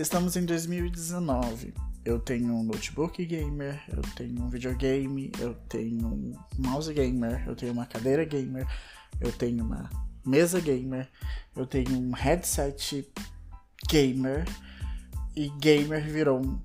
Estamos 0.00 0.34
em 0.34 0.46
2019. 0.46 1.74
Eu 2.06 2.18
tenho 2.18 2.54
um 2.54 2.62
notebook 2.62 3.22
gamer, 3.22 3.82
eu 3.86 4.00
tenho 4.16 4.42
um 4.42 4.48
videogame, 4.48 5.30
eu 5.38 5.52
tenho 5.68 6.06
um 6.06 6.32
mouse 6.56 6.90
gamer, 6.94 7.46
eu 7.46 7.54
tenho 7.54 7.74
uma 7.74 7.84
cadeira 7.84 8.24
gamer, 8.24 8.66
eu 9.20 9.30
tenho 9.30 9.62
uma 9.62 9.90
mesa 10.24 10.58
gamer, 10.58 11.06
eu 11.54 11.66
tenho 11.66 11.98
um 11.98 12.12
headset 12.12 13.12
gamer 13.90 14.46
e 15.36 15.50
gamer 15.60 16.02
virou 16.02 16.58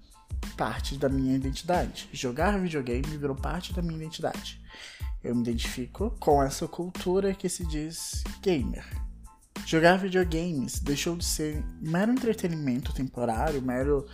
parte 0.55 0.97
da 0.97 1.09
minha 1.09 1.35
identidade. 1.35 2.07
Jogar 2.13 2.57
videogame 2.57 3.17
virou 3.17 3.35
parte 3.35 3.73
da 3.73 3.81
minha 3.81 3.97
identidade. 3.97 4.61
Eu 5.21 5.35
me 5.35 5.41
identifico 5.41 6.09
com 6.21 6.41
essa 6.41 6.69
cultura 6.69 7.33
que 7.33 7.49
se 7.49 7.65
diz 7.65 8.23
gamer. 8.41 9.04
Jogar 9.65 9.97
videogames 9.97 10.79
deixou 10.79 11.15
de 11.17 11.25
ser 11.25 11.63
mero 11.81 12.11
entretenimento 12.11 12.93
temporário, 12.93 13.61
mero 13.61 14.05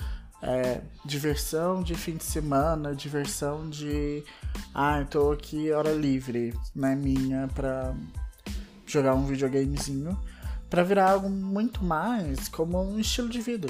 é, 0.41 0.81
diversão 1.05 1.83
de 1.83 1.93
fim 1.93 2.15
de 2.15 2.23
semana, 2.23 2.95
diversão 2.95 3.69
de. 3.69 4.23
Ah, 4.73 5.05
tô 5.09 5.31
aqui 5.31 5.69
hora 5.71 5.91
livre, 5.91 6.53
né, 6.73 6.95
minha, 6.95 7.49
pra 7.49 7.93
jogar 8.85 9.13
um 9.13 9.25
videogamezinho, 9.25 10.17
pra 10.69 10.83
virar 10.83 11.11
algo 11.11 11.29
muito 11.29 11.83
mais 11.83 12.47
como 12.47 12.81
um 12.81 12.97
estilo 12.97 13.27
de 13.27 13.41
vida. 13.41 13.67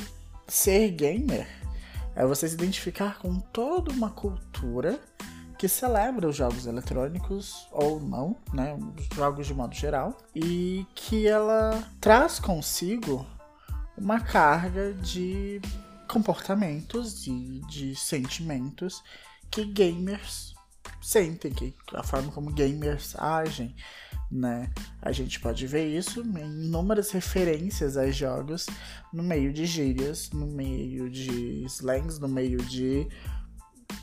Ser 0.47 0.91
gamer 0.91 1.47
é 2.15 2.25
você 2.25 2.47
se 2.47 2.53
identificar 2.53 3.17
com 3.17 3.39
toda 3.39 3.91
uma 3.91 4.11
cultura 4.11 4.99
que 5.61 5.69
celebra 5.69 6.27
os 6.27 6.35
jogos 6.35 6.65
eletrônicos 6.65 7.67
ou 7.71 7.99
não, 7.99 8.35
né, 8.51 8.73
os 8.73 9.15
jogos 9.15 9.45
de 9.45 9.53
modo 9.53 9.75
geral, 9.75 10.17
e 10.35 10.87
que 10.95 11.27
ela 11.27 11.87
traz 11.99 12.39
consigo 12.39 13.23
uma 13.95 14.19
carga 14.19 14.91
de 14.91 15.61
comportamentos 16.07 17.27
e 17.27 17.61
de 17.69 17.95
sentimentos 17.95 19.03
que 19.51 19.63
gamers 19.63 20.55
sentem, 20.99 21.51
que 21.53 21.75
a 21.93 22.01
forma 22.01 22.31
como 22.31 22.51
gamers 22.51 23.15
agem, 23.19 23.75
né? 24.31 24.67
A 24.99 25.11
gente 25.11 25.39
pode 25.39 25.67
ver 25.67 25.95
isso 25.95 26.21
em 26.21 26.65
inúmeras 26.65 27.11
referências 27.11 27.97
a 27.97 28.09
jogos 28.09 28.65
no 29.13 29.21
meio 29.21 29.53
de 29.53 29.67
gírias, 29.67 30.31
no 30.31 30.47
meio 30.47 31.07
de 31.07 31.63
slangs, 31.65 32.17
no 32.17 32.27
meio 32.27 32.57
de 32.63 33.07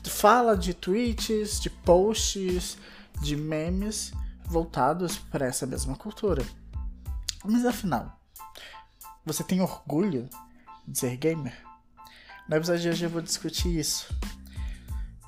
fala 0.05 0.55
de 0.57 0.73
tweets, 0.73 1.59
de 1.59 1.69
posts, 1.69 2.77
de 3.21 3.35
memes 3.35 4.11
voltados 4.45 5.17
para 5.17 5.45
essa 5.45 5.65
mesma 5.65 5.95
cultura. 5.95 6.43
Mas 7.45 7.65
afinal, 7.65 8.19
você 9.25 9.43
tem 9.43 9.61
orgulho 9.61 10.29
de 10.87 10.99
ser 10.99 11.17
gamer? 11.17 11.55
No 12.47 12.55
episódio 12.55 12.81
de 12.81 12.89
hoje 12.89 13.05
eu 13.05 13.09
vou 13.09 13.21
discutir 13.21 13.77
isso. 13.77 14.13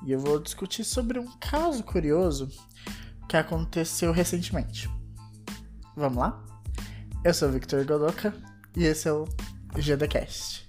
E 0.04 0.10
eu 0.10 0.18
vou 0.18 0.40
discutir 0.40 0.82
sobre 0.82 1.18
um 1.18 1.26
caso 1.38 1.84
curioso 1.84 2.48
que 3.28 3.36
aconteceu 3.36 4.12
recentemente. 4.12 4.90
Vamos 5.96 6.18
lá? 6.18 6.42
Eu 7.24 7.32
sou 7.32 7.50
Victor 7.50 7.84
Godoka 7.84 8.34
e 8.76 8.84
esse 8.84 9.08
é 9.08 9.12
o 9.12 9.28
GDCast. 9.76 10.61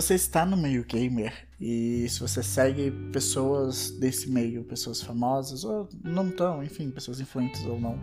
Você 0.00 0.14
está 0.14 0.46
no 0.46 0.56
meio 0.56 0.82
gamer 0.82 1.46
e 1.60 2.08
se 2.08 2.20
você 2.20 2.42
segue 2.42 2.90
pessoas 3.12 3.90
desse 3.90 4.30
meio, 4.30 4.64
pessoas 4.64 5.02
famosas 5.02 5.62
ou 5.62 5.90
não 6.02 6.30
tão, 6.30 6.64
enfim, 6.64 6.90
pessoas 6.90 7.20
influentes 7.20 7.62
ou 7.66 7.78
não, 7.78 7.98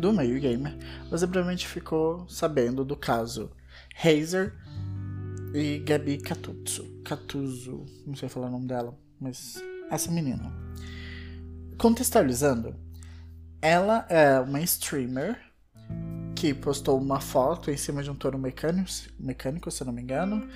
do 0.00 0.14
meio 0.14 0.40
gamer, 0.40 0.74
você 1.10 1.26
provavelmente 1.26 1.68
ficou 1.68 2.26
sabendo 2.26 2.86
do 2.86 2.96
caso 2.96 3.50
Razer 3.94 4.54
e 5.54 5.78
Gabi 5.80 6.16
Katutsu. 6.16 7.02
Katuzzo, 7.04 7.84
não 8.06 8.14
sei 8.14 8.30
falar 8.30 8.46
o 8.46 8.52
nome 8.52 8.66
dela, 8.66 8.98
mas 9.20 9.62
essa 9.90 10.10
menina. 10.10 10.50
Contextualizando, 11.76 12.74
ela 13.60 14.06
é 14.08 14.40
uma 14.40 14.62
streamer 14.62 15.38
que 16.34 16.54
postou 16.54 16.98
uma 16.98 17.20
foto 17.20 17.70
em 17.70 17.76
cima 17.76 18.02
de 18.02 18.10
um 18.10 18.14
touro 18.14 18.38
mecânico, 18.38 18.88
mecânico 19.20 19.70
se 19.70 19.84
não 19.84 19.92
me 19.92 20.00
engano 20.00 20.48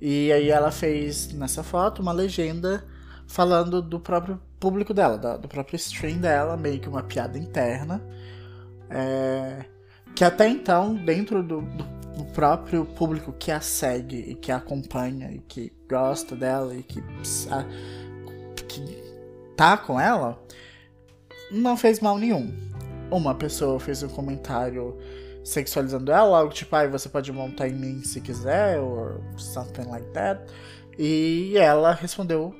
e 0.00 0.32
aí 0.32 0.48
ela 0.50 0.70
fez 0.70 1.32
nessa 1.32 1.62
foto 1.62 2.00
uma 2.00 2.12
legenda 2.12 2.84
falando 3.26 3.82
do 3.82 4.00
próprio 4.00 4.40
público 4.58 4.94
dela, 4.94 5.16
do 5.38 5.46
próprio 5.46 5.76
stream 5.76 6.18
dela, 6.18 6.56
meio 6.56 6.80
que 6.80 6.88
uma 6.88 7.02
piada 7.02 7.38
interna. 7.38 8.02
É, 8.88 9.64
que 10.14 10.24
até 10.24 10.48
então, 10.48 10.94
dentro 10.94 11.42
do, 11.42 11.60
do, 11.60 12.24
próprio 12.34 12.84
público 12.84 13.32
que 13.32 13.50
a 13.50 13.60
segue 13.60 14.18
e 14.18 14.34
que 14.34 14.52
a 14.52 14.56
acompanha 14.56 15.32
e 15.32 15.38
que 15.38 15.72
gosta 15.88 16.36
dela 16.36 16.74
e 16.74 16.82
que, 16.82 17.02
a, 17.50 17.64
que 18.68 19.02
tá 19.56 19.76
com 19.76 19.98
ela, 19.98 20.40
não 21.50 21.76
fez 21.76 22.00
mal 22.00 22.18
nenhum. 22.18 22.52
Uma 23.10 23.34
pessoa 23.34 23.80
fez 23.80 24.02
um 24.02 24.08
comentário 24.08 24.96
sexualizando 25.44 26.12
ela, 26.12 26.38
algo 26.38 26.52
tipo, 26.52 26.74
ah, 26.76 26.86
você 26.86 27.08
pode 27.08 27.32
montar 27.32 27.68
em 27.68 27.74
mim 27.74 28.02
se 28.02 28.20
quiser, 28.20 28.78
or 28.78 29.20
something 29.36 29.88
like 29.88 30.06
that. 30.12 30.40
E 30.98 31.56
ela 31.56 31.92
respondeu 31.92 32.54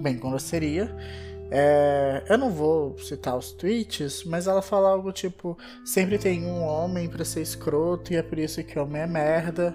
bem 0.00 0.18
com 0.18 0.30
grosseria. 0.30 0.94
É, 1.54 2.24
eu 2.30 2.38
não 2.38 2.50
vou 2.50 2.98
citar 2.98 3.36
os 3.36 3.52
tweets, 3.52 4.24
mas 4.24 4.46
ela 4.46 4.62
fala 4.62 4.88
algo 4.88 5.12
tipo: 5.12 5.56
sempre 5.84 6.18
tem 6.18 6.46
um 6.46 6.62
homem 6.62 7.08
para 7.08 7.24
ser 7.24 7.42
escroto 7.42 8.12
e 8.12 8.16
é 8.16 8.22
por 8.22 8.38
isso 8.38 8.62
que 8.64 8.78
homem 8.78 9.02
é 9.02 9.06
merda. 9.06 9.74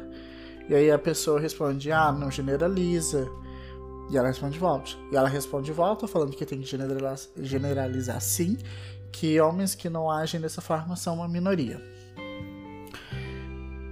E 0.67 0.73
aí 0.75 0.91
a 0.91 0.97
pessoa 0.97 1.39
responde: 1.39 1.91
ah, 1.91 2.11
não 2.11 2.31
generaliza. 2.31 3.29
E 4.09 4.17
ela 4.17 4.27
responde 4.27 4.53
de 4.53 4.59
volta. 4.59 4.91
E 5.11 5.16
ela 5.16 5.29
responde 5.29 5.66
de 5.66 5.71
volta 5.71 6.07
falando 6.07 6.35
que 6.35 6.45
tem 6.45 6.59
que 6.61 6.66
generalizar, 6.66 7.19
generalizar 7.37 8.21
sim, 8.21 8.57
que 9.11 9.39
homens 9.39 9.75
que 9.75 9.89
não 9.89 10.09
agem 10.09 10.41
dessa 10.41 10.61
forma 10.61 10.95
são 10.95 11.16
uma 11.16 11.27
minoria. 11.27 11.79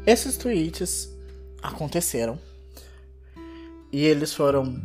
Esses 0.06 0.38
tweets 0.38 1.10
aconteceram 1.64 2.40
e 3.92 4.04
eles 4.06 4.34
foram 4.34 4.80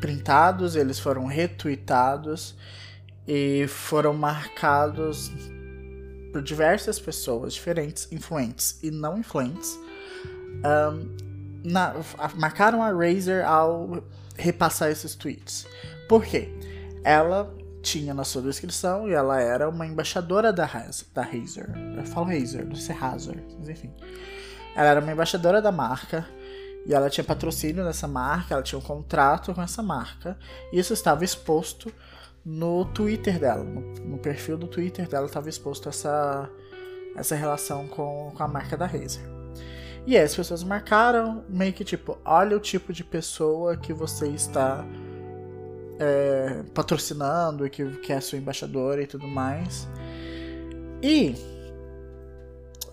printados, 0.00 0.74
eles 0.74 0.98
foram 0.98 1.26
retweetados 1.26 2.56
e 3.26 3.66
foram 3.68 4.14
marcados 4.14 5.30
por 6.32 6.42
diversas 6.42 6.98
pessoas 6.98 7.54
diferentes, 7.54 8.10
influentes 8.10 8.78
e 8.82 8.90
não 8.90 9.18
influentes. 9.18 9.78
Um, 10.64 11.14
na, 11.62 11.94
marcaram 12.36 12.82
a 12.82 12.90
Razer 12.90 13.46
ao 13.46 14.02
repassar 14.36 14.90
esses 14.90 15.14
tweets. 15.14 15.66
Por 16.08 16.24
quê? 16.24 16.48
Ela 17.02 17.54
tinha 17.82 18.14
na 18.14 18.24
sua 18.24 18.40
descrição 18.40 19.08
e 19.08 19.12
ela 19.12 19.38
era 19.40 19.68
uma 19.68 19.86
embaixadora 19.86 20.52
da, 20.52 20.64
da 21.12 21.22
Razer. 21.22 21.70
Eu 21.96 22.04
falo 22.06 22.26
Razer, 22.26 22.66
não 22.66 22.76
sei 22.76 22.94
Razer, 22.94 23.42
mas 23.58 23.68
enfim. 23.68 23.92
Ela 24.76 24.90
era 24.90 25.00
uma 25.00 25.12
embaixadora 25.12 25.62
da 25.62 25.70
marca 25.70 26.26
e 26.86 26.92
ela 26.92 27.08
tinha 27.08 27.24
patrocínio 27.24 27.84
dessa 27.84 28.06
marca, 28.06 28.54
ela 28.54 28.62
tinha 28.62 28.78
um 28.78 28.82
contrato 28.82 29.54
com 29.54 29.62
essa 29.62 29.82
marca. 29.82 30.36
E 30.72 30.78
isso 30.78 30.92
estava 30.92 31.24
exposto 31.24 31.92
no 32.44 32.84
Twitter 32.84 33.38
dela, 33.38 33.64
no, 33.64 33.80
no 33.80 34.18
perfil 34.18 34.58
do 34.58 34.66
Twitter 34.66 35.08
dela 35.08 35.26
estava 35.26 35.48
exposto 35.48 35.88
essa, 35.88 36.48
essa 37.16 37.34
relação 37.34 37.86
com, 37.88 38.32
com 38.34 38.42
a 38.42 38.48
marca 38.48 38.76
da 38.76 38.86
Razer. 38.86 39.24
E 40.06 40.16
aí 40.16 40.22
as 40.22 40.36
pessoas 40.36 40.62
marcaram 40.62 41.42
meio 41.48 41.72
que 41.72 41.82
tipo, 41.82 42.18
olha 42.24 42.54
o 42.54 42.60
tipo 42.60 42.92
de 42.92 43.02
pessoa 43.02 43.76
que 43.76 43.94
você 43.94 44.28
está 44.28 44.84
é, 45.98 46.62
patrocinando 46.74 47.66
e 47.66 47.70
que, 47.70 47.86
que 47.98 48.12
é 48.12 48.20
sua 48.20 48.36
embaixadora 48.36 49.02
e 49.02 49.06
tudo 49.06 49.26
mais. 49.26 49.88
E 51.02 51.34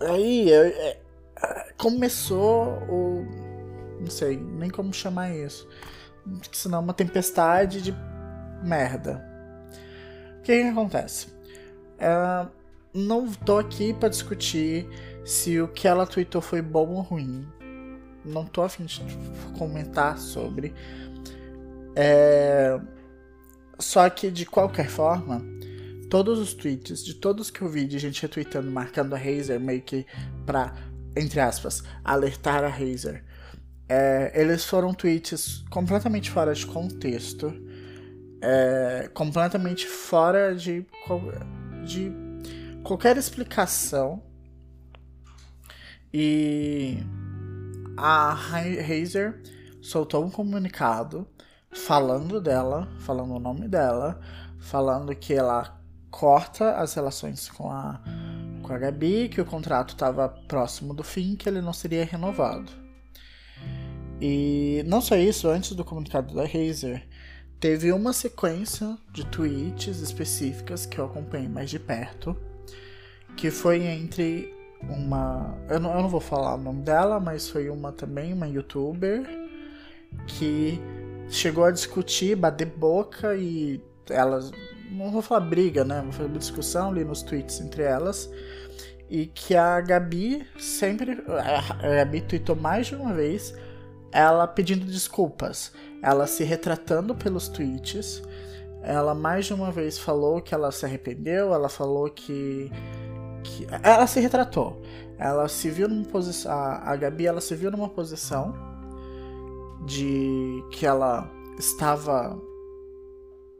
aí 0.00 0.50
é, 0.50 1.01
começou 1.76 2.82
o. 2.88 3.26
Não 4.00 4.10
sei 4.10 4.36
nem 4.36 4.70
como 4.70 4.92
chamar 4.92 5.34
isso. 5.34 5.68
Senão 6.52 6.80
uma 6.80 6.94
tempestade 6.94 7.80
de 7.80 7.94
merda. 8.62 9.24
O 10.38 10.42
que, 10.42 10.60
que 10.60 10.68
acontece? 10.68 11.28
Uh, 11.98 12.50
não 12.92 13.30
tô 13.30 13.58
aqui 13.58 13.94
para 13.94 14.08
discutir 14.08 14.88
se 15.24 15.60
o 15.60 15.68
que 15.68 15.86
ela 15.86 16.06
tweetou 16.06 16.40
foi 16.40 16.60
bom 16.60 16.88
ou 16.94 17.00
ruim. 17.00 17.46
Não 18.24 18.44
tô 18.44 18.62
afim 18.62 18.84
de 18.84 19.02
comentar 19.58 20.18
sobre. 20.18 20.74
É... 21.94 22.78
Só 23.78 24.08
que 24.10 24.30
de 24.30 24.46
qualquer 24.46 24.88
forma, 24.88 25.42
todos 26.08 26.38
os 26.38 26.54
tweets, 26.54 27.04
de 27.04 27.14
todos 27.14 27.50
que 27.50 27.62
eu 27.62 27.68
vi 27.68 27.84
de 27.84 27.98
gente 27.98 28.22
retweetando, 28.22 28.70
marcando 28.70 29.14
a 29.14 29.18
Razer, 29.18 29.58
meio 29.58 29.82
que 29.82 30.06
pra 30.46 30.74
entre 31.16 31.40
aspas, 31.40 31.82
alertar 32.04 32.64
a 32.64 32.68
Razer 32.68 33.24
É, 33.88 34.32
eles 34.34 34.64
foram 34.64 34.94
tweets 34.94 35.64
completamente 35.70 36.30
fora 36.30 36.54
de 36.54 36.66
contexto, 36.66 37.52
é, 38.40 39.10
completamente 39.12 39.86
fora 39.86 40.54
de, 40.54 40.86
de 41.84 42.12
qualquer 42.82 43.16
explicação. 43.16 44.22
E 46.12 46.98
a 47.96 48.32
Razer 48.32 49.42
soltou 49.80 50.24
um 50.24 50.30
comunicado 50.30 51.26
falando 51.70 52.40
dela, 52.40 52.88
falando 53.00 53.34
o 53.34 53.38
nome 53.38 53.68
dela, 53.68 54.20
falando 54.58 55.14
que 55.14 55.34
ela 55.34 55.80
corta 56.10 56.76
as 56.76 56.94
relações 56.94 57.48
com 57.48 57.70
a, 57.70 58.00
com 58.62 58.72
a 58.72 58.78
Gabi, 58.78 59.28
que 59.28 59.40
o 59.40 59.44
contrato 59.44 59.90
estava 59.90 60.28
próximo 60.28 60.94
do 60.94 61.02
fim, 61.02 61.36
que 61.36 61.48
ele 61.48 61.60
não 61.60 61.72
seria 61.72 62.04
renovado. 62.04 62.72
E 64.20 64.82
não 64.86 65.00
só 65.00 65.16
isso, 65.16 65.48
antes 65.48 65.72
do 65.72 65.84
comunicado 65.84 66.34
da 66.34 66.44
Razer, 66.44 67.06
teve 67.58 67.92
uma 67.92 68.12
sequência 68.12 68.96
de 69.12 69.26
tweets 69.26 70.00
específicas 70.00 70.86
que 70.86 70.98
eu 70.98 71.06
acompanhei 71.06 71.48
mais 71.48 71.70
de 71.70 71.78
perto, 71.78 72.36
que 73.36 73.50
foi 73.50 73.84
entre 73.84 74.54
uma. 74.88 75.56
Eu 75.68 75.80
não, 75.80 75.94
eu 75.94 76.02
não 76.02 76.08
vou 76.08 76.20
falar 76.20 76.54
o 76.54 76.58
nome 76.58 76.82
dela, 76.82 77.20
mas 77.20 77.48
foi 77.48 77.68
uma 77.68 77.92
também, 77.92 78.32
uma 78.32 78.48
youtuber, 78.48 79.22
que 80.26 80.80
chegou 81.28 81.64
a 81.64 81.70
discutir, 81.70 82.36
bater 82.36 82.66
boca 82.66 83.34
e 83.36 83.80
elas. 84.08 84.50
Não 84.92 85.10
vou 85.10 85.22
falar 85.22 85.40
briga, 85.40 85.84
né? 85.84 86.04
Vou 86.10 86.26
uma 86.26 86.38
discussão 86.38 86.90
ali 86.90 87.04
nos 87.04 87.22
tweets 87.22 87.60
entre 87.60 87.82
elas. 87.82 88.30
E 89.08 89.26
que 89.26 89.54
a 89.54 89.80
Gabi 89.80 90.46
sempre. 90.58 91.22
A 91.82 91.96
Gabi 91.96 92.20
tweetou 92.20 92.56
mais 92.56 92.86
de 92.86 92.94
uma 92.94 93.12
vez 93.12 93.54
ela 94.12 94.46
pedindo 94.46 94.84
desculpas. 94.84 95.72
Ela 96.02 96.26
se 96.26 96.44
retratando 96.44 97.14
pelos 97.14 97.48
tweets. 97.48 98.22
Ela 98.82 99.14
mais 99.14 99.46
de 99.46 99.54
uma 99.54 99.70
vez 99.70 99.98
falou 99.98 100.40
que 100.42 100.54
ela 100.54 100.70
se 100.70 100.84
arrependeu. 100.84 101.54
Ela 101.54 101.68
falou 101.68 102.10
que. 102.10 102.70
que 103.42 103.66
ela 103.82 104.06
se 104.06 104.20
retratou. 104.20 104.80
Ela 105.18 105.48
se 105.48 105.70
viu 105.70 105.88
numa 105.88 106.04
posição. 106.04 106.52
A, 106.52 106.92
a 106.92 106.96
Gabi 106.96 107.26
ela 107.26 107.40
se 107.40 107.54
viu 107.54 107.70
numa 107.70 107.88
posição 107.88 108.54
de 109.86 110.64
que 110.70 110.86
ela 110.86 111.28
estava 111.58 112.40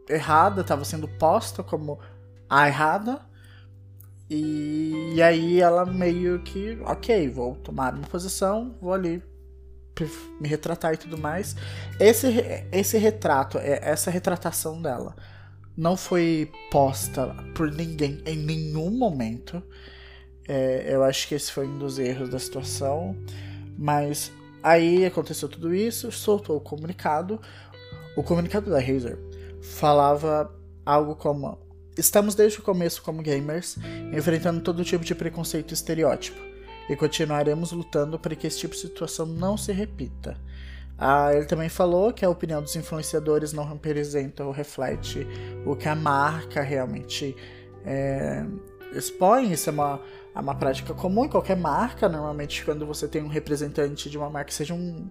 errada, 0.09 0.63
estava 0.63 0.85
sendo 0.85 1.09
posta 1.09 1.63
como 1.63 1.99
a 2.49 2.69
errada. 2.69 3.21
E, 4.29 5.13
e, 5.15 5.23
aí 5.23 5.61
ela 5.61 5.85
meio 5.85 6.43
que, 6.43 6.79
ok, 6.85 7.29
vou 7.29 7.55
tomar 7.57 7.95
uma 7.95 8.07
posição, 8.07 8.75
vou 8.81 8.95
ali 8.95 9.23
me 10.41 10.49
retratar 10.49 10.95
e 10.95 10.97
tudo 10.97 11.19
mais. 11.19 11.55
Esse, 12.01 12.29
esse 12.73 12.97
retrato, 12.97 13.59
é, 13.59 13.79
essa 13.83 14.11
retratação 14.11 14.81
dela, 14.81 15.15
não 15.77 15.97
foi 15.97 16.51
posta 16.71 17.37
por 17.55 17.71
ninguém 17.71 18.23
em 18.25 18.37
nenhum 18.37 18.91
momento. 18.91 19.63
É, 20.49 20.87
eu 20.89 21.03
acho 21.05 21.29
que 21.29 21.35
esse 21.35 21.53
foi 21.53 21.67
um 21.67 21.79
dos 21.79 21.99
erros 21.99 22.31
da 22.31 22.39
situação. 22.39 23.15
Mas 23.77 24.33
aí 24.63 25.05
aconteceu 25.05 25.49
tudo 25.49 25.75
isso, 25.75 26.11
soltou 26.11 26.57
o 26.57 26.61
comunicado. 26.61 27.39
O 28.17 28.23
comunicado 28.23 28.71
da 28.71 28.81
Razer 28.81 29.32
falava 29.63 30.53
algo 30.85 31.15
como: 31.15 31.59
Estamos 31.97 32.35
desde 32.35 32.59
o 32.59 32.63
começo 32.63 33.03
como 33.03 33.23
gamers, 33.23 33.79
enfrentando 34.13 34.61
todo 34.61 34.85
tipo 34.85 35.05
de 35.05 35.15
preconceito 35.15 35.71
e 35.71 35.75
estereótipo, 35.75 36.41
e 36.89 36.97
continuaremos 36.97 37.73
lutando 37.73 38.19
para 38.19 38.35
que 38.35 38.47
esse 38.47 38.59
tipo 38.59 38.75
de 38.75 38.81
situação 38.81 39.27
não 39.27 39.57
se 39.57 39.73
repita. 39.73 40.37
Ah, 40.99 41.35
ele 41.35 41.47
também 41.47 41.69
falou 41.69 42.13
que 42.13 42.25
a 42.25 42.31
opinião 42.31 42.63
dos 42.63 42.77
influenciadores 42.77 43.53
não 43.53 43.65
representa 43.65 44.45
ou 44.45 44.53
reflete 44.53 45.27
o 45.67 45.75
que 45.75 45.89
a 45.89 45.95
marca 45.95 46.63
realmente 46.63 47.35
é, 47.85 48.45
expõe. 48.95 49.53
Isso 49.53 49.69
é 49.69 49.73
uma, 49.73 50.01
é 50.35 50.39
uma 50.39 50.55
prática 50.55 50.95
comum 50.95 51.25
em 51.25 51.29
qualquer 51.29 51.57
marca. 51.57 52.09
Normalmente, 52.09 52.65
quando 52.65 52.87
você 52.87 53.09
tem 53.09 53.23
um 53.23 53.29
representante 53.29 54.09
de 54.09 54.17
uma 54.17 54.31
marca, 54.31 54.53
seja 54.53 54.75
um, 54.75 55.11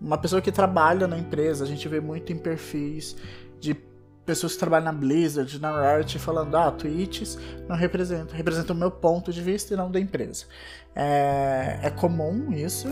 uma 0.00 0.16
pessoa 0.16 0.40
que 0.40 0.50
trabalha 0.50 1.06
na 1.06 1.18
empresa, 1.18 1.64
a 1.64 1.66
gente 1.66 1.86
vê 1.86 2.00
muito 2.00 2.32
em 2.32 2.38
perfis 2.38 3.16
de 3.60 3.74
pessoas 4.24 4.54
que 4.54 4.58
trabalham 4.58 4.86
na 4.86 4.92
Blizzard, 4.92 5.60
na 5.60 5.96
Riot, 5.96 6.18
falando, 6.18 6.56
ah, 6.56 6.70
tweets 6.72 7.38
não 7.68 7.76
representam, 7.76 8.36
representam 8.36 8.74
o 8.74 8.78
meu 8.78 8.90
ponto 8.90 9.32
de 9.32 9.40
vista 9.40 9.72
e 9.72 9.76
não 9.76 9.90
da 9.90 10.00
empresa. 10.00 10.46
É, 10.94 11.78
é 11.82 11.90
comum 11.90 12.52
isso, 12.52 12.88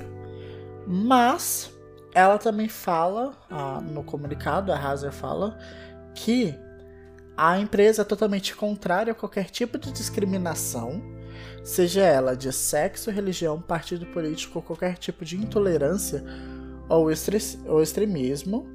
mas 0.86 1.72
ela 2.14 2.38
também 2.38 2.68
fala, 2.68 3.32
ah, 3.50 3.80
no 3.80 4.04
comunicado, 4.04 4.72
a 4.72 4.78
Hazer 4.78 5.10
fala, 5.10 5.58
que 6.14 6.54
a 7.36 7.58
empresa 7.58 8.02
é 8.02 8.04
totalmente 8.04 8.54
contrária 8.54 9.10
a 9.10 9.14
qualquer 9.14 9.50
tipo 9.50 9.76
de 9.76 9.90
discriminação, 9.90 11.02
seja 11.64 12.02
ela 12.02 12.36
de 12.36 12.52
sexo, 12.52 13.10
religião, 13.10 13.60
partido 13.60 14.06
político 14.06 14.62
qualquer 14.62 14.96
tipo 14.98 15.24
de 15.24 15.36
intolerância 15.36 16.22
ou 16.88 17.10
extremismo. 17.10 18.68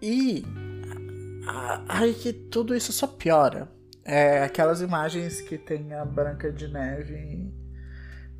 E 0.00 0.44
aí 1.88 2.14
que 2.14 2.32
tudo 2.32 2.74
isso 2.74 2.92
só 2.92 3.06
piora. 3.06 3.68
É 4.04 4.42
aquelas 4.42 4.80
imagens 4.80 5.42
que 5.42 5.58
tem 5.58 5.92
a 5.92 6.04
Branca 6.04 6.50
de 6.50 6.66
Neve 6.68 7.52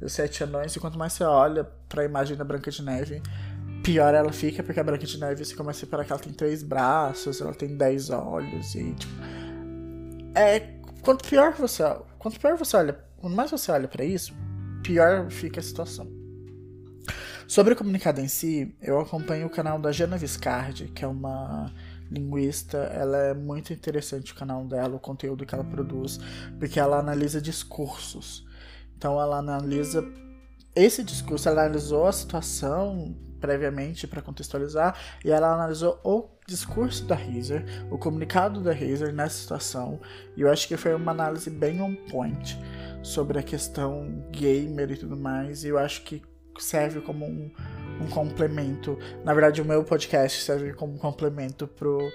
e 0.01 0.05
os 0.05 0.13
Sete 0.13 0.45
Anões, 0.45 0.75
e 0.75 0.81
quanto 0.81 0.99
mais 0.99 1.13
você 1.13 1.25
olha 1.25 1.65
para 1.89 2.03
a 2.03 2.05
imagem 2.05 2.37
da 2.37 2.45
Branca 2.45 2.71
de 2.71 2.83
Neve, 2.83 3.21
pior 3.85 4.15
ela 4.15 4.33
fica, 4.33 4.63
porque 4.63 4.81
a 4.81 4.85
Branca 4.85 5.05
de 5.05 5.21
Neve 5.21 5.45
você 5.45 5.55
começa 5.55 5.81
a 5.81 5.85
reparar 5.85 6.05
que 6.05 6.13
ela 6.13 6.21
tem 6.21 6.33
três 6.33 6.63
braços, 6.63 7.41
ela 7.41 7.53
tem 7.53 7.77
dez 7.77 8.09
olhos, 8.09 8.75
e 8.75 8.95
tipo. 8.95 9.13
É. 10.35 10.79
Quanto 11.03 11.29
pior 11.29 11.53
você. 11.53 11.83
Quanto 12.19 12.41
pior 12.41 12.57
você 12.57 12.77
olha. 12.77 12.99
Quanto 13.19 13.37
mais 13.37 13.51
você 13.51 13.71
olha 13.71 13.89
para 13.89 14.05
isso, 14.05 14.35
pior 14.83 15.31
fica 15.31 15.61
a 15.61 15.63
situação. 15.63 16.18
Sobre 17.49 17.73
o 17.73 17.77
comunicado 17.77 18.21
em 18.21 18.29
si, 18.29 18.77
eu 18.79 19.01
acompanho 19.01 19.47
o 19.47 19.51
canal 19.51 19.79
da 19.79 19.91
Jana 19.91 20.19
Viscardi, 20.19 20.89
que 20.89 21.03
é 21.03 21.09
uma 21.09 21.73
linguista. 22.11 22.77
Ela 22.77 23.17
é 23.17 23.35
muito 23.35 23.73
interessante 23.73 24.35
o 24.35 24.35
canal 24.35 24.67
dela, 24.67 24.97
o 24.97 25.01
conteúdo 25.01 25.47
que 25.47 25.55
ela 25.55 25.65
produz, 25.65 26.21
porque 26.59 26.79
ela 26.79 26.99
analisa 26.99 27.41
discursos. 27.41 28.47
Então 28.95 29.19
ela 29.19 29.39
analisa 29.39 30.05
esse 30.77 31.03
discurso, 31.03 31.49
ela 31.49 31.63
analisou 31.63 32.07
a 32.07 32.13
situação 32.13 33.17
previamente 33.41 34.07
para 34.07 34.21
contextualizar 34.21 34.95
e 35.25 35.31
ela 35.31 35.55
analisou 35.55 35.99
o 36.05 36.29
discurso 36.47 37.07
da 37.07 37.15
Razer, 37.15 37.65
o 37.91 37.97
comunicado 37.97 38.61
da 38.61 38.75
Razer 38.75 39.11
nessa 39.15 39.39
situação, 39.39 39.99
e 40.37 40.43
eu 40.43 40.51
acho 40.51 40.69
que 40.69 40.77
foi 40.77 40.95
uma 40.95 41.13
análise 41.13 41.49
bem 41.49 41.81
on 41.81 41.95
point 42.11 42.59
sobre 43.03 43.39
a 43.39 43.43
questão 43.43 44.23
gamer 44.33 44.91
e 44.91 44.97
tudo 44.99 45.17
mais, 45.17 45.65
e 45.65 45.69
eu 45.69 45.79
acho 45.79 46.03
que 46.03 46.23
serve 46.59 47.01
como 47.01 47.25
um, 47.27 47.51
um 48.01 48.07
complemento. 48.09 48.99
Na 49.25 49.33
verdade, 49.35 49.61
o 49.61 49.65
meu 49.65 49.85
podcast 49.85 50.43
serve 50.43 50.73
como 50.75 50.95
um 50.95 50.99
complemento 50.99 51.67
pro, 51.67 52.11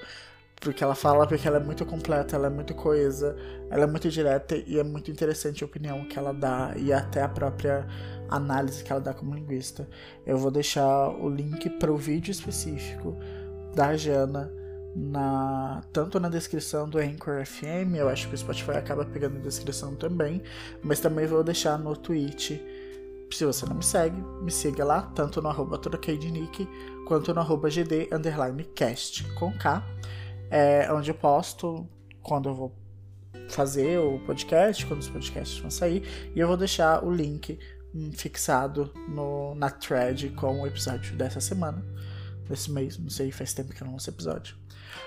pro 0.59 0.73
que 0.73 0.83
ela 0.83 0.95
fala, 0.95 1.27
porque 1.27 1.47
ela 1.47 1.57
é 1.57 1.63
muito 1.63 1.85
completa, 1.85 2.35
ela 2.35 2.47
é 2.47 2.49
muito 2.49 2.73
coesa, 2.73 3.35
ela 3.69 3.83
é 3.83 3.87
muito 3.87 4.09
direta 4.09 4.55
e 4.55 4.79
é 4.79 4.83
muito 4.83 5.11
interessante 5.11 5.63
a 5.63 5.67
opinião 5.67 6.05
que 6.05 6.17
ela 6.17 6.33
dá 6.33 6.73
e 6.75 6.93
até 6.93 7.21
a 7.21 7.29
própria 7.29 7.85
análise 8.29 8.83
que 8.83 8.91
ela 8.91 9.01
dá 9.01 9.13
como 9.13 9.35
linguista. 9.35 9.87
Eu 10.25 10.37
vou 10.37 10.51
deixar 10.51 11.09
o 11.09 11.29
link 11.29 11.69
para 11.71 11.91
o 11.91 11.97
vídeo 11.97 12.31
específico 12.31 13.17
da 13.75 13.95
Jana 13.97 14.51
na 14.95 15.81
tanto 15.91 16.19
na 16.19 16.29
descrição 16.29 16.87
do 16.87 16.99
Anchor 16.99 17.43
FM, 17.45 17.95
eu 17.95 18.07
acho 18.07 18.27
que 18.29 18.35
o 18.35 18.37
Spotify 18.37 18.71
acaba 18.71 19.03
pegando 19.03 19.37
a 19.37 19.41
descrição 19.41 19.95
também, 19.95 20.41
mas 20.83 20.99
também 20.99 21.25
vou 21.25 21.43
deixar 21.43 21.77
no 21.79 21.95
tweet 21.95 22.63
se 23.31 23.45
você 23.45 23.65
não 23.65 23.75
me 23.75 23.83
segue, 23.83 24.21
me 24.41 24.51
siga 24.51 24.83
lá, 24.83 25.01
tanto 25.01 25.41
no 25.41 25.49
arroba 25.49 25.79
Nick, 26.07 26.67
quanto 27.07 27.33
no 27.33 27.39
arroba 27.39 27.69
GD 27.69 28.09
underline 28.11 28.63
cast 28.75 29.23
com 29.33 29.51
K, 29.57 29.83
é, 30.49 30.91
onde 30.91 31.11
eu 31.11 31.15
posto 31.15 31.87
quando 32.21 32.49
eu 32.49 32.55
vou 32.55 32.75
fazer 33.49 33.99
o 33.99 34.19
podcast, 34.19 34.85
quando 34.85 35.01
os 35.01 35.09
podcasts 35.09 35.59
vão 35.59 35.69
sair, 35.69 36.31
e 36.35 36.39
eu 36.39 36.47
vou 36.47 36.57
deixar 36.57 37.03
o 37.03 37.11
link 37.11 37.59
hum, 37.93 38.11
fixado 38.13 38.91
no, 39.07 39.55
na 39.55 39.69
thread 39.69 40.29
com 40.29 40.61
o 40.61 40.67
episódio 40.67 41.15
dessa 41.15 41.41
semana, 41.41 41.83
desse 42.47 42.71
mês, 42.71 42.97
não 42.97 43.09
sei, 43.09 43.31
faz 43.31 43.53
tempo 43.53 43.73
que 43.73 43.81
eu 43.81 43.85
não 43.85 43.93
lanço 43.93 44.09
episódio. 44.09 44.55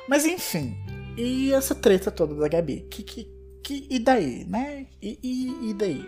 Mas 0.08 0.24
enfim, 0.24 0.76
e 1.16 1.52
essa 1.52 1.74
treta 1.74 2.10
toda 2.10 2.34
da 2.34 2.48
Gabi? 2.48 2.86
Que, 2.90 3.02
que, 3.02 3.35
que, 3.66 3.84
e 3.90 3.98
daí, 3.98 4.44
né? 4.44 4.86
E, 5.02 5.18
e, 5.20 5.70
e 5.70 5.74
daí? 5.74 6.04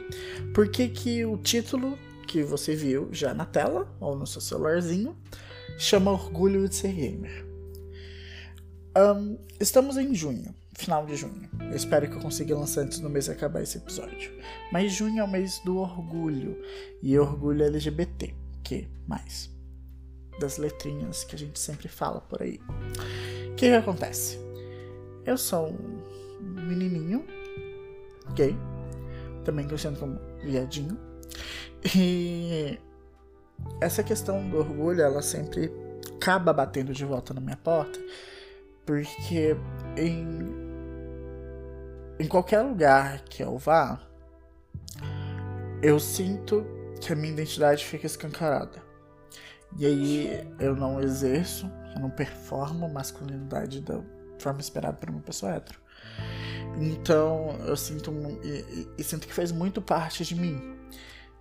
Por 0.54 0.70
que, 0.70 0.88
que 0.88 1.24
o 1.24 1.36
título 1.36 1.98
que 2.28 2.42
você 2.42 2.76
viu 2.76 3.08
já 3.10 3.34
na 3.34 3.44
tela 3.44 3.92
ou 3.98 4.14
no 4.14 4.26
seu 4.26 4.40
celularzinho, 4.40 5.16
chama 5.76 6.12
Orgulho 6.12 6.68
de 6.68 6.74
Ser 6.76 6.92
Gamer. 6.92 7.46
Um, 8.96 9.38
estamos 9.58 9.96
em 9.96 10.14
junho, 10.14 10.54
final 10.76 11.04
de 11.04 11.16
junho. 11.16 11.48
Eu 11.58 11.74
espero 11.74 12.08
que 12.08 12.16
eu 12.16 12.20
consiga 12.20 12.56
lançar 12.56 12.82
antes 12.82 13.00
do 13.00 13.10
mês 13.10 13.28
acabar 13.28 13.62
esse 13.62 13.78
episódio. 13.78 14.30
Mas 14.70 14.92
junho 14.92 15.20
é 15.20 15.24
o 15.24 15.28
mês 15.28 15.60
do 15.64 15.78
orgulho 15.78 16.62
e 17.02 17.18
orgulho 17.18 17.64
LGBT, 17.64 18.34
que 18.62 18.86
mais? 19.06 19.50
Das 20.38 20.58
letrinhas 20.58 21.24
que 21.24 21.34
a 21.34 21.38
gente 21.38 21.58
sempre 21.58 21.88
fala 21.88 22.20
por 22.20 22.42
aí. 22.42 22.60
O 23.50 23.54
que, 23.56 23.68
que 23.68 23.74
acontece? 23.74 24.38
Eu 25.24 25.36
sou 25.36 25.70
um 25.70 26.66
menininho 26.66 27.24
gay, 28.38 28.56
também 29.44 29.66
conhecido 29.66 29.98
como 29.98 30.20
viadinho, 30.42 30.96
e 31.96 32.78
essa 33.80 34.02
questão 34.02 34.48
do 34.48 34.58
orgulho, 34.58 35.02
ela 35.02 35.20
sempre 35.20 35.72
acaba 36.16 36.52
batendo 36.52 36.92
de 36.92 37.04
volta 37.04 37.34
na 37.34 37.40
minha 37.40 37.56
porta, 37.56 37.98
porque 38.86 39.56
em, 39.96 40.38
em 42.18 42.28
qualquer 42.28 42.62
lugar 42.62 43.22
que 43.24 43.42
eu 43.42 43.58
vá, 43.58 44.00
eu 45.82 45.98
sinto 45.98 46.64
que 47.00 47.12
a 47.12 47.16
minha 47.16 47.32
identidade 47.32 47.84
fica 47.84 48.06
escancarada. 48.06 48.82
E 49.76 49.84
aí 49.84 50.54
eu 50.58 50.74
não 50.74 51.00
exerço, 51.00 51.70
eu 51.94 52.00
não 52.00 52.10
performo 52.10 52.88
masculinidade 52.88 53.80
da 53.82 54.00
forma 54.38 54.60
esperada 54.60 54.96
por 54.96 55.10
uma 55.10 55.20
pessoa 55.20 55.52
hétero. 55.52 55.78
Então 56.80 57.56
eu 57.66 57.76
sinto 57.76 58.12
e, 58.42 58.88
e, 58.98 59.04
sinto 59.04 59.26
que 59.26 59.34
faz 59.34 59.50
muito 59.50 59.82
parte 59.82 60.24
de 60.24 60.34
mim. 60.34 60.76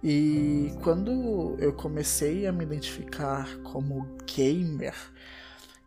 E 0.04 0.72
quando 0.84 1.56
eu 1.60 1.74
comecei 1.74 2.46
a 2.48 2.52
me 2.52 2.64
identificar 2.64 3.48
como 3.64 4.08
gamer, 4.26 4.96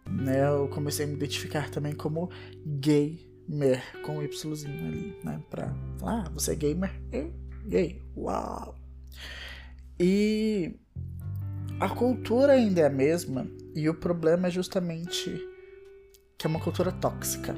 né, 0.08 0.48
eu 0.48 0.68
comecei 0.68 1.04
a 1.04 1.08
me 1.08 1.14
identificar 1.14 1.70
também 1.70 1.94
como 1.94 2.28
gamer, 2.66 3.82
com 4.04 4.18
um 4.18 4.22
Yzinho 4.22 4.86
ali, 4.86 5.16
né, 5.24 5.40
pra 5.48 5.74
falar, 5.98 6.26
ah, 6.26 6.30
você 6.34 6.52
é 6.52 6.56
gamer? 6.56 6.90
É 7.12 7.30
gay, 7.66 8.02
uau! 8.16 8.76
E 9.98 10.76
a 11.78 11.88
cultura 11.88 12.54
ainda 12.54 12.80
é 12.80 12.86
a 12.86 12.90
mesma, 12.90 13.46
e 13.74 13.88
o 13.88 13.94
problema 13.94 14.48
é 14.48 14.50
justamente 14.50 15.30
que 16.36 16.46
é 16.46 16.50
uma 16.50 16.60
cultura 16.60 16.90
tóxica. 16.90 17.54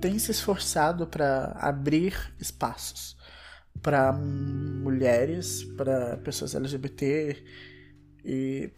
Tem 0.00 0.18
se 0.18 0.30
esforçado 0.30 1.06
para 1.06 1.56
abrir 1.58 2.34
espaços 2.38 3.16
para 3.84 4.12
mulheres, 4.12 5.62
para 5.76 6.16
pessoas 6.18 6.54
LGBT 6.54 7.36
e 8.24 8.72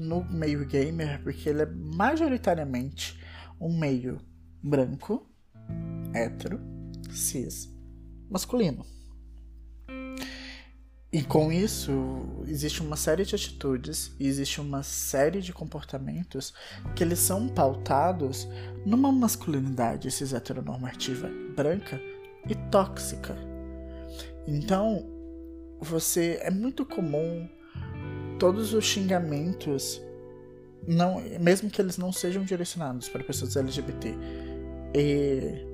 no 0.00 0.24
meio 0.24 0.66
gamer, 0.66 1.22
porque 1.22 1.48
ele 1.48 1.62
é 1.62 1.66
majoritariamente 1.66 3.20
um 3.60 3.78
meio 3.78 4.20
branco, 4.60 5.30
hétero, 6.12 6.60
cis, 7.10 7.70
masculino. 8.28 8.84
E 11.14 11.22
com 11.22 11.52
isso, 11.52 11.92
existe 12.48 12.82
uma 12.82 12.96
série 12.96 13.24
de 13.24 13.36
atitudes 13.36 14.12
e 14.18 14.26
existe 14.26 14.60
uma 14.60 14.82
série 14.82 15.40
de 15.40 15.52
comportamentos 15.52 16.52
que 16.96 17.04
eles 17.04 17.20
são 17.20 17.46
pautados 17.46 18.48
numa 18.84 19.12
masculinidade 19.12 20.10
cis 20.10 20.32
heteronormativa 20.32 21.30
branca 21.54 22.00
e 22.48 22.56
tóxica. 22.68 23.36
Então, 24.44 25.06
você 25.78 26.40
é 26.42 26.50
muito 26.50 26.84
comum 26.84 27.48
todos 28.40 28.74
os 28.74 28.84
xingamentos, 28.84 30.02
não, 30.84 31.20
mesmo 31.40 31.70
que 31.70 31.80
eles 31.80 31.96
não 31.96 32.10
sejam 32.10 32.42
direcionados 32.42 33.08
para 33.08 33.22
pessoas 33.22 33.56
LGBT 33.56 34.16
e, 34.92 35.64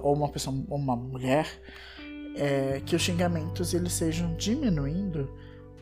ou 0.00 0.14
uma 0.14 0.28
pessoa, 0.28 0.54
ou 0.68 0.78
uma 0.78 0.94
mulher, 0.94 1.48
é, 2.34 2.80
que 2.84 2.96
os 2.96 3.02
xingamentos 3.02 3.74
eles 3.74 3.92
sejam 3.92 4.34
diminuindo 4.36 5.30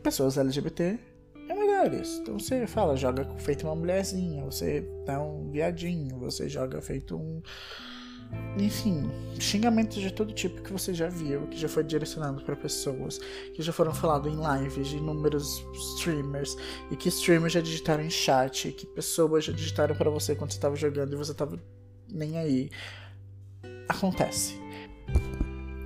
pessoas 0.03 0.37
LGBT 0.37 0.99
e 1.49 1.55
mulheres. 1.55 2.19
Então 2.21 2.39
você 2.39 2.67
fala, 2.67 2.97
joga 2.97 3.25
feito 3.39 3.67
uma 3.67 3.75
mulherzinha, 3.75 4.45
você 4.45 4.87
é 5.07 5.19
um 5.19 5.51
viadinho, 5.51 6.19
você 6.19 6.49
joga 6.49 6.81
feito 6.81 7.17
um 7.17 7.43
enfim, 8.57 9.11
xingamentos 9.39 10.01
de 10.01 10.11
todo 10.11 10.33
tipo 10.33 10.63
que 10.63 10.73
você 10.73 10.93
já 10.93 11.09
viu, 11.09 11.47
que 11.49 11.59
já 11.59 11.69
foi 11.69 11.83
direcionado 11.83 12.43
para 12.43 12.55
pessoas, 12.55 13.19
que 13.55 13.63
já 13.63 13.73
foram 13.73 13.93
falados 13.93 14.33
em 14.33 14.37
lives 14.37 14.89
de 14.89 14.97
inúmeros 14.97 15.65
streamers, 15.97 16.57
e 16.91 16.97
que 16.97 17.09
streamers 17.09 17.53
já 17.53 17.61
digitaram 17.61 18.03
em 18.03 18.11
chat, 18.11 18.73
que 18.73 18.87
pessoas 18.87 19.45
já 19.45 19.53
digitaram 19.53 19.95
para 19.95 20.11
você 20.11 20.35
quando 20.35 20.51
você 20.51 20.59
estava 20.59 20.77
jogando 20.77 21.15
e 21.15 21.17
você 21.17 21.33
estava 21.33 21.59
nem 22.09 22.39
aí. 22.39 22.71
Acontece. 23.89 24.62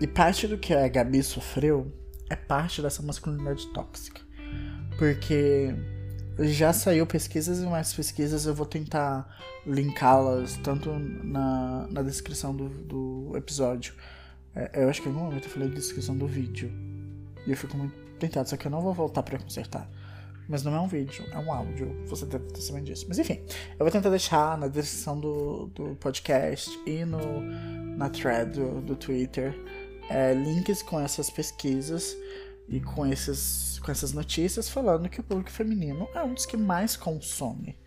E 0.01 0.07
parte 0.07 0.47
do 0.47 0.59
que 0.59 0.75
a 0.75 0.87
Gabi 0.89 1.23
sofreu 1.23 1.91
é 2.29 2.37
parte 2.37 2.83
dessa 2.83 3.03
masculinidade 3.03 3.67
tóxica. 3.69 4.21
Porque 4.99 5.75
já 6.39 6.73
saiu 6.73 7.07
pesquisas 7.07 7.61
e 7.61 7.67
mais 7.67 7.95
pesquisas, 7.95 8.45
eu 8.47 8.55
vou 8.55 8.67
tentar 8.67 9.27
linká-las 9.67 10.57
tanto 10.59 10.91
na, 10.91 11.87
na 11.91 12.03
descrição 12.03 12.55
do, 12.55 12.69
do 12.69 13.37
episódio. 13.37 13.95
É, 14.55 14.85
eu 14.85 14.89
acho 14.89 15.01
que 15.01 15.09
em 15.09 15.13
algum 15.13 15.25
momento 15.25 15.45
eu 15.45 15.51
falei 15.51 15.69
descrição 15.69 16.17
do 16.17 16.27
vídeo. 16.27 16.71
E 17.47 17.51
eu 17.51 17.57
fico 17.57 17.77
muito 17.77 17.95
tentado, 18.19 18.49
só 18.49 18.57
que 18.57 18.67
eu 18.67 18.71
não 18.71 18.83
vou 18.83 18.93
voltar 18.93 19.23
para 19.23 19.39
consertar. 19.39 19.89
Mas 20.49 20.63
não 20.63 20.75
é 20.75 20.81
um 20.81 20.87
vídeo, 20.87 21.25
é 21.33 21.39
um 21.39 21.51
áudio. 21.51 22.05
Você 22.07 22.25
deve 22.27 22.47
estar 22.47 22.61
sabendo 22.61 22.85
disso. 22.85 23.07
Mas 23.09 23.19
enfim, 23.19 23.41
eu 23.73 23.79
vou 23.79 23.91
tentar 23.91 24.11
deixar 24.11 24.57
na 24.59 24.69
descrição 24.69 25.19
do, 25.19 25.67
do 25.75 25.97
podcast 25.97 26.71
e 26.87 27.05
no, 27.05 27.41
na 27.97 28.09
thread 28.11 28.53
do, 28.53 28.81
do 28.81 28.95
Twitter 28.95 29.55
é, 30.09 30.35
links 30.35 30.83
com 30.83 31.01
essas 31.01 31.31
pesquisas 31.31 32.17
e 32.69 32.81
com, 32.81 33.07
esses, 33.07 33.79
com 33.81 33.91
essas 33.91 34.13
notícias 34.13 34.69
falando 34.69 35.09
que 35.09 35.21
o 35.21 35.23
público 35.23 35.51
feminino 35.51 36.09
é 36.15 36.23
um 36.23 36.35
dos 36.35 36.47
que 36.47 36.57
mais 36.57 36.97
consome, 36.97 37.79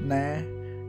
né? 0.00 0.44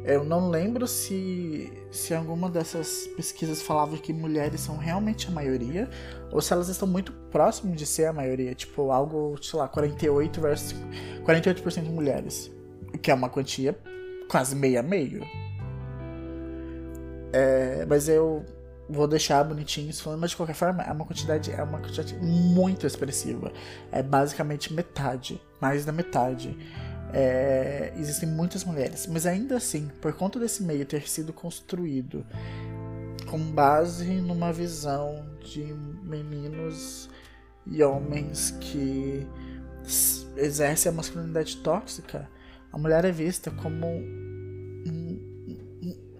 Eu 0.05 0.25
não 0.25 0.49
lembro 0.49 0.85
se, 0.85 1.71
se 1.89 2.13
alguma 2.13 2.49
dessas 2.49 3.07
pesquisas 3.15 3.61
falava 3.61 3.97
que 3.97 4.11
mulheres 4.11 4.59
são 4.59 4.75
realmente 4.75 5.29
a 5.29 5.31
maioria 5.31 5.89
ou 6.29 6.41
se 6.41 6.51
elas 6.51 6.67
estão 6.67 6.85
muito 6.85 7.13
próximas 7.31 7.77
de 7.77 7.85
ser 7.85 8.07
a 8.07 8.13
maioria, 8.13 8.53
tipo 8.53 8.91
algo, 8.91 9.41
sei 9.41 9.59
lá, 9.59 9.67
48 9.69 10.41
versus 10.41 10.75
48% 11.25 11.83
mulheres, 11.85 12.51
que 13.01 13.11
é 13.11 13.13
uma 13.13 13.29
quantia 13.29 13.79
quase 14.27 14.57
meio 14.57 14.79
a 14.79 14.83
meio. 14.83 15.25
É, 17.31 17.85
mas 17.87 18.09
eu 18.09 18.45
vou 18.89 19.07
deixar 19.07 19.43
bonitinho 19.43 19.89
isso 19.89 20.03
falando, 20.03 20.19
mas 20.19 20.31
de 20.31 20.37
qualquer 20.37 20.55
forma 20.55 20.83
é 20.83 20.91
uma 20.91 21.05
quantidade 21.05 21.51
é 21.51 21.63
uma 21.63 21.79
quantidade 21.79 22.15
muito 22.15 22.85
expressiva. 22.85 23.51
É 23.91 24.03
basicamente 24.03 24.73
metade, 24.73 25.41
mais 25.61 25.85
da 25.85 25.91
metade. 25.91 26.57
É, 27.13 27.93
existem 27.95 28.27
muitas 28.27 28.63
mulheres, 28.63 29.05
mas 29.07 29.25
ainda 29.25 29.57
assim, 29.57 29.89
por 30.01 30.13
conta 30.13 30.39
desse 30.39 30.63
meio 30.63 30.85
ter 30.85 31.07
sido 31.07 31.31
construído 31.31 32.25
com 33.29 33.39
base 33.39 34.05
numa 34.15 34.51
visão 34.51 35.23
de 35.41 35.63
meninos 36.03 37.09
e 37.65 37.83
homens 37.83 38.51
que 38.59 39.27
exercem 40.35 40.91
a 40.91 40.93
masculinidade 40.93 41.57
tóxica, 41.57 42.27
a 42.71 42.77
mulher 42.77 43.05
é 43.05 43.11
vista 43.11 43.51
como 43.51 44.01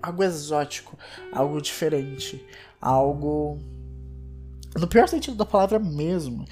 algo 0.04 0.24
exótico, 0.24 1.00
algo 1.32 1.62
diferente, 1.62 2.46
algo. 2.82 3.58
No 4.76 4.88
pior 4.88 5.08
sentido 5.08 5.38
da 5.38 5.46
palavra 5.46 5.80
mesmo. 5.80 6.46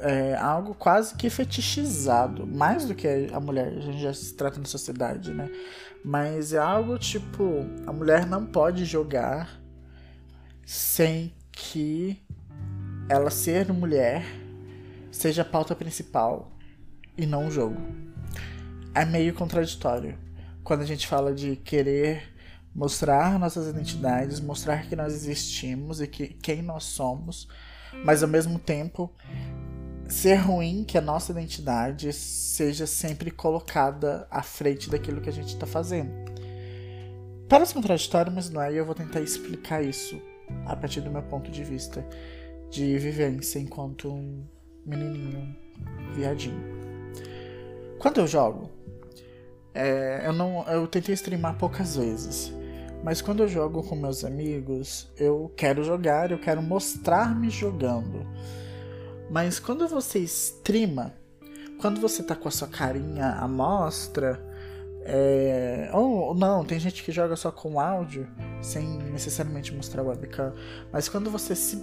É 0.00 0.34
algo 0.36 0.74
quase 0.74 1.14
que 1.14 1.30
fetichizado, 1.30 2.46
mais 2.46 2.84
do 2.84 2.94
que 2.94 3.08
a 3.32 3.40
mulher, 3.40 3.68
a 3.68 3.80
gente 3.80 4.02
já 4.02 4.12
se 4.12 4.34
trata 4.34 4.58
na 4.60 4.66
sociedade, 4.66 5.32
né? 5.32 5.50
Mas 6.04 6.52
é 6.52 6.58
algo 6.58 6.98
tipo: 6.98 7.64
a 7.86 7.92
mulher 7.92 8.26
não 8.26 8.44
pode 8.44 8.84
jogar 8.84 9.58
sem 10.66 11.32
que 11.50 12.22
ela 13.08 13.30
ser 13.30 13.72
mulher 13.72 14.22
seja 15.10 15.40
a 15.40 15.44
pauta 15.44 15.74
principal 15.74 16.52
e 17.16 17.24
não 17.24 17.48
o 17.48 17.50
jogo. 17.50 17.80
É 18.94 19.06
meio 19.06 19.32
contraditório 19.32 20.18
quando 20.62 20.82
a 20.82 20.86
gente 20.86 21.06
fala 21.06 21.32
de 21.32 21.56
querer 21.56 22.37
mostrar 22.78 23.40
nossas 23.40 23.66
identidades, 23.66 24.38
mostrar 24.38 24.88
que 24.88 24.94
nós 24.94 25.12
existimos 25.12 26.00
e 26.00 26.06
que 26.06 26.28
quem 26.28 26.62
nós 26.62 26.84
somos, 26.84 27.48
mas 28.04 28.22
ao 28.22 28.28
mesmo 28.28 28.56
tempo 28.56 29.12
ser 30.08 30.36
ruim 30.36 30.84
que 30.84 30.96
a 30.96 31.00
nossa 31.00 31.32
identidade 31.32 32.12
seja 32.12 32.86
sempre 32.86 33.32
colocada 33.32 34.28
à 34.30 34.44
frente 34.44 34.88
daquilo 34.88 35.20
que 35.20 35.28
a 35.28 35.32
gente 35.32 35.48
está 35.48 35.66
fazendo. 35.66 36.12
Parece 37.48 37.74
contraditório, 37.74 38.30
mas 38.30 38.48
não 38.48 38.62
é, 38.62 38.72
e 38.72 38.76
eu 38.76 38.86
vou 38.86 38.94
tentar 38.94 39.20
explicar 39.20 39.82
isso 39.82 40.20
a 40.64 40.76
partir 40.76 41.00
do 41.00 41.10
meu 41.10 41.22
ponto 41.22 41.50
de 41.50 41.64
vista 41.64 42.06
de 42.70 42.96
vivência 42.96 43.58
enquanto 43.58 44.08
um 44.08 44.46
menininho 44.86 45.56
viadinho. 46.14 46.62
Quando 47.98 48.20
eu 48.20 48.26
jogo, 48.28 48.70
é, 49.74 50.22
eu 50.24 50.32
não, 50.32 50.64
eu 50.68 50.86
tentei 50.86 51.14
streamar 51.14 51.58
poucas 51.58 51.96
vezes. 51.96 52.56
Mas 53.02 53.22
quando 53.22 53.42
eu 53.42 53.48
jogo 53.48 53.82
com 53.82 53.94
meus 53.94 54.24
amigos, 54.24 55.08
eu 55.16 55.52
quero 55.56 55.84
jogar, 55.84 56.30
eu 56.30 56.38
quero 56.38 56.60
mostrar-me 56.60 57.48
jogando. 57.48 58.26
Mas 59.30 59.60
quando 59.60 59.86
você 59.86 60.18
streama, 60.20 61.14
quando 61.80 62.00
você 62.00 62.22
tá 62.22 62.34
com 62.34 62.48
a 62.48 62.50
sua 62.50 62.68
carinha 62.68 63.32
à 63.34 63.46
mostra, 63.46 64.42
é, 65.04 65.90
ou 65.92 66.34
não, 66.34 66.64
tem 66.64 66.78
gente 66.78 67.02
que 67.02 67.12
joga 67.12 67.36
só 67.36 67.50
com 67.50 67.80
áudio, 67.80 68.28
sem 68.60 68.98
necessariamente 68.98 69.74
mostrar 69.74 70.02
o 70.02 70.08
webcam. 70.08 70.52
Mas 70.92 71.08
quando 71.08 71.30
você 71.30 71.54
se 71.54 71.82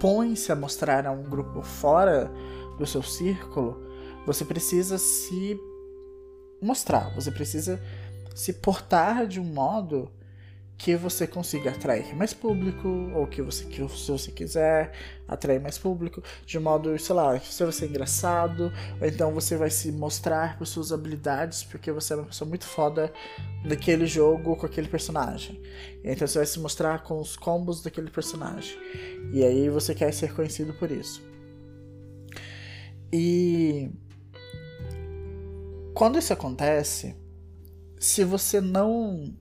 põe-se 0.00 0.50
a 0.50 0.56
mostrar 0.56 1.06
a 1.06 1.12
um 1.12 1.22
grupo 1.22 1.62
fora 1.62 2.30
do 2.78 2.86
seu 2.86 3.02
círculo, 3.02 3.80
você 4.26 4.44
precisa 4.44 4.98
se 4.98 5.56
mostrar, 6.60 7.14
você 7.14 7.30
precisa 7.30 7.80
se 8.34 8.54
portar 8.54 9.26
de 9.26 9.38
um 9.38 9.44
modo 9.44 10.10
que 10.82 10.96
você 10.96 11.28
consiga 11.28 11.70
atrair 11.70 12.12
mais 12.16 12.34
público, 12.34 12.88
ou 13.14 13.24
que 13.24 13.40
você, 13.40 13.64
que, 13.66 13.76
se 13.88 14.10
você 14.10 14.32
quiser, 14.32 14.92
atrair 15.28 15.60
mais 15.60 15.78
público, 15.78 16.20
de 16.44 16.58
modo, 16.58 16.98
sei 16.98 17.14
lá, 17.14 17.38
você 17.38 17.62
vai 17.62 17.72
ser 17.72 17.86
engraçado, 17.86 18.72
ou 19.00 19.06
então 19.06 19.32
você 19.32 19.56
vai 19.56 19.70
se 19.70 19.92
mostrar 19.92 20.58
por 20.58 20.66
suas 20.66 20.90
habilidades, 20.90 21.62
porque 21.62 21.92
você 21.92 22.14
é 22.14 22.16
uma 22.16 22.24
pessoa 22.24 22.48
muito 22.48 22.66
foda 22.66 23.12
naquele 23.64 24.06
jogo 24.06 24.56
com 24.56 24.66
aquele 24.66 24.88
personagem. 24.88 25.62
Então 26.02 26.26
você 26.26 26.38
vai 26.38 26.46
se 26.46 26.58
mostrar 26.58 27.04
com 27.04 27.20
os 27.20 27.36
combos 27.36 27.80
daquele 27.80 28.10
personagem. 28.10 28.76
E 29.32 29.44
aí 29.44 29.68
você 29.68 29.94
quer 29.94 30.12
ser 30.12 30.34
conhecido 30.34 30.74
por 30.74 30.90
isso. 30.90 31.22
E 33.12 33.88
quando 35.94 36.18
isso 36.18 36.32
acontece, 36.32 37.14
se 38.00 38.24
você 38.24 38.60
não 38.60 39.32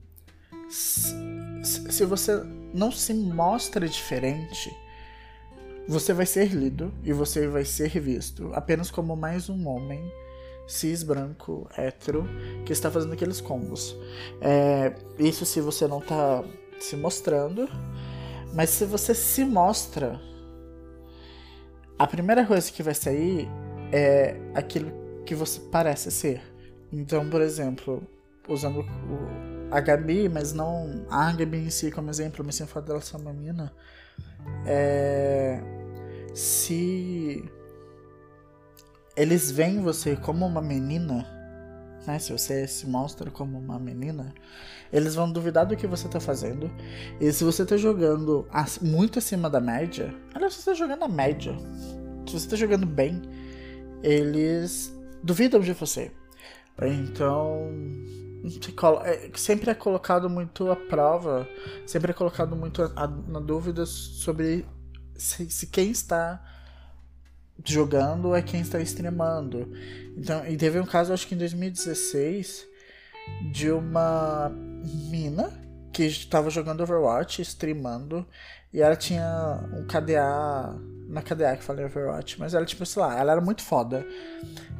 se 0.71 2.05
você 2.05 2.43
não 2.73 2.91
se 2.91 3.13
mostra 3.13 3.87
diferente, 3.87 4.75
você 5.87 6.13
vai 6.13 6.25
ser 6.25 6.53
lido 6.53 6.93
e 7.03 7.11
você 7.11 7.47
vai 7.47 7.65
ser 7.65 7.99
visto 7.99 8.49
apenas 8.53 8.89
como 8.89 9.15
mais 9.15 9.49
um 9.49 9.67
homem 9.67 10.01
cis, 10.67 11.03
branco, 11.03 11.67
hétero, 11.75 12.25
que 12.65 12.71
está 12.71 12.89
fazendo 12.89 13.13
aqueles 13.13 13.41
combos. 13.41 13.95
É, 14.39 14.93
isso 15.19 15.45
se 15.45 15.59
você 15.59 15.87
não 15.87 15.99
está 15.99 16.43
se 16.79 16.95
mostrando, 16.95 17.67
mas 18.53 18.69
se 18.69 18.85
você 18.85 19.13
se 19.13 19.43
mostra, 19.43 20.19
a 21.99 22.07
primeira 22.07 22.45
coisa 22.45 22.71
que 22.71 22.81
vai 22.81 22.93
sair 22.93 23.49
é 23.91 24.37
aquilo 24.55 24.91
que 25.25 25.35
você 25.35 25.59
parece 25.59 26.09
ser. 26.09 26.41
Então, 26.91 27.29
por 27.29 27.41
exemplo, 27.41 28.01
usando 28.47 28.79
o 28.79 29.50
a 29.71 29.79
Gabi, 29.79 30.27
mas 30.27 30.53
não 30.53 31.05
a 31.09 31.31
Gabi 31.31 31.57
em 31.57 31.69
si 31.69 31.89
como 31.89 32.09
exemplo, 32.09 32.43
mas 32.45 32.55
sem 32.55 32.67
fato 32.67 32.85
dela 32.85 33.01
ser 33.01 33.17
uma 33.17 33.33
mina, 33.33 33.73
é, 34.65 35.61
se 36.33 37.43
eles 39.15 39.51
veem 39.51 39.81
você 39.81 40.15
como 40.15 40.45
uma 40.45 40.61
menina, 40.61 41.25
né, 42.05 42.19
se 42.19 42.31
você 42.31 42.67
se 42.67 42.87
mostra 42.87 43.29
como 43.29 43.57
uma 43.57 43.79
menina, 43.79 44.33
eles 44.91 45.15
vão 45.15 45.31
duvidar 45.31 45.65
do 45.65 45.77
que 45.77 45.87
você 45.87 46.07
tá 46.07 46.19
fazendo. 46.19 46.69
E 47.19 47.31
se 47.31 47.43
você 47.43 47.65
tá 47.65 47.77
jogando 47.77 48.47
muito 48.81 49.19
acima 49.19 49.49
da 49.49 49.59
média, 49.59 50.13
aliás, 50.33 50.53
se 50.53 50.61
você 50.61 50.71
tá 50.71 50.73
jogando 50.75 51.03
a 51.03 51.07
média, 51.07 51.55
se 52.27 52.33
você 52.33 52.49
tá 52.49 52.55
jogando 52.55 52.85
bem, 52.85 53.21
eles 54.03 54.93
duvidam 55.23 55.59
de 55.59 55.73
você. 55.73 56.11
Então, 56.81 57.69
sempre 59.35 59.71
é 59.71 59.73
colocado 59.73 60.29
muito 60.29 60.71
à 60.71 60.75
prova, 60.75 61.47
sempre 61.85 62.11
é 62.11 62.13
colocado 62.13 62.55
muito 62.55 62.81
na 63.27 63.39
dúvida 63.39 63.85
sobre 63.85 64.65
se, 65.15 65.49
se, 65.49 65.67
quem 65.67 65.91
está 65.91 66.43
jogando 67.63 68.35
é 68.35 68.41
quem 68.41 68.61
está 68.61 68.79
streamando. 68.79 69.71
Então, 70.17 70.45
e 70.47 70.57
teve 70.57 70.79
um 70.79 70.85
caso, 70.85 71.13
acho 71.13 71.27
que 71.27 71.35
em 71.35 71.37
2016, 71.37 72.67
de 73.51 73.71
uma 73.71 74.49
mina 74.49 75.61
que 75.93 76.03
estava 76.03 76.49
jogando 76.49 76.81
Overwatch, 76.81 77.41
streamando, 77.41 78.25
e 78.73 78.81
ela 78.81 78.95
tinha 78.95 79.59
um 79.73 79.85
KDA. 79.85 80.79
Na 81.07 81.21
KDA 81.21 81.57
que 81.57 81.63
falei 81.63 81.83
Overwatch, 81.83 82.39
mas 82.39 82.53
ela, 82.53 82.65
tipo, 82.65 82.85
sei 82.85 83.01
lá, 83.01 83.19
ela 83.19 83.33
era 83.33 83.41
muito 83.41 83.61
foda. 83.61 84.05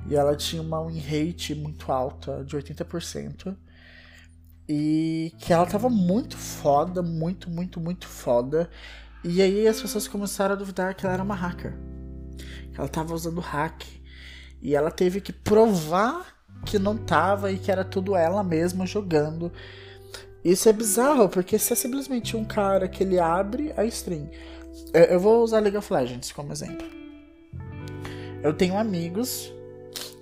E 0.10 0.16
ela 0.16 0.36
tinha 0.36 0.62
uma 0.62 0.86
win 0.86 1.00
rate 1.00 1.54
muito 1.56 1.92
alta, 1.92 2.44
de 2.44 2.56
80%. 2.56 3.56
E 4.68 5.34
que 5.40 5.52
ela 5.54 5.66
tava 5.66 5.90
muito 5.90 6.38
foda, 6.38 7.02
muito, 7.02 7.50
muito, 7.50 7.80
muito 7.80 8.08
foda. 8.08 8.70
E 9.24 9.42
aí 9.42 9.68
as 9.68 9.82
pessoas 9.82 10.08
começaram 10.08 10.54
a 10.54 10.58
duvidar 10.58 10.96
que 10.96 11.06
ela 11.06 11.14
era 11.14 11.24
uma 11.24 11.36
hacker. 11.36 11.78
Que 12.72 12.80
ela 12.80 12.90
tava 12.90 13.14
usando 13.14 13.42
hack. 13.42 13.84
E 14.62 14.76
ela 14.76 14.92
teve 14.92 15.22
que 15.22 15.34
provar 15.34 16.42
que 16.66 16.78
não 16.78 16.96
tava 16.98 17.52
e 17.52 17.58
que 17.58 17.72
era 17.72 17.84
tudo 17.84 18.16
ela 18.16 18.44
mesma 18.44 18.86
jogando. 18.86 19.52
Isso 20.44 20.68
é 20.70 20.74
bizarro, 20.74 21.30
porque 21.30 21.58
se 21.60 21.74
é 21.74 21.76
simplesmente 21.76 22.36
um 22.36 22.44
cara 22.44 22.88
que 22.88 23.04
ele 23.04 23.20
abre 23.20 23.74
a 23.78 23.86
stream. 23.86 24.30
Eu 24.94 25.20
vou 25.20 25.44
usar 25.44 25.60
League 25.60 25.78
of 25.78 25.92
Legends 25.94 26.32
como 26.32 26.52
exemplo. 26.52 26.88
Eu 28.42 28.54
tenho 28.54 28.78
amigos 28.78 29.52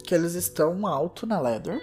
que 0.09 0.15
eles 0.15 0.33
estão 0.33 0.87
alto 0.87 1.27
na 1.27 1.39
ladder. 1.39 1.79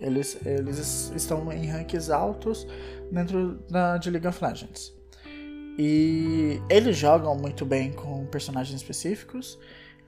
Eles, 0.00 0.38
eles 0.46 1.12
estão 1.14 1.52
em 1.52 1.66
ranks 1.66 2.08
altos 2.08 2.66
dentro 3.12 3.62
da, 3.68 3.98
de 3.98 4.08
League 4.08 4.26
of 4.26 4.42
Legends. 4.42 4.94
E 5.78 6.58
eles 6.70 6.96
jogam 6.96 7.36
muito 7.36 7.66
bem 7.66 7.92
com 7.92 8.24
personagens 8.24 8.80
específicos. 8.80 9.58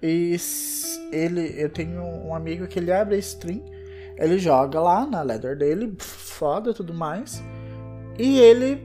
E 0.03 0.35
ele, 1.13 1.55
eu 1.59 1.69
tenho 1.69 2.01
um 2.03 2.35
amigo 2.35 2.67
que 2.67 2.79
ele 2.79 2.91
abre 2.91 3.17
a 3.17 3.19
stream, 3.19 3.63
ele 4.17 4.39
joga 4.39 4.81
lá 4.81 5.05
na 5.05 5.21
ladder 5.21 5.55
dele, 5.55 5.95
foda 5.99 6.73
tudo 6.73 6.95
mais. 6.95 7.43
E 8.19 8.39
ele. 8.41 8.83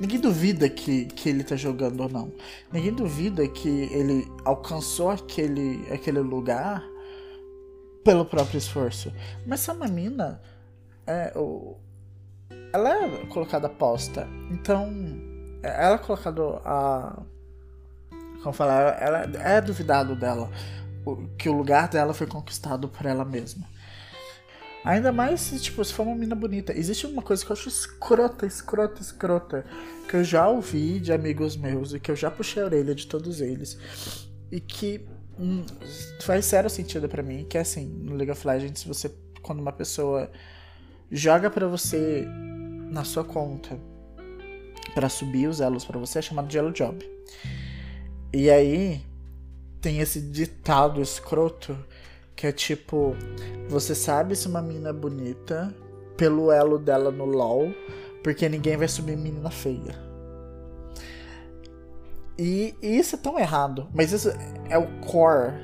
Ninguém 0.00 0.18
duvida 0.18 0.68
que, 0.68 1.04
que 1.04 1.28
ele 1.28 1.44
tá 1.44 1.54
jogando 1.54 2.00
ou 2.00 2.08
não. 2.08 2.32
Ninguém 2.72 2.92
duvida 2.92 3.46
que 3.46 3.68
ele 3.92 4.26
alcançou 4.44 5.10
aquele, 5.10 5.86
aquele 5.92 6.18
lugar 6.18 6.82
pelo 8.08 8.24
próprio 8.24 8.56
esforço. 8.56 9.12
Mas 9.46 9.60
se 9.60 9.70
é 9.70 9.74
mina, 9.86 10.40
é, 11.06 11.30
o, 11.36 11.76
ela 12.72 13.04
é 13.04 13.26
colocada 13.26 13.68
posta. 13.68 14.26
Então, 14.50 14.88
é, 15.62 15.84
ela 15.84 15.96
é 15.96 15.98
colocada 15.98 16.42
a. 16.64 17.22
Como 18.42 18.54
falar? 18.54 18.96
Ela 19.02 19.24
é 19.42 19.60
duvidado 19.60 20.16
dela. 20.16 20.50
Que 21.36 21.50
o 21.50 21.52
lugar 21.52 21.88
dela 21.88 22.14
foi 22.14 22.26
conquistado 22.26 22.88
por 22.88 23.04
ela 23.04 23.26
mesma. 23.26 23.66
Ainda 24.82 25.12
mais 25.12 25.42
se, 25.42 25.60
tipo, 25.60 25.84
se 25.84 25.92
for 25.92 26.04
uma 26.04 26.16
mina 26.16 26.34
bonita. 26.34 26.72
Existe 26.72 27.06
uma 27.06 27.20
coisa 27.20 27.44
que 27.44 27.52
eu 27.52 27.56
acho 27.56 27.68
escrota, 27.68 28.46
escrota, 28.46 29.02
escrota. 29.02 29.66
Que 30.08 30.16
eu 30.16 30.24
já 30.24 30.48
ouvi 30.48 30.98
de 30.98 31.12
amigos 31.12 31.58
meus 31.58 31.92
e 31.92 32.00
que 32.00 32.10
eu 32.10 32.16
já 32.16 32.30
puxei 32.30 32.62
a 32.62 32.66
orelha 32.66 32.94
de 32.94 33.06
todos 33.06 33.42
eles. 33.42 33.78
E 34.50 34.60
que 34.60 35.06
hum, 35.38 35.64
faz 36.20 36.44
sério 36.44 36.68
sentido 36.68 37.08
para 37.08 37.22
mim, 37.22 37.46
que 37.48 37.56
é 37.56 37.60
assim, 37.60 37.86
no 37.86 38.14
League 38.14 38.30
of 38.30 38.46
Legends, 38.46 38.84
você 38.84 39.10
quando 39.42 39.60
uma 39.60 39.72
pessoa 39.72 40.30
joga 41.10 41.48
para 41.50 41.66
você 41.66 42.26
na 42.90 43.04
sua 43.04 43.24
conta 43.24 43.78
para 44.94 45.08
subir 45.08 45.46
os 45.46 45.60
elos 45.60 45.84
para 45.84 45.98
você 45.98 46.18
é 46.18 46.22
chamado 46.22 46.48
de 46.48 46.58
elo 46.58 46.72
job. 46.72 46.98
E 48.32 48.50
aí 48.50 49.00
tem 49.80 50.00
esse 50.00 50.20
ditado 50.20 51.00
escroto 51.00 51.76
que 52.34 52.46
é 52.46 52.52
tipo, 52.52 53.16
você 53.68 53.94
sabe 53.94 54.36
se 54.36 54.46
uma 54.46 54.62
menina 54.62 54.90
é 54.90 54.92
bonita 54.92 55.74
pelo 56.16 56.52
elo 56.52 56.78
dela 56.78 57.10
no 57.10 57.24
LoL, 57.24 57.72
porque 58.22 58.48
ninguém 58.48 58.76
vai 58.76 58.86
subir 58.86 59.16
menina 59.16 59.50
feia. 59.50 60.07
E, 62.38 62.74
e, 62.80 62.98
isso 62.98 63.16
é 63.16 63.18
tão 63.18 63.38
errado. 63.38 63.88
Mas 63.92 64.12
isso 64.12 64.30
é 64.68 64.78
o 64.78 64.86
core, 65.00 65.54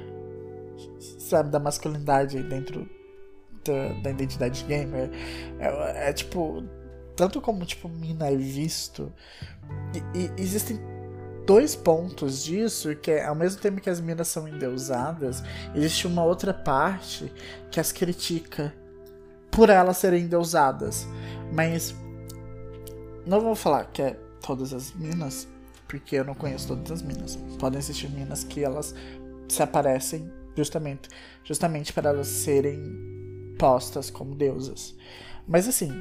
sabe, 1.18 1.50
da 1.50 1.60
masculinidade 1.60 2.42
dentro 2.42 2.88
da, 3.64 4.00
da 4.02 4.10
identidade 4.10 4.64
gamer. 4.64 5.10
É, 5.58 6.08
é, 6.08 6.12
tipo, 6.12 6.64
tanto 7.16 7.40
como 7.40 7.64
tipo 7.64 7.88
mina 7.88 8.28
é 8.28 8.36
visto. 8.36 9.12
E, 9.94 10.18
e, 10.18 10.30
existem 10.36 10.80
dois 11.46 11.76
pontos 11.76 12.42
disso 12.42 12.94
que 12.96 13.10
é, 13.10 13.24
ao 13.24 13.34
mesmo 13.34 13.60
tempo 13.60 13.80
que 13.80 13.90
as 13.90 14.00
minas 14.00 14.28
são 14.28 14.48
endeusadas, 14.48 15.42
existe 15.74 16.06
uma 16.06 16.24
outra 16.24 16.54
parte 16.54 17.32
que 17.70 17.78
as 17.78 17.92
critica 17.92 18.74
por 19.50 19.70
elas 19.70 19.98
serem 19.98 20.24
endeusadas. 20.24 21.06
Mas 21.52 21.94
não 23.26 23.40
vou 23.40 23.54
falar 23.54 23.84
que 23.86 24.02
é 24.02 24.18
todas 24.44 24.72
as 24.72 24.92
minas, 24.92 25.48
porque 25.88 26.16
eu 26.16 26.24
não 26.24 26.34
conheço 26.34 26.68
todas 26.68 26.90
as 26.90 27.02
minas. 27.02 27.36
Podem 27.58 27.78
existir 27.78 28.08
minas 28.10 28.44
que 28.44 28.62
elas 28.64 28.94
se 29.48 29.62
aparecem 29.62 30.30
justamente, 30.56 31.08
justamente 31.42 31.92
para 31.92 32.10
elas 32.10 32.28
serem 32.28 33.56
postas 33.58 34.10
como 34.10 34.34
deusas. 34.34 34.94
Mas 35.46 35.68
assim, 35.68 35.92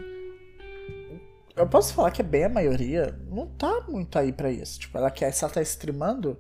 eu 1.56 1.68
posso 1.68 1.94
falar 1.94 2.12
que 2.12 2.22
é 2.22 2.26
bem 2.26 2.46
a 2.46 2.50
maioria 2.50 3.20
não 3.30 3.48
tá 3.48 3.86
muito 3.88 4.18
aí 4.18 4.32
para 4.32 4.52
isso. 4.52 4.80
Tipo, 4.80 4.98
ela 4.98 5.12
quer, 5.12 5.32
se 5.32 5.44
ela 5.44 5.54
tá 5.54 5.62
streamando, 5.62 6.38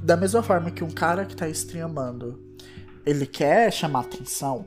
da 0.00 0.16
mesma 0.16 0.42
forma 0.42 0.70
que 0.70 0.84
um 0.84 0.90
cara 0.90 1.24
que 1.24 1.36
tá 1.36 1.48
streamando 1.48 2.52
ele 3.04 3.26
quer 3.26 3.72
chamar 3.72 4.00
atenção, 4.00 4.66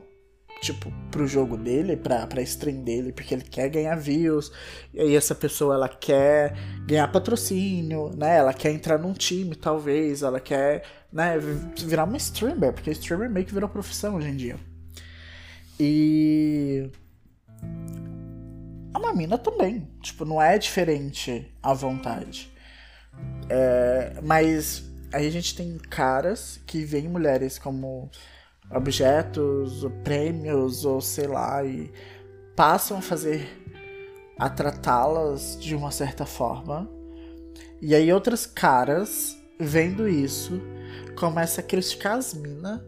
tipo, 0.60 0.92
pro 1.10 1.26
jogo 1.26 1.56
dele, 1.56 1.96
pra, 1.96 2.26
pra 2.26 2.42
stream 2.42 2.82
dele, 2.82 3.12
porque 3.12 3.34
ele 3.34 3.42
quer 3.42 3.68
ganhar 3.68 3.96
views, 3.96 4.50
e 4.92 5.00
aí 5.00 5.16
essa 5.16 5.34
pessoa, 5.34 5.74
ela 5.74 5.88
quer 5.88 6.56
ganhar 6.86 7.08
patrocínio, 7.08 8.10
né, 8.16 8.38
ela 8.38 8.52
quer 8.52 8.70
entrar 8.72 8.98
num 8.98 9.12
time, 9.12 9.54
talvez, 9.54 10.22
ela 10.22 10.40
quer, 10.40 10.84
né, 11.12 11.38
virar 11.78 12.04
uma 12.04 12.16
streamer, 12.16 12.72
porque 12.72 12.90
streamer 12.90 13.30
meio 13.30 13.46
que 13.46 13.54
virou 13.54 13.68
profissão 13.68 14.16
hoje 14.16 14.28
em 14.28 14.36
dia. 14.36 14.56
E... 15.78 16.90
A 18.94 19.14
mina 19.14 19.38
também, 19.38 19.88
tipo, 20.02 20.24
não 20.24 20.42
é 20.42 20.58
diferente 20.58 21.50
à 21.62 21.72
vontade. 21.72 22.52
É, 23.48 24.20
mas 24.22 24.84
aí 25.12 25.26
a 25.26 25.30
gente 25.30 25.54
tem 25.54 25.78
caras 25.78 26.60
que 26.66 26.84
veem 26.84 27.08
mulheres 27.08 27.56
como 27.58 28.10
objetos, 28.70 29.84
ou 29.84 29.90
prêmios, 30.02 30.84
ou 30.84 31.00
sei 31.00 31.26
lá, 31.26 31.64
e 31.64 31.92
passam 32.54 32.98
a 32.98 33.02
fazer. 33.02 33.62
a 34.38 34.50
tratá-las 34.50 35.58
de 35.58 35.74
uma 35.74 35.90
certa 35.90 36.26
forma. 36.26 36.88
E 37.80 37.94
aí 37.94 38.12
outras 38.12 38.46
caras, 38.46 39.36
vendo 39.58 40.08
isso, 40.08 40.60
começam 41.18 41.64
a 41.64 41.66
criticar 41.66 42.18
as 42.18 42.34
minas. 42.34 42.80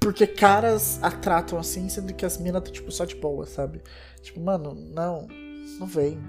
Porque 0.00 0.26
caras 0.26 1.02
a 1.02 1.10
tratam 1.10 1.58
assim, 1.58 1.88
sendo 1.88 2.12
que 2.12 2.26
as 2.26 2.36
minas 2.36 2.60
estão, 2.60 2.72
tipo, 2.72 2.92
só 2.92 3.04
de 3.04 3.14
boa, 3.14 3.46
sabe? 3.46 3.80
Tipo, 4.20 4.40
mano, 4.40 4.74
não, 4.74 5.26
não 5.78 5.86
vem. 5.86 6.20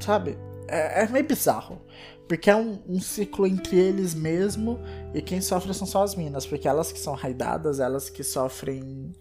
Sabe? 0.00 0.36
É, 0.66 1.04
é 1.04 1.08
meio 1.08 1.24
bizarro. 1.24 1.80
Porque 2.28 2.50
é 2.50 2.56
um, 2.56 2.82
um, 2.88 3.00
ciclo 3.00 3.46
entre 3.46 3.76
eles 3.78 4.12
mesmo 4.14 4.80
e 5.14 5.22
quem 5.22 5.40
sofre 5.40 5.72
são 5.72 5.86
só 5.86 6.02
as 6.02 6.16
minas, 6.16 6.44
porque 6.44 6.66
elas 6.66 6.90
que 6.90 6.98
são 6.98 7.14
raidadas, 7.14 7.78
elas 7.78 8.10
que 8.10 8.24
sofrem 8.24 9.12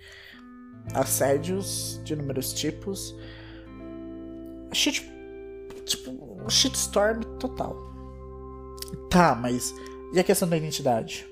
assédios 0.94 2.02
de 2.04 2.14
inúmeros 2.14 2.52
tipos. 2.52 3.16
Shit, 4.74 5.08
tipo, 5.86 6.50
shitstorm 6.50 7.22
total. 7.40 7.76
Tá, 9.10 9.36
mas 9.36 9.74
e 10.14 10.20
a 10.20 10.24
questão 10.24 10.48
da 10.48 10.58
identidade? 10.58 11.28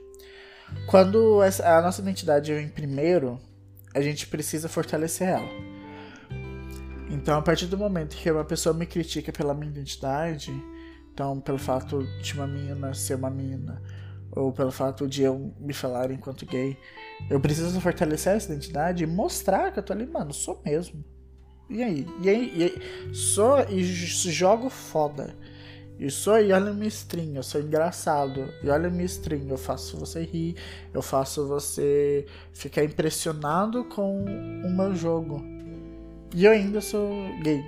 Quando 0.87 1.39
a 1.41 1.81
nossa 1.81 2.01
identidade 2.01 2.53
vem 2.53 2.67
primeiro, 2.67 3.39
a 3.93 4.01
gente 4.01 4.27
precisa 4.27 4.67
fortalecer 4.67 5.29
ela. 5.29 5.49
Então, 7.09 7.37
a 7.37 7.41
partir 7.41 7.67
do 7.67 7.77
momento 7.77 8.15
que 8.15 8.29
uma 8.29 8.43
pessoa 8.43 8.73
me 8.73 8.85
critica 8.85 9.31
pela 9.31 9.53
minha 9.53 9.69
identidade, 9.69 10.51
então, 11.13 11.39
pelo 11.39 11.59
fato 11.59 12.03
de 12.21 12.33
uma 12.33 12.47
mina 12.47 12.93
ser 12.95 13.15
uma 13.15 13.29
mina, 13.29 13.79
ou 14.31 14.51
pelo 14.51 14.71
fato 14.71 15.07
de 15.07 15.21
eu 15.21 15.53
me 15.59 15.71
falar 15.71 16.09
enquanto 16.09 16.45
gay, 16.45 16.75
eu 17.29 17.39
preciso 17.39 17.79
fortalecer 17.79 18.35
essa 18.35 18.51
identidade 18.51 19.03
e 19.03 19.07
mostrar 19.07 19.71
que 19.71 19.77
eu 19.77 19.83
tô 19.83 19.93
ali, 19.93 20.07
mano, 20.07 20.33
sou 20.33 20.59
mesmo. 20.65 21.05
E 21.69 21.83
aí? 21.83 22.07
E 22.21 22.29
aí? 22.29 22.53
E 22.55 22.63
aí? 22.63 23.13
Sou 23.13 23.59
e 23.69 23.83
jogo 23.83 24.69
foda. 24.69 25.35
E 25.99 26.09
sou 26.09 26.39
e 26.39 26.51
olha 26.51 26.73
minha 26.73 26.87
stream, 26.87 27.35
eu 27.35 27.43
sou 27.43 27.61
engraçado. 27.61 28.51
E 28.63 28.69
olha 28.69 28.89
minha 28.89 29.05
stream, 29.05 29.47
eu 29.49 29.57
faço 29.57 29.95
você 29.97 30.23
rir, 30.23 30.55
eu 30.91 31.01
faço 31.03 31.47
você 31.47 32.25
ficar 32.51 32.83
impressionado 32.83 33.83
com 33.85 34.25
o 34.25 34.69
meu 34.69 34.95
jogo. 34.95 35.43
E 36.33 36.45
eu 36.45 36.51
ainda 36.51 36.81
sou 36.81 37.07
gay. 37.43 37.63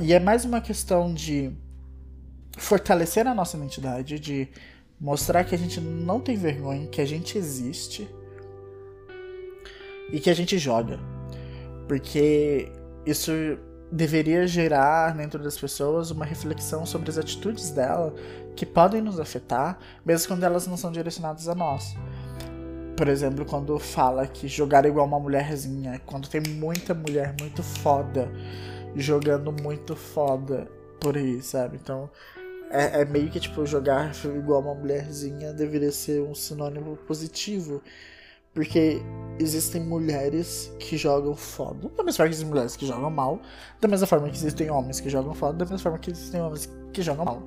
E 0.00 0.12
é 0.12 0.20
mais 0.20 0.44
uma 0.44 0.60
questão 0.60 1.12
de 1.12 1.50
fortalecer 2.56 3.26
a 3.26 3.34
nossa 3.34 3.56
identidade, 3.56 4.20
de 4.20 4.48
mostrar 5.00 5.42
que 5.42 5.56
a 5.56 5.58
gente 5.58 5.80
não 5.80 6.20
tem 6.20 6.36
vergonha, 6.36 6.86
que 6.86 7.00
a 7.00 7.04
gente 7.04 7.36
existe 7.36 8.08
e 10.12 10.20
que 10.20 10.30
a 10.30 10.34
gente 10.34 10.56
joga. 10.56 11.00
Porque 11.88 12.70
isso 13.04 13.32
deveria 13.90 14.46
gerar 14.46 15.16
dentro 15.16 15.42
das 15.42 15.58
pessoas 15.58 16.12
uma 16.12 16.24
reflexão 16.24 16.86
sobre 16.86 17.10
as 17.10 17.18
atitudes 17.18 17.70
dela 17.70 18.14
que 18.54 18.64
podem 18.64 19.02
nos 19.02 19.18
afetar, 19.18 19.80
mesmo 20.06 20.28
quando 20.28 20.44
elas 20.44 20.64
não 20.68 20.76
são 20.76 20.92
direcionadas 20.92 21.48
a 21.48 21.56
nós. 21.56 21.96
Por 22.96 23.08
exemplo, 23.08 23.44
quando 23.44 23.76
fala 23.80 24.28
que 24.28 24.46
jogar 24.46 24.84
é 24.84 24.88
igual 24.88 25.06
uma 25.06 25.18
mulherzinha, 25.18 26.00
quando 26.06 26.28
tem 26.28 26.40
muita 26.40 26.94
mulher 26.94 27.34
muito 27.40 27.64
foda 27.64 28.30
jogando 28.96 29.52
muito 29.52 29.94
foda 29.94 30.68
por 31.00 31.16
aí, 31.16 31.40
sabe? 31.42 31.76
Então 31.76 32.10
é, 32.70 33.00
é, 33.00 33.04
meio 33.04 33.30
que 33.30 33.40
tipo 33.40 33.64
jogar 33.64 34.12
igual 34.24 34.60
uma 34.60 34.74
mulherzinha 34.74 35.52
deveria 35.52 35.90
ser 35.90 36.22
um 36.22 36.34
sinônimo 36.34 36.96
positivo. 36.96 37.82
Porque 38.54 39.00
existem 39.38 39.80
mulheres 39.80 40.72
que 40.80 40.96
jogam 40.96 41.36
foda, 41.36 41.88
da 41.90 42.02
mesma 42.02 42.16
forma 42.16 42.28
que 42.28 42.34
existem 42.34 42.48
mulheres 42.48 42.76
que 42.76 42.86
jogam 42.86 43.10
mal, 43.10 43.40
da 43.80 43.86
mesma 43.86 44.06
forma 44.06 44.28
que 44.28 44.36
existem 44.36 44.70
homens 44.70 45.00
que 45.00 45.08
jogam 45.08 45.32
foda, 45.34 45.58
da 45.58 45.64
mesma 45.64 45.78
forma 45.78 45.98
que 45.98 46.10
existem 46.10 46.40
homens 46.40 46.68
que 46.92 47.02
jogam 47.02 47.24
mal. 47.24 47.42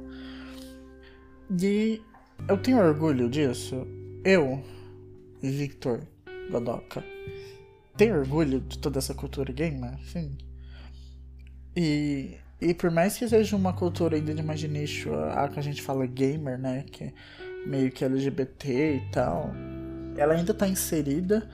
E 1.62 2.02
eu 2.48 2.58
tenho 2.58 2.80
orgulho 2.80 3.30
disso. 3.30 3.86
Eu, 4.24 4.64
Victor 5.42 6.02
Godoka, 6.50 7.04
tenho 7.98 8.18
orgulho 8.18 8.62
de 8.62 8.78
toda 8.78 9.00
essa 9.00 9.14
cultura 9.14 9.52
gamer, 9.52 9.98
sim. 10.06 10.38
E, 11.76 12.38
e 12.60 12.74
por 12.74 12.92
mais 12.92 13.18
que 13.18 13.28
seja 13.28 13.56
uma 13.56 13.74
cultura 13.74 14.16
ainda 14.16 14.34
de 14.34 14.44
mais 14.44 14.62
a, 14.64 15.46
a 15.46 15.50
que 15.50 15.60
a 15.60 15.64
gente 15.64 15.82
fala 15.82 16.06
gamer, 16.06 16.58
né? 16.58 16.84
Que 16.92 17.06
é 17.06 17.14
meio 17.66 17.92
que 17.92 18.04
LGBT 18.04 18.96
e 18.96 19.12
tal, 19.12 19.52
ela 20.18 20.34
ainda 20.34 20.52
está 20.52 20.68
inserida 20.68 21.50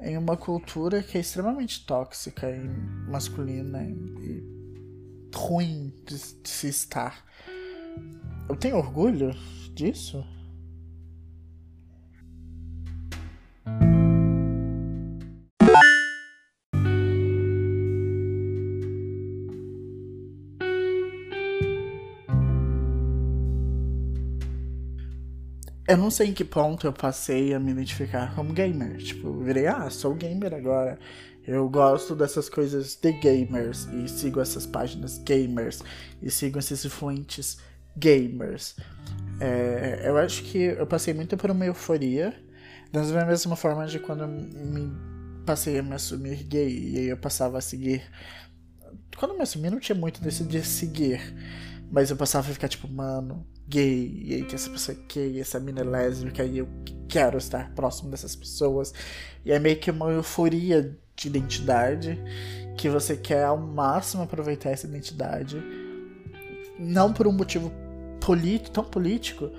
em 0.00 0.18
uma 0.18 0.36
cultura 0.36 1.02
que 1.02 1.16
é 1.16 1.20
extremamente 1.20 1.86
tóxica 1.86 2.50
e 2.50 2.68
masculina 3.08 3.82
e 3.82 4.42
ruim 5.34 5.92
de, 6.06 6.16
de 6.42 6.48
se 6.48 6.68
estar. 6.68 7.24
Eu 8.48 8.56
tenho 8.56 8.76
orgulho 8.76 9.30
disso? 9.72 10.24
Eu 25.86 25.96
não 25.96 26.10
sei 26.10 26.28
em 26.28 26.32
que 26.32 26.44
ponto 26.44 26.86
eu 26.86 26.92
passei 26.92 27.52
a 27.52 27.60
me 27.60 27.72
identificar 27.72 28.34
como 28.34 28.52
gamer. 28.52 28.96
Tipo, 28.98 29.28
eu 29.28 29.40
virei, 29.40 29.66
ah, 29.66 29.90
sou 29.90 30.14
gamer 30.14 30.54
agora. 30.54 30.98
Eu 31.46 31.68
gosto 31.68 32.14
dessas 32.14 32.48
coisas 32.48 32.96
de 32.96 33.12
gamers 33.12 33.86
e 33.92 34.08
sigo 34.08 34.40
essas 34.40 34.64
páginas 34.64 35.18
gamers 35.18 35.82
e 36.22 36.30
sigo 36.30 36.58
esses 36.58 36.84
influentes 36.84 37.58
gamers. 37.94 38.76
É, 39.38 40.04
eu 40.06 40.16
acho 40.16 40.42
que 40.44 40.58
eu 40.58 40.86
passei 40.86 41.12
muito 41.12 41.36
por 41.36 41.50
uma 41.50 41.66
euforia, 41.66 42.34
da 42.90 43.02
mesma 43.26 43.56
forma 43.56 43.86
de 43.86 43.98
quando 43.98 44.26
me 44.26 44.90
passei 45.44 45.78
a 45.78 45.82
me 45.82 45.94
assumir 45.94 46.44
gay 46.44 46.92
e 46.92 46.98
aí 46.98 47.08
eu 47.08 47.16
passava 47.18 47.58
a 47.58 47.60
seguir. 47.60 48.02
Quando 49.16 49.32
eu 49.32 49.36
me 49.36 49.42
assumi, 49.42 49.68
não 49.68 49.78
tinha 49.78 49.96
muito 49.96 50.22
desse 50.22 50.44
de 50.44 50.64
seguir, 50.64 51.20
mas 51.90 52.10
eu 52.10 52.16
passava 52.16 52.48
a 52.48 52.52
ficar 52.54 52.68
tipo, 52.68 52.88
mano, 52.88 53.46
gay, 53.66 54.22
e 54.24 54.34
aí 54.34 54.44
tem 54.44 54.54
essa 54.54 54.70
pessoa 54.70 54.96
gay, 55.12 55.40
essa 55.40 55.58
mina 55.58 55.80
é 55.80 55.84
lésbica, 55.84 56.44
e 56.44 56.58
eu 56.58 56.68
quero 57.08 57.38
estar 57.38 57.72
próximo 57.74 58.10
dessas 58.10 58.36
pessoas. 58.36 58.92
E 59.44 59.52
é 59.52 59.58
meio 59.58 59.78
que 59.78 59.90
uma 59.90 60.10
euforia 60.10 60.96
de 61.16 61.28
identidade 61.28 62.18
que 62.76 62.88
você 62.88 63.16
quer 63.16 63.44
ao 63.44 63.56
máximo 63.58 64.22
aproveitar 64.22 64.70
essa 64.70 64.86
identidade. 64.86 65.62
Não 66.78 67.12
por 67.12 67.26
um 67.26 67.32
motivo 67.32 67.72
político, 68.20 68.70
tão 68.70 68.84
político, 68.84 69.50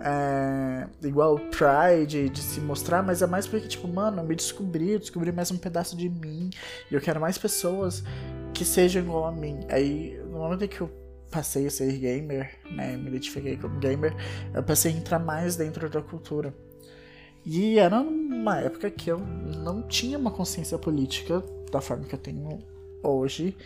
é, 0.00 0.86
igual 1.02 1.38
Pride, 1.38 2.28
de 2.28 2.40
se 2.40 2.60
mostrar, 2.60 3.02
mas 3.02 3.22
é 3.22 3.26
mais 3.26 3.46
porque, 3.46 3.66
tipo, 3.66 3.88
mano, 3.88 4.20
eu 4.20 4.24
me 4.24 4.34
descobri, 4.34 4.92
eu 4.92 4.98
descobri 4.98 5.32
mais 5.32 5.50
um 5.50 5.56
pedaço 5.56 5.96
de 5.96 6.08
mim, 6.08 6.50
e 6.90 6.94
eu 6.94 7.00
quero 7.00 7.20
mais 7.20 7.38
pessoas 7.38 8.02
que 8.54 8.64
sejam 8.64 9.02
igual 9.02 9.26
a 9.26 9.32
mim. 9.32 9.60
Aí, 9.68 10.20
no 10.26 10.38
momento 10.38 10.68
que 10.68 10.80
eu 10.80 10.90
passei 11.30 11.66
a 11.66 11.70
ser 11.70 11.92
gamer, 11.98 12.58
né, 12.70 12.96
me 12.96 13.08
identifiquei 13.08 13.56
como 13.56 13.78
gamer, 13.78 14.14
eu 14.54 14.62
passei 14.62 14.92
a 14.92 14.96
entrar 14.96 15.18
mais 15.18 15.56
dentro 15.56 15.88
da 15.88 16.00
cultura. 16.00 16.54
E 17.44 17.78
era 17.78 18.00
uma 18.00 18.58
época 18.60 18.90
que 18.90 19.10
eu 19.10 19.18
não 19.18 19.82
tinha 19.82 20.18
uma 20.18 20.30
consciência 20.30 20.76
política 20.78 21.42
da 21.70 21.80
forma 21.80 22.04
que 22.04 22.14
eu 22.14 22.18
tenho 22.18 22.58
hoje. 23.02 23.56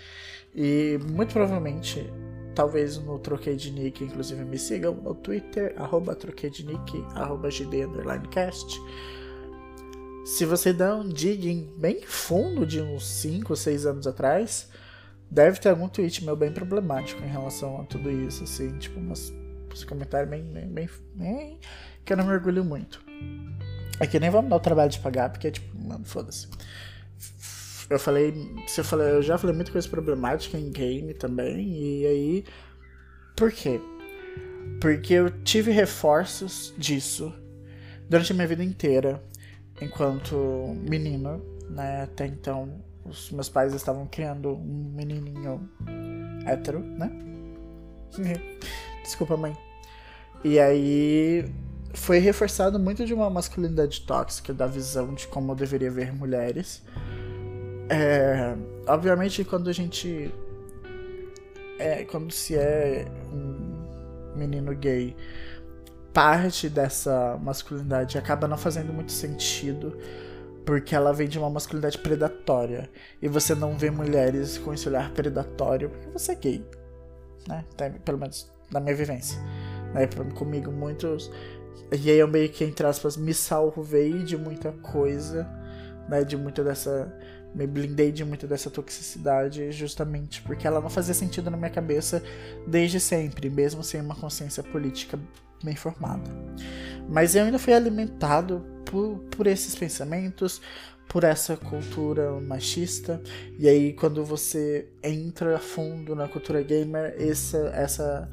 E 0.55 0.99
muito 1.11 1.33
provavelmente, 1.33 2.07
talvez 2.55 2.99
no 2.99 3.19
Troquei 3.19 3.57
de 3.57 3.71
Nick, 3.73 4.05
inclusive 4.05 4.45
me 4.45 4.59
sigam 4.59 4.95
no 4.95 5.15
Twitter, 5.15 5.75
arroba 5.77 6.15
Troquei 6.15 6.51
de 6.51 6.67
Nick, 6.67 7.05
arroba 7.15 7.51
GD 7.51 7.89
Cast. 8.31 8.81
Se 10.25 10.45
você 10.45 10.73
dá 10.73 10.95
um 10.95 11.09
digging 11.09 11.73
bem 11.77 12.03
fundo 12.03 12.65
de 12.65 12.81
uns 12.81 13.05
5 13.05 13.53
ou 13.53 13.57
6 13.57 13.87
anos 13.87 14.07
atrás, 14.07 14.69
deve 15.33 15.59
ter 15.59 15.71
algum 15.71 15.89
tweet 15.89 16.23
meu 16.25 16.37
bem 16.37 16.53
problemático 16.53 17.25
em 17.25 17.29
relação 17.29 17.81
a 17.81 17.85
tudo 17.85 18.11
isso, 18.11 18.45
assim, 18.45 18.77
tipo, 18.79 19.01
umas 19.01 19.33
esse 19.73 19.87
comentário 19.87 20.29
bem, 20.29 20.43
bem, 20.45 20.69
bem, 20.69 20.89
bem, 21.15 21.59
que 22.05 22.13
eu 22.13 22.17
não 22.19 22.27
me 22.27 22.33
orgulho 22.33 22.63
muito. 22.63 23.03
Aqui 23.99 24.21
nem 24.21 24.29
vamos 24.29 24.51
dar 24.51 24.57
o 24.57 24.61
trabalho 24.61 24.91
de 24.91 24.99
pagar, 24.99 25.31
porque, 25.31 25.51
tipo, 25.51 25.67
mano, 25.83 26.05
foda-se. 26.05 26.47
Eu 27.89 27.99
falei, 27.99 28.35
se 28.67 28.81
eu 28.83 28.85
falei, 28.85 29.13
eu 29.13 29.23
já 29.23 29.39
falei 29.39 29.57
muita 29.57 29.73
coisa 29.73 29.89
problemática 29.89 30.59
em 30.59 30.71
game 30.71 31.15
também, 31.15 31.73
e 31.73 32.07
aí, 32.07 32.45
por 33.35 33.51
quê? 33.51 33.81
Porque 34.79 35.15
eu 35.15 35.31
tive 35.43 35.71
reforços 35.71 36.75
disso 36.77 37.33
durante 38.11 38.33
a 38.33 38.35
minha 38.35 38.47
vida 38.47 38.63
inteira, 38.63 39.25
enquanto 39.81 40.37
menino, 40.87 41.43
né? 41.71 42.03
Até 42.03 42.27
então, 42.27 42.85
os 43.05 43.31
meus 43.31 43.49
pais 43.49 43.75
estavam 43.75 44.07
criando 44.07 44.55
um 44.55 44.93
menininho 44.95 45.69
hétero, 46.47 46.81
né? 46.81 47.11
Desculpa, 49.03 49.37
mãe. 49.37 49.57
E 50.45 50.59
aí 50.59 51.45
foi 51.95 52.19
reforçado 52.19 52.79
muito 52.79 53.05
de 53.05 53.13
uma 53.13 53.29
masculinidade 53.29 54.03
tóxica, 54.03 54.53
da 54.53 54.67
visão 54.67 55.15
de 55.15 55.27
como 55.27 55.53
eu 55.53 55.57
deveria 55.57 55.91
ver 55.91 56.13
mulheres. 56.13 56.83
É, 57.89 58.57
obviamente, 58.87 59.45
quando 59.45 59.69
a 59.69 59.73
gente. 59.73 60.33
É, 61.79 62.05
quando 62.05 62.33
se 62.33 62.57
é 62.57 63.07
um 63.33 64.37
menino 64.37 64.75
gay, 64.75 65.17
parte 66.13 66.69
dessa 66.69 67.39
masculinidade 67.43 68.17
acaba 68.17 68.47
não 68.47 68.57
fazendo 68.57 68.93
muito 68.93 69.13
sentido 69.13 69.97
porque 70.65 70.95
ela 70.95 71.13
vem 71.13 71.29
de 71.29 71.39
uma 71.39 71.51
masculinidade 71.51 71.99
predatória 71.99 72.89
e 73.21 73.29
você 73.29 73.55
não 73.55 73.77
vê 73.77 73.91
mulheres 73.91 74.59
com 74.59 74.73
esse 74.73 74.89
olhar 74.89 75.11
predatório 75.13 75.91
porque 75.91 76.11
você 76.11 76.33
é 76.33 76.35
gay, 76.35 76.67
né? 77.49 77.65
Pelo 78.05 78.19
menos 78.19 78.51
na 78.71 78.81
minha 78.81 78.95
vivência, 78.95 79.41
né? 79.93 80.07
Comigo 80.35 80.71
muitos 80.71 81.31
e 81.91 82.11
aí 82.11 82.19
eu 82.19 82.29
meio 82.29 82.49
que 82.49 82.65
entre 82.65 82.87
aspas 82.87 83.17
me 83.17 83.35
salvei 83.35 84.23
de 84.23 84.37
muita 84.37 84.73
coisa, 84.73 85.49
né? 86.09 86.25
De 86.25 86.37
muita 86.37 86.63
dessa 86.63 87.13
me 87.55 87.67
blindei 87.67 88.11
de 88.11 88.25
muita 88.25 88.47
dessa 88.47 88.71
toxicidade 88.71 89.71
justamente 89.73 90.41
porque 90.43 90.67
ela 90.67 90.81
não 90.81 90.89
fazia 90.89 91.13
sentido 91.13 91.51
na 91.51 91.57
minha 91.57 91.71
cabeça 91.71 92.23
desde 92.67 92.99
sempre, 92.99 93.51
mesmo 93.51 93.83
sem 93.83 94.01
uma 94.01 94.15
consciência 94.15 94.63
política 94.63 95.19
bem 95.63 95.77
formada. 95.77 96.31
Mas 97.09 97.35
eu 97.35 97.45
ainda 97.45 97.59
fui 97.59 97.75
alimentado 97.75 98.65
por, 98.85 99.19
por 99.31 99.47
esses 99.47 99.75
pensamentos, 99.75 100.61
por 101.09 101.25
essa 101.25 101.57
cultura 101.57 102.33
machista. 102.41 103.23
E 103.59 103.69
aí, 103.69 103.93
quando 103.93 104.25
você 104.25 104.89
entra 105.03 105.57
a 105.57 105.59
fundo 105.59 106.15
na 106.15 106.29
cultura 106.29 106.63
gamer, 106.63 107.15
essa, 107.19 107.59
essa 107.75 108.31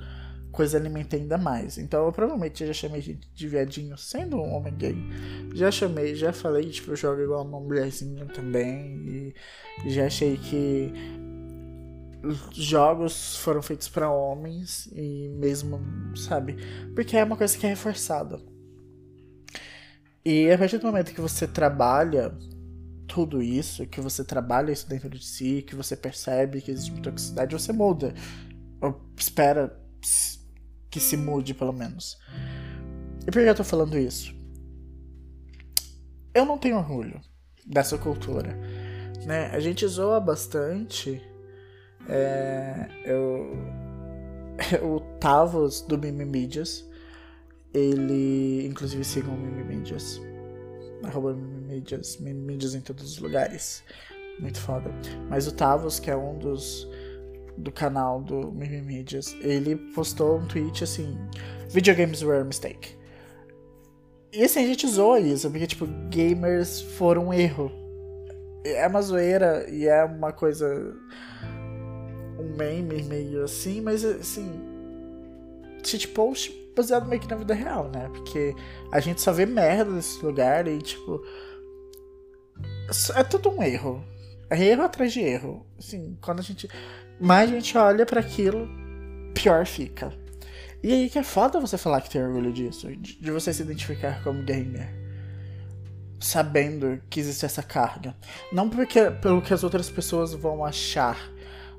coisa 0.52 0.78
alimenta 0.78 1.16
ainda 1.16 1.38
mais. 1.38 1.78
Então, 1.78 2.06
eu 2.06 2.12
provavelmente 2.12 2.66
já 2.66 2.74
chamei 2.74 3.02
de, 3.02 3.20
de 3.34 3.48
viadinho 3.48 3.98
sendo 3.98 4.38
um 4.38 4.54
homem 4.54 4.74
gay. 4.76 4.96
Já 5.54 5.70
chamei, 5.72 6.16
já 6.16 6.32
falei, 6.32 6.70
tipo, 6.70 6.92
eu 6.92 6.96
jogo 6.96 7.22
igual 7.22 7.46
uma 7.46 7.60
mulherzinha 7.60 8.26
também. 8.26 9.34
E 9.86 9.90
já 9.90 10.06
achei 10.06 10.38
que 10.38 10.94
jogos 12.52 13.38
foram 13.38 13.62
feitos 13.62 13.88
para 13.88 14.12
homens 14.12 14.90
e 14.94 15.30
mesmo, 15.30 15.82
sabe? 16.16 16.58
Porque 16.94 17.16
é 17.16 17.24
uma 17.24 17.38
coisa 17.38 17.58
que 17.58 17.66
é 17.66 17.70
reforçada. 17.70 18.40
E 20.30 20.52
a 20.52 20.60
partir 20.60 20.78
do 20.78 20.86
momento 20.86 21.12
que 21.12 21.20
você 21.20 21.48
trabalha 21.48 22.32
tudo 23.08 23.42
isso, 23.42 23.88
que 23.88 24.00
você 24.00 24.24
trabalha 24.24 24.72
isso 24.72 24.88
dentro 24.88 25.10
de 25.10 25.26
si, 25.26 25.64
que 25.64 25.74
você 25.74 25.98
percebe 25.98 26.62
que 26.62 26.70
existe 26.70 27.02
toxicidade, 27.02 27.52
você 27.52 27.74
muda. 27.74 28.14
Ou 28.80 29.10
espera 29.18 29.76
que 30.88 31.00
se 31.00 31.18
mude, 31.18 31.56
pelo 31.56 31.74
menos. 31.74 32.16
E 33.24 33.32
por 33.32 33.42
que 33.42 33.50
eu 33.50 33.56
tô 33.56 33.64
falando 33.64 33.98
isso? 33.98 34.32
Eu 36.32 36.46
não 36.46 36.60
tenho 36.60 36.78
orgulho 36.78 37.20
dessa 37.66 37.98
cultura. 37.98 38.56
Né? 39.26 39.48
A 39.48 39.60
gente 39.60 39.88
zoa 39.88 40.20
bastante 40.20 41.20
é, 42.08 42.88
eu, 43.04 43.58
o 44.86 45.00
Tavos 45.20 45.82
do 45.82 45.98
Mimimídias, 45.98 46.88
ele, 47.74 48.66
inclusive 48.66 49.04
sigam 49.04 49.34
o 49.34 49.38
Mimimídias, 49.38 50.22
arroba 51.04 51.34
Mimimídias, 51.34 52.18
Mimimídias 52.18 52.76
em 52.76 52.82
todos 52.82 53.04
os 53.04 53.20
lugares, 53.20 53.84
muito 54.40 54.60
foda. 54.60 54.92
Mas 55.30 55.48
o 55.48 55.52
Tavos, 55.52 56.00
que 56.00 56.10
é 56.10 56.16
um 56.16 56.38
dos 56.38 56.88
do 57.58 57.72
canal 57.72 58.22
do 58.22 58.52
Mimimídias, 58.52 59.36
ele 59.42 59.76
postou 59.94 60.38
um 60.38 60.48
tweet 60.48 60.84
assim: 60.84 61.18
Videogames 61.70 62.24
were 62.24 62.42
a 62.42 62.44
mistake. 62.44 62.98
E 64.32 64.44
assim, 64.44 64.64
a 64.64 64.68
gente 64.68 64.88
zoa 64.88 65.20
isso, 65.20 65.50
porque, 65.50 65.66
tipo, 65.66 65.88
gamers 66.10 66.82
foram 66.82 67.28
um 67.28 67.34
erro. 67.34 67.72
É 68.64 68.88
uma 68.88 69.02
zoeira 69.02 69.68
e 69.70 69.88
é 69.88 70.04
uma 70.04 70.32
coisa 70.32 70.96
um 72.40 72.56
meme 72.56 73.04
meio 73.04 73.44
assim, 73.44 73.82
mas 73.82 74.06
assim. 74.06 74.50
Shitpost 75.84 76.59
baseado 76.76 77.08
meio 77.08 77.22
que 77.22 77.28
na 77.28 77.36
vida 77.36 77.54
real, 77.54 77.90
né? 77.90 78.10
Porque 78.10 78.56
a 78.92 79.00
gente 79.00 79.22
só 79.22 79.32
vê 79.32 79.46
merda 79.46 79.92
nesse 79.92 80.24
lugar 80.24 80.68
e, 80.68 80.80
tipo. 80.80 81.22
É 83.16 83.24
tudo 83.24 83.50
um 83.50 83.62
erro. 83.62 84.04
É 84.50 84.62
erro 84.64 84.84
atrás 84.84 85.14
de 85.14 85.22
erro. 85.22 85.66
Assim, 85.78 86.18
quando 86.22 86.40
a 86.40 86.44
gente. 86.44 86.68
Mais 87.20 87.50
a 87.50 87.54
gente 87.54 87.78
olha 87.78 88.06
para 88.06 88.20
aquilo, 88.20 88.68
pior 89.34 89.66
fica. 89.66 90.12
E 90.82 90.94
aí 90.94 91.10
que 91.10 91.20
é 91.20 91.24
foda 91.24 91.60
você 91.60 91.78
falar 91.78 92.00
que 92.02 92.10
tem 92.10 92.24
orgulho 92.24 92.54
disso, 92.54 92.88
de 92.96 93.32
você 93.32 93.54
se 93.54 93.62
identificar 93.62 94.24
como 94.24 94.44
gamer. 94.44 94.90
Sabendo 96.20 97.02
que 97.10 97.20
existe 97.20 97.46
essa 97.46 97.62
carga. 97.62 98.16
Não 98.52 98.70
porque 98.70 99.12
pelo 99.12 99.42
que 99.42 99.54
as 99.54 99.64
outras 99.64 99.90
pessoas 99.90 100.34
vão 100.34 100.64
achar, 100.64 101.18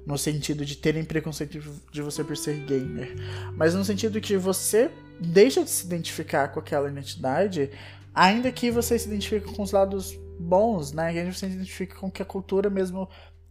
no 0.07 0.17
sentido 0.17 0.65
de 0.65 0.77
terem 0.77 1.05
preconceito 1.05 1.61
de 1.93 2.03
você 2.03 2.25
por 2.25 2.37
ser 2.37 2.57
gamer, 2.65 3.15
mas 3.55 3.75
no 3.75 3.85
sentido 3.85 4.21
que 4.21 4.37
você 4.37 4.91
deixa 5.21 5.63
de 5.63 5.71
se 5.71 5.87
identificar 5.87 6.49
com 6.49 6.61
aquela 6.61 6.89
identidade, 6.89 7.71
ainda 8.15 8.51
que 8.51 8.71
você 8.71 8.99
se 8.99 9.09
identifique 9.09 9.53
com 9.53 9.63
os 9.63 9.73
lados 9.73 10.19
bons, 10.39 10.93
né? 10.93 11.13
Que 11.13 11.33
você 11.33 11.49
se 11.49 11.55
identifique 11.55 11.95
com 11.95 12.11
que 12.11 12.23
a 12.23 12.25
cultura 12.25 12.71
mesmo 12.71 13.09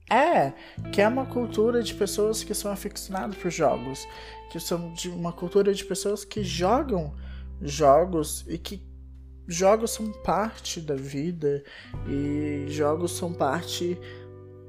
é, 0.09 0.53
que 0.91 1.01
é 1.01 1.07
uma 1.07 1.25
cultura 1.25 1.83
de 1.83 1.93
pessoas 1.93 2.43
que 2.43 2.55
são 2.55 2.71
aficionadas 2.71 3.37
por 3.37 3.51
jogos, 3.51 4.07
que 4.51 4.59
são 4.59 4.91
de 4.93 5.07
uma 5.07 5.31
cultura 5.31 5.71
de 5.71 5.85
pessoas 5.85 6.25
que 6.25 6.43
jogam 6.43 7.13
jogos 7.61 8.43
e 8.47 8.57
que 8.57 8.83
jogos 9.47 9.91
são 9.91 10.11
parte 10.23 10.81
da 10.81 10.95
vida 10.95 11.63
e 12.07 12.65
jogos 12.69 13.11
são 13.11 13.33
parte 13.33 13.99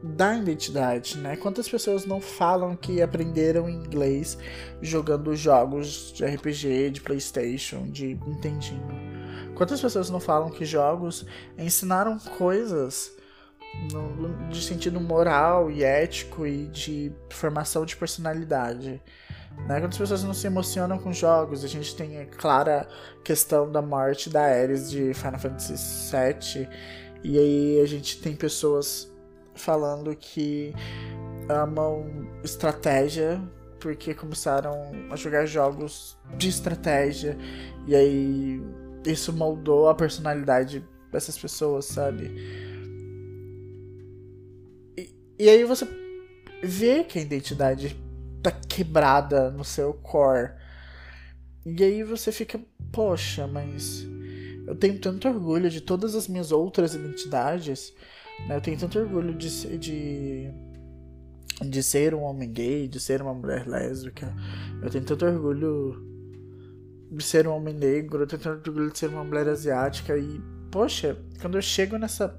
da 0.02 0.36
identidade, 0.36 1.18
né? 1.18 1.36
Quantas 1.36 1.68
pessoas 1.68 2.06
não 2.06 2.20
falam 2.20 2.74
que 2.74 3.02
aprenderam 3.02 3.68
inglês 3.68 4.38
jogando 4.80 5.34
jogos 5.36 6.12
de 6.14 6.24
RPG, 6.24 6.90
de 6.90 7.00
PlayStation, 7.00 7.86
de 7.90 8.14
Nintendinho? 8.26 9.10
Quantas 9.54 9.80
pessoas 9.80 10.08
não 10.08 10.20
falam 10.20 10.50
que 10.50 10.64
jogos 10.64 11.26
ensinaram 11.58 12.18
coisas 12.38 13.12
no, 13.92 14.48
de 14.48 14.62
sentido 14.62 14.98
moral 14.98 15.70
e 15.70 15.84
ético 15.84 16.46
e 16.46 16.66
de 16.68 17.12
formação 17.28 17.84
de 17.84 17.94
personalidade? 17.94 19.02
Né? 19.68 19.80
Quantas 19.80 19.98
pessoas 19.98 20.24
não 20.24 20.32
se 20.32 20.46
emocionam 20.46 20.98
com 20.98 21.12
jogos? 21.12 21.62
A 21.62 21.68
gente 21.68 21.94
tem 21.94 22.20
a 22.20 22.26
clara 22.26 22.88
questão 23.22 23.70
da 23.70 23.82
morte 23.82 24.30
da 24.30 24.42
Ares 24.42 24.90
de 24.90 25.12
Final 25.12 25.38
Fantasy 25.38 25.74
VII, 26.10 26.68
e 27.22 27.38
aí 27.38 27.80
a 27.82 27.86
gente 27.86 28.18
tem 28.22 28.34
pessoas 28.34 29.09
falando 29.60 30.14
que 30.16 30.74
amam 31.48 32.06
estratégia 32.42 33.40
porque 33.80 34.14
começaram 34.14 34.92
a 35.10 35.16
jogar 35.16 35.46
jogos 35.46 36.16
de 36.36 36.48
estratégia 36.48 37.36
e 37.86 37.94
aí 37.94 38.62
isso 39.06 39.32
moldou 39.32 39.88
a 39.88 39.94
personalidade 39.94 40.86
dessas 41.10 41.38
pessoas, 41.38 41.86
sabe? 41.86 42.30
E, 44.96 45.14
e 45.38 45.48
aí 45.48 45.64
você 45.64 45.88
vê 46.62 47.02
que 47.04 47.18
a 47.18 47.22
identidade 47.22 47.96
tá 48.42 48.50
quebrada 48.50 49.50
no 49.50 49.64
seu 49.64 49.94
core. 49.94 50.52
E 51.64 51.82
aí 51.82 52.02
você 52.02 52.30
fica, 52.30 52.60
poxa, 52.92 53.46
mas 53.46 54.06
eu 54.66 54.76
tenho 54.76 54.98
tanto 54.98 55.28
orgulho 55.28 55.68
de 55.70 55.80
todas 55.80 56.14
as 56.14 56.28
minhas 56.28 56.52
outras 56.52 56.94
identidades 56.94 57.92
né? 58.48 58.56
Eu 58.56 58.60
tenho 58.60 58.78
tanto 58.78 58.98
orgulho 58.98 59.34
de 59.34 59.50
ser, 59.50 59.78
de, 59.78 60.50
de 61.62 61.82
ser 61.82 62.14
um 62.14 62.22
homem 62.22 62.50
gay, 62.52 62.88
de 62.88 63.00
ser 63.00 63.22
uma 63.22 63.34
mulher 63.34 63.66
lésbica. 63.66 64.34
Eu 64.82 64.90
tenho 64.90 65.04
tanto 65.04 65.24
orgulho 65.24 66.06
de 67.12 67.24
ser 67.24 67.46
um 67.46 67.54
homem 67.54 67.74
negro, 67.74 68.22
eu 68.22 68.26
tenho 68.26 68.42
tanto 68.42 68.70
orgulho 68.70 68.92
de 68.92 68.98
ser 68.98 69.10
uma 69.10 69.24
mulher 69.24 69.48
asiática. 69.48 70.16
E, 70.16 70.40
poxa, 70.70 71.16
quando 71.40 71.56
eu 71.56 71.62
chego 71.62 71.96
nessa 71.96 72.38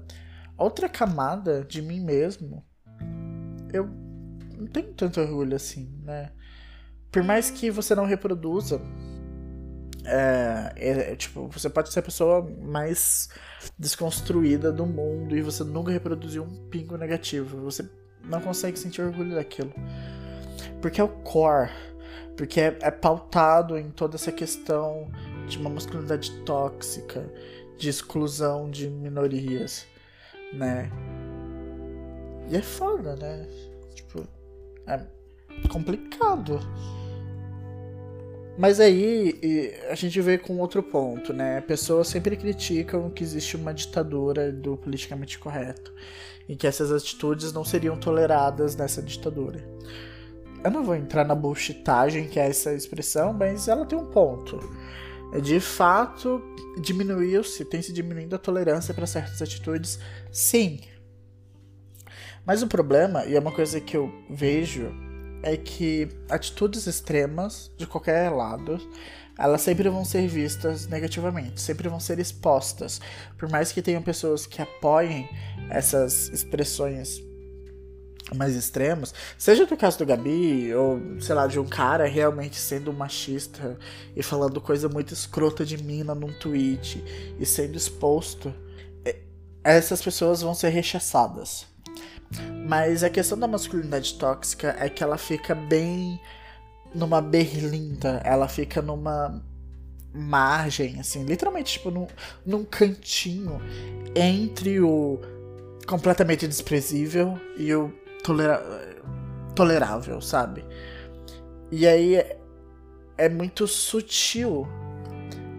outra 0.56 0.88
camada 0.88 1.64
de 1.64 1.82
mim 1.82 2.00
mesmo, 2.00 2.64
eu 3.72 3.88
não 4.58 4.66
tenho 4.66 4.92
tanto 4.94 5.20
orgulho 5.20 5.56
assim, 5.56 5.88
né? 6.04 6.30
por 7.12 7.22
mais 7.22 7.50
que 7.50 7.70
você 7.70 7.94
não 7.94 8.06
reproduza, 8.06 8.80
é, 10.04 10.72
é, 10.76 11.12
é, 11.12 11.16
tipo, 11.16 11.48
você 11.48 11.70
pode 11.70 11.92
ser 11.92 12.00
a 12.00 12.02
pessoa 12.02 12.42
mais 12.62 13.28
desconstruída 13.78 14.72
do 14.72 14.84
mundo 14.84 15.36
e 15.36 15.42
você 15.42 15.62
nunca 15.64 15.92
reproduziu 15.92 16.42
um 16.42 16.68
pingo 16.68 16.96
negativo. 16.96 17.60
Você 17.62 17.88
não 18.24 18.40
consegue 18.40 18.78
sentir 18.78 19.02
orgulho 19.02 19.34
daquilo. 19.34 19.72
Porque 20.80 21.00
é 21.00 21.04
o 21.04 21.08
core. 21.08 21.70
Porque 22.36 22.60
é, 22.60 22.78
é 22.80 22.90
pautado 22.90 23.78
em 23.78 23.90
toda 23.90 24.16
essa 24.16 24.32
questão 24.32 25.10
de 25.46 25.58
uma 25.58 25.70
masculinidade 25.70 26.30
tóxica, 26.42 27.30
de 27.76 27.88
exclusão 27.88 28.70
de 28.70 28.88
minorias, 28.88 29.86
né? 30.52 30.90
E 32.50 32.56
é 32.56 32.62
foda, 32.62 33.16
né? 33.16 33.46
Tipo, 33.94 34.26
é 34.86 35.00
complicado. 35.68 36.60
Mas 38.58 38.78
aí 38.80 39.80
a 39.88 39.94
gente 39.94 40.20
vê 40.20 40.36
com 40.36 40.58
outro 40.58 40.82
ponto, 40.82 41.32
né? 41.32 41.60
Pessoas 41.62 42.08
sempre 42.08 42.36
criticam 42.36 43.08
que 43.10 43.24
existe 43.24 43.56
uma 43.56 43.72
ditadura 43.72 44.52
do 44.52 44.76
politicamente 44.76 45.38
correto 45.38 45.92
e 46.48 46.54
que 46.54 46.66
essas 46.66 46.92
atitudes 46.92 47.52
não 47.52 47.64
seriam 47.64 47.96
toleradas 47.96 48.76
nessa 48.76 49.00
ditadura. 49.00 49.64
Eu 50.62 50.70
não 50.70 50.84
vou 50.84 50.94
entrar 50.94 51.24
na 51.24 51.34
bullshitagem 51.34 52.28
que 52.28 52.38
é 52.38 52.48
essa 52.48 52.72
expressão, 52.72 53.32
mas 53.32 53.68
ela 53.68 53.86
tem 53.86 53.98
um 53.98 54.06
ponto. 54.06 54.58
De 55.42 55.58
fato, 55.58 56.42
diminuiu-se, 56.78 57.64
tem 57.64 57.80
se 57.80 57.92
diminuindo 57.92 58.36
a 58.36 58.38
tolerância 58.38 58.92
para 58.92 59.06
certas 59.06 59.40
atitudes, 59.40 59.98
sim. 60.30 60.80
Mas 62.44 62.62
o 62.62 62.66
problema, 62.66 63.24
e 63.24 63.34
é 63.34 63.40
uma 63.40 63.52
coisa 63.52 63.80
que 63.80 63.96
eu 63.96 64.12
vejo 64.28 64.92
é 65.42 65.56
que 65.56 66.08
atitudes 66.30 66.86
extremas 66.86 67.70
de 67.76 67.86
qualquer 67.86 68.30
lado 68.30 68.80
elas 69.38 69.62
sempre 69.62 69.88
vão 69.88 70.04
ser 70.04 70.26
vistas 70.28 70.86
negativamente, 70.86 71.60
sempre 71.60 71.88
vão 71.88 71.98
ser 71.98 72.18
expostas. 72.18 73.00
Por 73.38 73.48
mais 73.48 73.72
que 73.72 73.82
tenham 73.82 74.02
pessoas 74.02 74.46
que 74.46 74.60
apoiem 74.60 75.28
essas 75.70 76.28
expressões 76.28 77.20
mais 78.36 78.54
extremos, 78.54 79.12
seja 79.36 79.66
do 79.66 79.76
caso 79.76 79.98
do 79.98 80.06
Gabi, 80.06 80.72
ou 80.74 81.20
sei 81.20 81.34
lá, 81.34 81.46
de 81.46 81.58
um 81.58 81.66
cara 81.66 82.06
realmente 82.06 82.56
sendo 82.56 82.92
machista 82.92 83.76
e 84.16 84.22
falando 84.22 84.60
coisa 84.60 84.88
muito 84.88 85.12
escrota 85.12 85.66
de 85.66 85.82
mina 85.82 86.14
num 86.14 86.32
tweet 86.32 87.02
e 87.38 87.44
sendo 87.44 87.76
exposto, 87.76 88.54
é, 89.04 89.16
essas 89.62 90.00
pessoas 90.00 90.40
vão 90.40 90.54
ser 90.54 90.70
rechaçadas. 90.70 91.66
Mas 92.66 93.02
a 93.02 93.10
questão 93.10 93.38
da 93.38 93.46
masculinidade 93.46 94.14
tóxica 94.14 94.76
é 94.78 94.88
que 94.88 95.02
ela 95.02 95.18
fica 95.18 95.54
bem 95.54 96.20
numa 96.94 97.20
berlinda, 97.20 98.20
ela 98.24 98.48
fica 98.48 98.80
numa 98.80 99.42
margem, 100.14 101.00
assim, 101.00 101.24
literalmente, 101.24 101.72
tipo, 101.72 101.90
num, 101.90 102.06
num 102.44 102.64
cantinho 102.64 103.60
entre 104.14 104.80
o 104.80 105.18
completamente 105.86 106.46
desprezível 106.46 107.38
e 107.56 107.74
o 107.74 107.92
tolera 108.22 108.62
tolerável, 109.54 110.20
sabe? 110.20 110.64
E 111.70 111.86
aí 111.86 112.16
é, 112.16 112.38
é 113.18 113.28
muito 113.28 113.66
sutil 113.66 114.66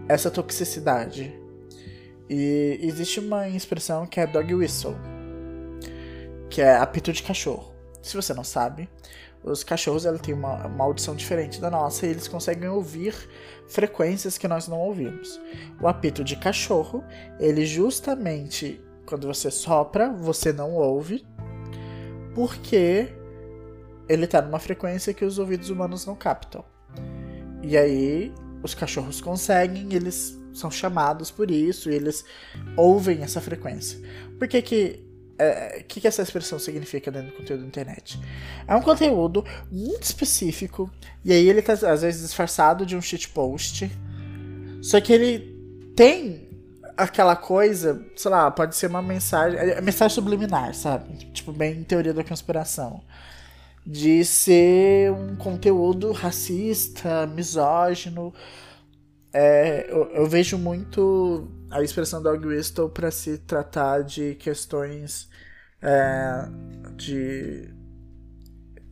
essa 0.08 0.30
toxicidade. 0.30 1.32
E 2.28 2.78
existe 2.80 3.20
uma 3.20 3.48
expressão 3.48 4.06
que 4.06 4.18
é 4.18 4.26
dog 4.26 4.54
whistle 4.54 4.96
que 6.54 6.62
é 6.62 6.76
apito 6.76 7.12
de 7.12 7.20
cachorro. 7.20 7.74
Se 8.00 8.14
você 8.14 8.32
não 8.32 8.44
sabe, 8.44 8.88
os 9.42 9.64
cachorros 9.64 10.06
ela 10.06 10.20
têm 10.20 10.32
uma, 10.32 10.68
uma 10.68 10.84
audição 10.84 11.16
diferente 11.16 11.60
da 11.60 11.68
nossa 11.68 12.06
e 12.06 12.10
eles 12.10 12.28
conseguem 12.28 12.68
ouvir 12.68 13.12
frequências 13.66 14.38
que 14.38 14.46
nós 14.46 14.68
não 14.68 14.78
ouvimos. 14.78 15.40
O 15.80 15.88
apito 15.88 16.22
de 16.22 16.36
cachorro, 16.36 17.02
ele 17.40 17.66
justamente 17.66 18.80
quando 19.04 19.26
você 19.26 19.50
sopra, 19.50 20.12
você 20.12 20.52
não 20.52 20.74
ouve, 20.74 21.26
porque 22.36 23.12
ele 24.08 24.24
está 24.24 24.40
numa 24.40 24.60
frequência 24.60 25.12
que 25.12 25.24
os 25.24 25.40
ouvidos 25.40 25.70
humanos 25.70 26.06
não 26.06 26.14
captam. 26.14 26.64
E 27.64 27.76
aí 27.76 28.32
os 28.62 28.74
cachorros 28.74 29.20
conseguem, 29.20 29.92
eles 29.92 30.40
são 30.52 30.70
chamados 30.70 31.32
por 31.32 31.50
isso, 31.50 31.90
e 31.90 31.96
eles 31.96 32.24
ouvem 32.76 33.22
essa 33.22 33.40
frequência. 33.40 33.98
Por 34.38 34.46
que, 34.46 34.62
que 34.62 35.13
o 35.38 35.42
é, 35.42 35.84
que, 35.86 36.00
que 36.00 36.06
essa 36.06 36.22
expressão 36.22 36.58
significa 36.58 37.10
dentro 37.10 37.32
do 37.32 37.36
conteúdo 37.36 37.62
da 37.62 37.66
internet? 37.66 38.20
É 38.66 38.74
um 38.74 38.82
conteúdo 38.82 39.44
muito 39.70 40.02
específico, 40.02 40.90
e 41.24 41.32
aí 41.32 41.48
ele 41.48 41.60
tá 41.60 41.72
às 41.72 42.02
vezes 42.02 42.22
disfarçado 42.22 42.86
de 42.86 42.96
um 42.96 43.02
shitpost, 43.02 43.90
só 44.82 45.00
que 45.00 45.12
ele 45.12 45.54
tem 45.96 46.44
aquela 46.96 47.34
coisa, 47.34 48.04
sei 48.16 48.30
lá, 48.30 48.50
pode 48.50 48.76
ser 48.76 48.86
uma 48.86 49.02
mensagem, 49.02 49.58
é, 49.58 49.78
é 49.78 49.80
mensagem 49.80 50.14
subliminar, 50.14 50.74
sabe? 50.74 51.16
Tipo, 51.32 51.52
bem 51.52 51.82
teoria 51.82 52.14
da 52.14 52.24
conspiração. 52.24 53.02
De 53.86 54.24
ser 54.24 55.12
um 55.12 55.36
conteúdo 55.36 56.12
racista, 56.12 57.26
misógino. 57.26 58.32
É, 59.36 59.90
eu, 59.90 60.08
eu 60.12 60.26
vejo 60.28 60.56
muito 60.56 61.48
a 61.68 61.82
expressão 61.82 62.22
dog 62.22 62.46
whistle 62.46 62.88
para 62.88 63.10
se 63.10 63.36
tratar 63.38 64.04
de 64.04 64.36
questões 64.36 65.28
é, 65.82 66.48
de 66.94 67.68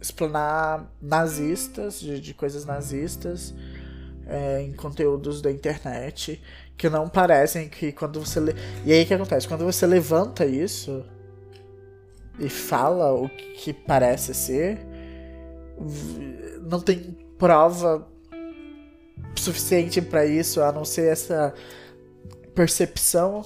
explanar 0.00 0.92
nazistas, 1.00 2.00
de, 2.00 2.20
de 2.20 2.34
coisas 2.34 2.64
nazistas 2.64 3.54
é, 4.26 4.62
em 4.62 4.72
conteúdos 4.72 5.40
da 5.40 5.48
internet 5.48 6.42
que 6.76 6.90
não 6.90 7.08
parecem 7.08 7.68
que 7.68 7.92
quando 7.92 8.18
você 8.18 8.40
lê... 8.40 8.52
e 8.84 8.92
aí 8.92 9.04
o 9.04 9.06
que 9.06 9.14
acontece? 9.14 9.46
Quando 9.46 9.64
você 9.64 9.86
levanta 9.86 10.44
isso 10.44 11.04
e 12.36 12.48
fala 12.48 13.14
o 13.14 13.28
que 13.28 13.72
parece 13.72 14.34
ser 14.34 14.84
não 16.60 16.80
tem 16.80 17.16
prova 17.38 18.11
suficiente 19.36 20.00
para 20.00 20.24
isso 20.26 20.60
a 20.60 20.72
não 20.72 20.84
ser 20.84 21.10
essa 21.10 21.54
percepção 22.54 23.44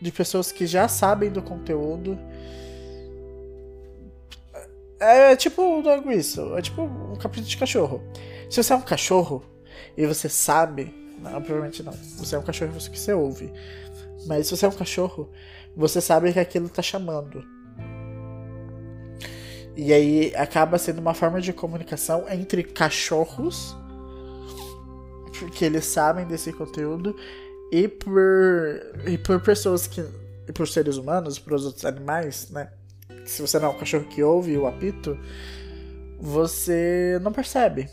de 0.00 0.12
pessoas 0.12 0.52
que 0.52 0.66
já 0.66 0.88
sabem 0.88 1.30
do 1.30 1.42
conteúdo. 1.42 2.18
É, 5.00 5.32
é 5.32 5.36
tipo 5.36 5.62
o 5.62 5.82
dog 5.82 6.06
whistle, 6.08 6.56
é 6.56 6.62
tipo 6.62 6.82
um 6.82 7.16
capítulo 7.16 7.46
de 7.46 7.56
cachorro. 7.56 8.02
Se 8.48 8.62
você 8.62 8.72
é 8.72 8.76
um 8.76 8.82
cachorro 8.82 9.44
e 9.96 10.06
você 10.06 10.28
sabe, 10.28 10.94
não, 11.18 11.32
provavelmente 11.42 11.82
não. 11.82 11.92
Você 12.18 12.36
é 12.36 12.38
um 12.38 12.42
cachorro 12.42 12.72
e 12.76 12.90
que 12.90 12.98
você 12.98 13.12
ouve. 13.12 13.52
Mas 14.26 14.46
se 14.46 14.56
você 14.56 14.66
é 14.66 14.68
um 14.68 14.72
cachorro, 14.72 15.30
você 15.76 16.00
sabe 16.00 16.32
que 16.32 16.40
aquilo 16.40 16.68
tá 16.68 16.82
chamando. 16.82 17.44
E 19.76 19.92
aí 19.92 20.32
acaba 20.36 20.78
sendo 20.78 21.00
uma 21.00 21.14
forma 21.14 21.40
de 21.40 21.52
comunicação 21.52 22.26
entre 22.30 22.62
cachorros, 22.62 23.76
porque 25.38 25.64
eles 25.64 25.84
sabem 25.84 26.26
desse 26.26 26.52
conteúdo, 26.52 27.16
e 27.70 27.88
por, 27.88 28.20
e 29.06 29.18
por 29.18 29.40
pessoas 29.40 29.86
que. 29.86 30.04
E 30.46 30.52
por 30.52 30.68
seres 30.68 30.96
humanos, 30.96 31.38
por 31.38 31.54
outros 31.54 31.84
animais, 31.86 32.50
né? 32.50 32.70
Se 33.24 33.40
você 33.40 33.58
não 33.58 33.68
é 33.68 33.70
um 33.70 33.78
cachorro 33.78 34.04
que 34.04 34.22
ouve 34.22 34.56
o 34.58 34.66
apito, 34.66 35.18
você 36.20 37.18
não 37.22 37.32
percebe. 37.32 37.88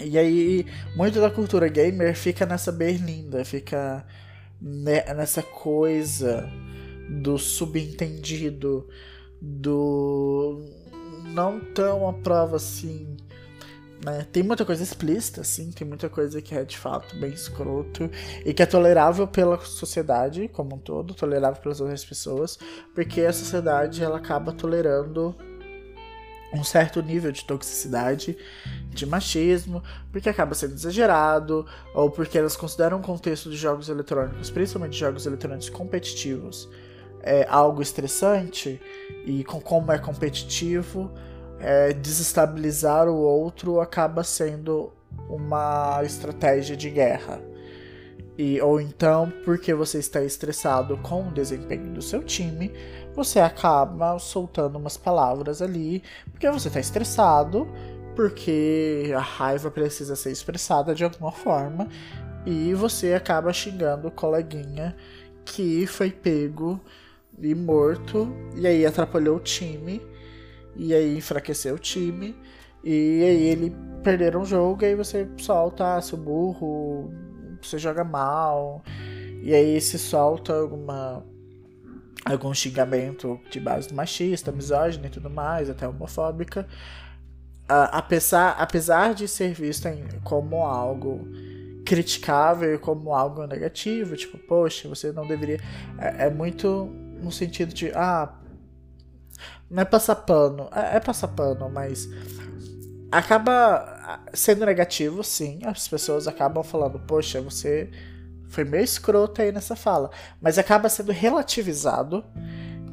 E 0.00 0.18
aí, 0.18 0.66
muito 0.96 1.20
da 1.20 1.30
cultura 1.30 1.68
gamer 1.68 2.14
fica 2.16 2.44
nessa 2.44 2.72
berlinda, 2.72 3.44
fica 3.44 4.04
nessa 4.60 5.42
coisa 5.42 6.50
do 7.08 7.38
subentendido, 7.38 8.88
do 9.40 10.64
não 11.32 11.60
tão 11.60 12.08
a 12.08 12.12
prova 12.12 12.56
assim 12.56 13.16
né? 14.04 14.26
Tem 14.30 14.42
muita 14.42 14.64
coisa 14.64 14.82
explícita, 14.82 15.42
sim, 15.42 15.70
tem 15.70 15.86
muita 15.86 16.08
coisa 16.08 16.40
que 16.42 16.54
é 16.54 16.64
de 16.64 16.76
fato 16.76 17.16
bem 17.16 17.30
escroto 17.30 18.10
e 18.44 18.52
que 18.52 18.62
é 18.62 18.66
tolerável 18.66 19.26
pela 19.26 19.58
sociedade 19.60 20.48
como 20.48 20.76
um 20.76 20.78
todo, 20.78 21.14
tolerável 21.14 21.60
pelas 21.60 21.80
outras 21.80 22.04
pessoas, 22.04 22.58
porque 22.94 23.22
a 23.22 23.32
sociedade 23.32 24.02
ela 24.02 24.18
acaba 24.18 24.52
tolerando 24.52 25.34
um 26.52 26.62
certo 26.62 27.02
nível 27.02 27.32
de 27.32 27.44
toxicidade, 27.44 28.36
de 28.90 29.04
machismo, 29.04 29.82
porque 30.12 30.28
acaba 30.28 30.54
sendo 30.54 30.74
exagerado, 30.74 31.66
ou 31.94 32.10
porque 32.10 32.38
elas 32.38 32.56
consideram 32.56 32.98
o 32.98 33.02
contexto 33.02 33.50
de 33.50 33.56
jogos 33.56 33.88
eletrônicos, 33.88 34.50
principalmente 34.50 34.96
jogos 34.96 35.26
eletrônicos 35.26 35.68
competitivos, 35.68 36.68
é 37.20 37.46
algo 37.48 37.82
estressante, 37.82 38.80
e 39.24 39.42
com 39.44 39.60
como 39.60 39.90
é 39.90 39.98
competitivo, 39.98 41.10
é, 41.60 41.92
desestabilizar 41.92 43.08
o 43.08 43.16
outro 43.16 43.80
acaba 43.80 44.22
sendo 44.22 44.92
uma 45.28 46.00
estratégia 46.04 46.76
de 46.76 46.90
guerra. 46.90 47.40
E, 48.38 48.60
ou 48.60 48.80
então, 48.80 49.32
porque 49.44 49.72
você 49.72 49.98
está 49.98 50.22
estressado 50.22 50.98
com 50.98 51.28
o 51.28 51.32
desempenho 51.32 51.90
do 51.94 52.02
seu 52.02 52.22
time, 52.22 52.70
você 53.14 53.40
acaba 53.40 54.18
soltando 54.18 54.76
umas 54.76 54.96
palavras 54.96 55.62
ali, 55.62 56.02
porque 56.30 56.50
você 56.50 56.68
está 56.68 56.80
estressado 56.80 57.66
porque 58.14 59.12
a 59.14 59.20
raiva 59.20 59.70
precisa 59.70 60.16
ser 60.16 60.32
expressada 60.32 60.94
de 60.94 61.04
alguma 61.04 61.30
forma 61.30 61.86
e 62.46 62.72
você 62.72 63.12
acaba 63.12 63.52
xingando 63.52 64.08
o 64.08 64.10
coleguinha 64.10 64.96
que 65.44 65.86
foi 65.86 66.10
pego 66.10 66.80
e 67.38 67.54
morto 67.54 68.34
e 68.56 68.66
aí 68.66 68.86
atrapalhou 68.86 69.36
o 69.36 69.40
time 69.40 70.00
e 70.76 70.94
aí 70.94 71.16
enfraqueceu 71.16 71.74
o 71.74 71.78
time 71.78 72.36
e 72.84 73.22
aí 73.22 73.42
ele 73.48 73.76
perderam 74.02 74.42
o 74.42 74.44
jogo 74.44 74.82
e 74.82 74.86
aí 74.86 74.94
você 74.94 75.28
solta 75.38 75.96
ah, 75.96 76.02
seu 76.02 76.18
burro, 76.18 77.12
você 77.60 77.78
joga 77.78 78.04
mal 78.04 78.82
e 79.42 79.54
aí 79.54 79.80
se 79.80 79.98
solta 79.98 80.52
alguma 80.54 81.24
algum 82.24 82.52
xingamento 82.52 83.40
de 83.50 83.60
base 83.60 83.94
machista, 83.94 84.50
misógina 84.50 85.06
e 85.06 85.10
tudo 85.10 85.30
mais, 85.30 85.70
até 85.70 85.86
homofóbica 85.86 86.66
apesar, 87.68 88.56
apesar 88.58 89.14
de 89.14 89.26
ser 89.26 89.52
visto 89.52 89.88
como 90.24 90.64
algo 90.64 91.28
criticável 91.84 92.78
como 92.80 93.14
algo 93.14 93.46
negativo, 93.46 94.16
tipo, 94.16 94.36
poxa, 94.38 94.88
você 94.88 95.12
não 95.12 95.26
deveria. 95.26 95.60
É, 95.98 96.26
é, 96.26 96.30
muito 96.30 96.86
no 97.22 97.30
sentido 97.30 97.72
de, 97.72 97.92
ah, 97.94 98.34
não 99.70 99.82
é 99.82 99.84
passar 99.84 100.16
pano, 100.16 100.68
é, 100.74 100.96
é 100.96 101.00
passar 101.00 101.28
pano, 101.28 101.70
mas 101.70 102.08
acaba 103.10 104.22
sendo 104.32 104.66
negativo, 104.66 105.22
sim. 105.22 105.60
As 105.64 105.88
pessoas 105.88 106.28
acabam 106.28 106.62
falando, 106.62 106.98
poxa, 107.00 107.40
você 107.40 107.90
foi 108.48 108.64
meio 108.64 108.84
escroto 108.84 109.42
aí 109.42 109.52
nessa 109.52 109.76
fala, 109.76 110.10
mas 110.40 110.58
acaba 110.58 110.88
sendo 110.88 111.12
relativizado 111.12 112.24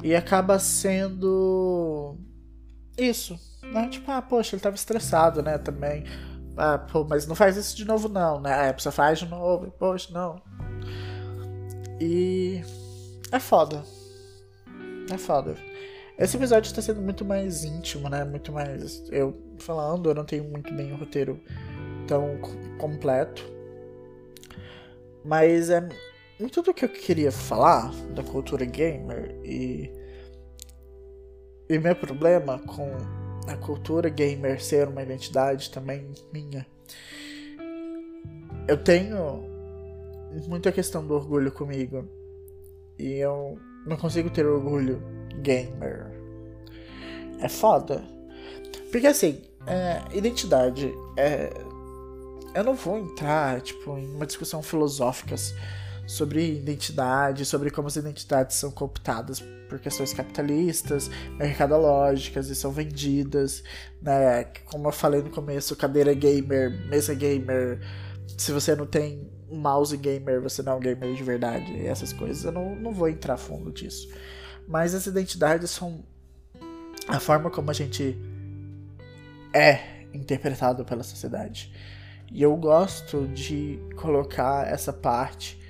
e 0.02 0.14
acaba 0.14 0.58
sendo 0.58 2.16
isso 2.98 3.38
né? 3.72 3.88
Tipo, 3.88 4.10
ah, 4.10 4.22
poxa, 4.22 4.54
ele 4.54 4.62
tava 4.62 4.76
estressado, 4.76 5.42
né? 5.42 5.58
Também. 5.58 6.04
Ah, 6.56 6.78
pô, 6.78 7.04
mas 7.04 7.26
não 7.26 7.34
faz 7.34 7.56
isso 7.56 7.76
de 7.76 7.84
novo, 7.84 8.08
não, 8.08 8.40
né? 8.40 8.70
A 8.70 8.74
pessoa 8.74 8.92
faz 8.92 9.18
de 9.18 9.26
novo, 9.26 9.70
poxa, 9.72 10.12
não. 10.12 10.40
E. 12.00 12.62
É 13.32 13.38
foda. 13.38 13.82
É 15.10 15.18
foda. 15.18 15.56
Esse 16.16 16.36
episódio 16.36 16.68
está 16.68 16.80
sendo 16.80 17.02
muito 17.02 17.24
mais 17.24 17.64
íntimo, 17.64 18.08
né? 18.08 18.24
Muito 18.24 18.52
mais. 18.52 19.02
Eu 19.10 19.36
falando, 19.58 20.10
eu 20.10 20.14
não 20.14 20.24
tenho 20.24 20.44
muito 20.44 20.72
bem 20.72 20.92
o 20.92 20.96
roteiro 20.96 21.40
tão 22.06 22.38
completo. 22.78 23.42
Mas 25.24 25.70
é. 25.70 25.88
Em 26.38 26.48
tudo 26.48 26.74
que 26.74 26.84
eu 26.84 26.88
queria 26.88 27.32
falar 27.32 27.92
da 28.14 28.22
cultura 28.22 28.64
gamer 28.64 29.34
e. 29.44 29.90
E 31.68 31.78
meu 31.78 31.96
problema 31.96 32.58
com 32.60 32.92
a 33.48 33.56
cultura 33.56 34.08
gamer 34.08 34.62
ser 34.62 34.86
uma 34.86 35.02
identidade 35.02 35.70
também 35.70 36.12
minha. 36.32 36.64
Eu 38.68 38.76
tenho 38.76 39.42
muita 40.46 40.70
questão 40.70 41.04
do 41.04 41.14
orgulho 41.14 41.50
comigo. 41.50 42.06
E 42.98 43.14
eu 43.14 43.58
não 43.84 43.96
consigo 43.96 44.30
ter 44.30 44.46
orgulho 44.46 45.02
gamer. 45.44 46.06
É 47.38 47.48
foda. 47.48 48.02
Porque 48.90 49.06
assim, 49.06 49.42
é, 49.66 50.02
identidade 50.16 50.92
é. 51.16 51.52
Eu 52.54 52.62
não 52.62 52.74
vou 52.74 52.96
entrar, 52.98 53.60
tipo, 53.60 53.98
em 53.98 54.06
uma 54.14 54.24
discussão 54.24 54.62
filosófica 54.62 55.34
sobre 56.06 56.56
identidade, 56.58 57.44
sobre 57.44 57.70
como 57.70 57.88
as 57.88 57.96
identidades 57.96 58.56
são 58.56 58.70
cooptadas 58.70 59.42
por 59.68 59.80
questões 59.80 60.12
capitalistas, 60.12 61.10
mercadológicas 61.36 62.48
e 62.48 62.54
são 62.54 62.70
vendidas, 62.70 63.64
né? 64.00 64.44
Como 64.66 64.86
eu 64.86 64.92
falei 64.92 65.20
no 65.22 65.30
começo, 65.30 65.74
cadeira 65.74 66.14
gamer, 66.14 66.70
mesa 66.88 67.12
gamer, 67.14 67.80
se 68.38 68.52
você 68.52 68.76
não 68.76 68.86
tem 68.86 69.28
mouse 69.50 69.96
gamer, 69.96 70.40
você 70.40 70.62
não 70.62 70.74
é 70.74 70.76
um 70.76 70.80
gamer 70.80 71.14
de 71.14 71.22
verdade, 71.22 71.86
essas 71.86 72.12
coisas. 72.12 72.44
Eu 72.44 72.52
não, 72.52 72.76
não 72.76 72.92
vou 72.92 73.08
entrar 73.08 73.36
fundo 73.36 73.72
disso. 73.72 74.08
Mas 74.66 74.94
as 74.94 75.06
identidades 75.06 75.70
são 75.70 76.04
a 77.06 77.20
forma 77.20 77.50
como 77.50 77.70
a 77.70 77.74
gente 77.74 78.18
é 79.52 80.06
interpretado 80.12 80.84
pela 80.84 81.02
sociedade. 81.02 81.72
E 82.32 82.42
eu 82.42 82.56
gosto 82.56 83.28
de 83.28 83.78
colocar 83.96 84.66
essa 84.66 84.92
parte 84.92 85.60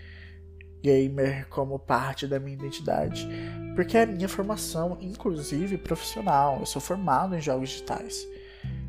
gamer 0.83 1.49
como 1.49 1.79
parte 1.79 2.27
da 2.27 2.39
minha 2.39 2.57
identidade, 2.57 3.27
porque 3.75 3.97
é 3.97 4.03
a 4.03 4.07
minha 4.07 4.29
formação, 4.29 4.99
inclusive 5.01 5.79
profissional. 5.79 6.59
Eu 6.61 6.67
sou 6.67 6.81
formado 6.81 7.35
em 7.35 7.41
jogos 7.41 7.71
digitais, 7.71 8.27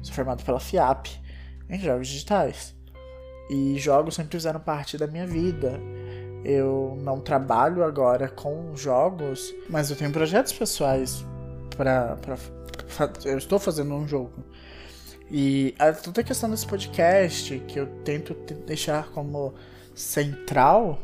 sou 0.01 0.13
formado 0.13 0.43
pela 0.43 0.59
FIAP 0.59 1.07
em 1.69 1.79
jogos 1.79 2.07
digitais, 2.09 2.75
e 3.49 3.77
jogos 3.79 4.15
sempre 4.15 4.37
fizeram 4.37 4.59
parte 4.59 4.97
da 4.97 5.07
minha 5.07 5.25
vida. 5.25 5.79
Eu 6.45 6.95
não 7.01 7.19
trabalho 7.19 7.83
agora 7.83 8.29
com 8.29 8.75
jogos, 8.75 9.51
mas 9.67 9.89
eu 9.89 9.95
tenho 9.95 10.11
projetos 10.11 10.53
pessoais 10.53 11.25
para. 11.75 12.15
Eu 13.25 13.39
estou 13.39 13.57
fazendo 13.57 13.95
um 13.95 14.07
jogo. 14.07 14.43
E 15.31 15.73
a, 15.79 15.91
toda 15.91 16.21
a 16.21 16.23
questão 16.23 16.47
desse 16.47 16.67
podcast, 16.67 17.57
que 17.67 17.79
eu 17.79 17.87
tento 18.03 18.35
deixar 18.67 19.09
como 19.09 19.55
central, 19.95 20.99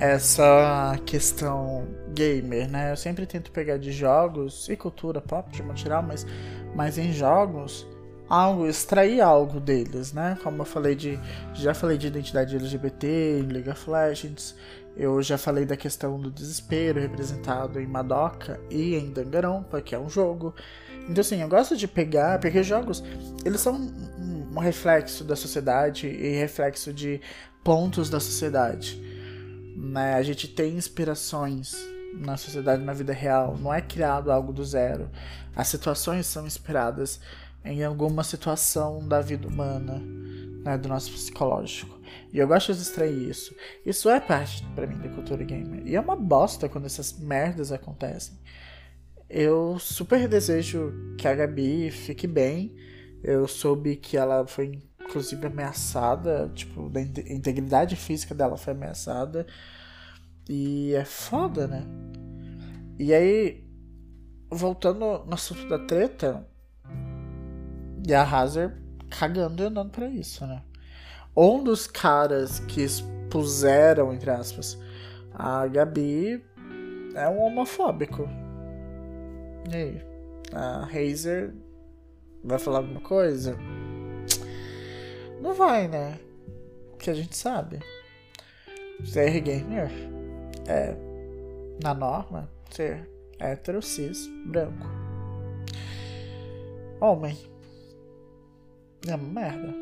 essa 0.00 0.98
questão 1.06 1.86
gamer, 2.12 2.68
né? 2.68 2.90
Eu 2.90 2.96
sempre 2.96 3.26
tento 3.26 3.52
pegar 3.52 3.76
de 3.76 3.92
jogos 3.92 4.68
e 4.68 4.76
cultura 4.76 5.20
pop 5.20 5.48
de 5.52 5.62
modo 5.62 5.78
geral, 5.78 6.02
mas, 6.02 6.26
mas 6.74 6.98
em 6.98 7.12
jogos 7.12 7.86
algo, 8.28 8.66
extrair 8.66 9.20
algo 9.20 9.60
deles, 9.60 10.12
né? 10.12 10.38
Como 10.42 10.62
eu 10.62 10.64
falei 10.64 10.94
de. 10.94 11.18
Já 11.54 11.74
falei 11.74 11.98
de 11.98 12.06
identidade 12.06 12.56
LGBT 12.56 13.40
em 13.40 13.52
League 13.52 13.70
of 13.70 13.90
Legends. 13.90 14.54
Eu 14.96 15.20
já 15.22 15.36
falei 15.36 15.64
da 15.64 15.76
questão 15.76 16.20
do 16.20 16.30
desespero 16.30 17.00
representado 17.00 17.80
em 17.80 17.86
Madoka 17.86 18.60
e 18.70 18.94
em 18.94 19.10
Danganronpa, 19.10 19.80
que 19.80 19.94
é 19.94 19.98
um 19.98 20.08
jogo. 20.08 20.54
Então 21.08 21.20
assim, 21.20 21.42
eu 21.42 21.48
gosto 21.48 21.76
de 21.76 21.88
pegar, 21.88 22.38
porque 22.38 22.62
jogos, 22.62 23.02
eles 23.44 23.60
são 23.60 23.74
um 23.74 24.58
reflexo 24.58 25.24
da 25.24 25.34
sociedade 25.34 26.06
e 26.06 26.36
reflexo 26.36 26.92
de 26.92 27.20
pontos 27.64 28.08
da 28.08 28.20
sociedade. 28.20 29.02
Né? 29.76 30.14
A 30.14 30.22
gente 30.22 30.46
tem 30.46 30.76
inspirações 30.76 31.74
na 32.14 32.36
sociedade, 32.36 32.84
na 32.84 32.92
vida 32.92 33.12
real. 33.12 33.56
Não 33.58 33.74
é 33.74 33.80
criado 33.80 34.30
algo 34.30 34.52
do 34.52 34.64
zero. 34.64 35.10
As 35.56 35.68
situações 35.68 36.26
são 36.26 36.46
inspiradas 36.46 37.20
em 37.64 37.82
alguma 37.82 38.22
situação 38.22 39.06
da 39.06 39.20
vida 39.20 39.48
humana, 39.48 40.02
né, 40.64 40.76
do 40.76 40.88
nosso 40.88 41.10
psicológico. 41.12 41.98
E 42.32 42.38
eu 42.38 42.46
gosto 42.46 42.74
de 42.74 42.80
extrair 42.80 43.30
isso. 43.30 43.54
Isso 43.84 44.08
é 44.08 44.20
parte 44.20 44.64
para 44.74 44.86
mim 44.86 44.98
da 44.98 45.08
cultura 45.08 45.42
gamer. 45.44 45.86
E 45.86 45.96
é 45.96 46.00
uma 46.00 46.16
bosta 46.16 46.68
quando 46.68 46.86
essas 46.86 47.18
merdas 47.18 47.72
acontecem. 47.72 48.38
Eu 49.28 49.78
super 49.78 50.28
desejo 50.28 50.92
que 51.18 51.26
a 51.26 51.34
Gabi 51.34 51.90
fique 51.90 52.26
bem. 52.26 52.76
Eu 53.22 53.48
soube 53.48 53.96
que 53.96 54.16
ela 54.16 54.46
foi 54.46 54.82
inclusive 55.00 55.46
ameaçada, 55.46 56.50
tipo, 56.54 56.90
a 56.94 57.00
integridade 57.00 57.94
física 57.94 58.34
dela 58.34 58.56
foi 58.56 58.72
ameaçada. 58.72 59.46
E 60.48 60.92
é 60.94 61.04
foda, 61.04 61.66
né? 61.66 61.84
E 62.98 63.12
aí, 63.12 63.64
voltando 64.50 65.24
no 65.24 65.34
assunto 65.34 65.68
da 65.68 65.78
treta, 65.78 66.46
e 68.06 68.14
a 68.14 68.22
Hazard 68.22 68.74
cagando 69.10 69.62
e 69.62 69.66
andando 69.66 69.90
pra 69.90 70.08
isso, 70.08 70.46
né? 70.46 70.62
Um 71.36 71.62
dos 71.62 71.86
caras 71.86 72.60
que 72.60 72.82
expuseram, 72.82 74.12
entre 74.12 74.30
aspas, 74.30 74.78
a 75.32 75.66
Gabi 75.66 76.44
é 77.14 77.28
um 77.28 77.40
homofóbico. 77.40 78.28
E 79.70 79.74
aí? 79.74 80.02
A 80.52 80.84
Hazer 80.84 81.54
vai 82.44 82.58
falar 82.58 82.78
alguma 82.78 83.00
coisa? 83.00 83.56
Não 85.40 85.54
vai, 85.54 85.88
né? 85.88 86.18
Que 86.98 87.10
a 87.10 87.14
gente 87.14 87.36
sabe. 87.36 87.80
Ser 89.04 89.40
gamer 89.40 89.90
é, 90.68 90.94
na 91.82 91.92
norma, 91.94 92.48
ser 92.70 93.10
hétero, 93.38 93.82
cis, 93.82 94.28
branco. 94.46 94.86
Homem. 97.00 97.53
É 99.06 99.14
uma 99.14 99.40
merda. 99.40 99.74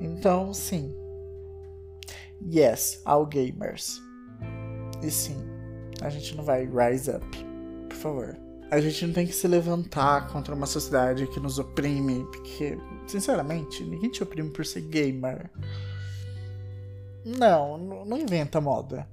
Então, 0.00 0.52
sim. 0.52 0.94
Yes, 2.42 3.00
all 3.04 3.26
gamers. 3.26 4.00
E 5.02 5.10
sim, 5.10 5.36
a 6.02 6.10
gente 6.10 6.36
não 6.36 6.44
vai 6.44 6.66
rise 6.66 7.10
up. 7.10 7.26
Por 7.88 7.96
favor. 7.96 8.36
A 8.70 8.80
gente 8.80 9.06
não 9.06 9.14
tem 9.14 9.26
que 9.26 9.32
se 9.32 9.46
levantar 9.46 10.28
contra 10.28 10.54
uma 10.54 10.66
sociedade 10.66 11.26
que 11.28 11.38
nos 11.38 11.58
oprime, 11.58 12.24
porque 12.32 12.76
Sinceramente, 13.06 13.84
ninguém 13.84 14.10
te 14.10 14.22
oprime 14.22 14.50
por 14.50 14.66
ser 14.66 14.82
gamer. 14.82 15.48
Não, 17.24 17.78
não 18.04 18.18
inventa 18.18 18.60
moda. 18.60 19.08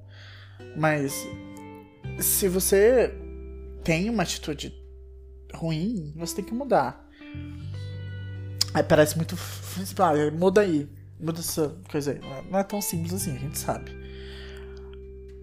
Mas 0.76 1.28
se 2.20 2.48
você 2.48 3.14
tem 3.84 4.10
uma 4.10 4.24
atitude 4.24 4.74
ruim, 5.54 6.12
você 6.16 6.38
tem 6.38 6.46
que 6.46 6.54
mudar. 6.54 7.08
Aí 8.74 8.84
parece 8.84 9.16
muito. 9.18 9.38
Ah, 10.00 10.32
muda 10.32 10.62
aí. 10.62 10.88
Muda 11.20 11.40
essa 11.40 11.76
coisa 11.90 12.12
aí. 12.12 12.20
Não 12.50 12.60
é 12.60 12.64
tão 12.64 12.82
simples 12.82 13.14
assim, 13.14 13.36
a 13.36 13.40
gente 13.40 13.58
sabe. 13.58 13.92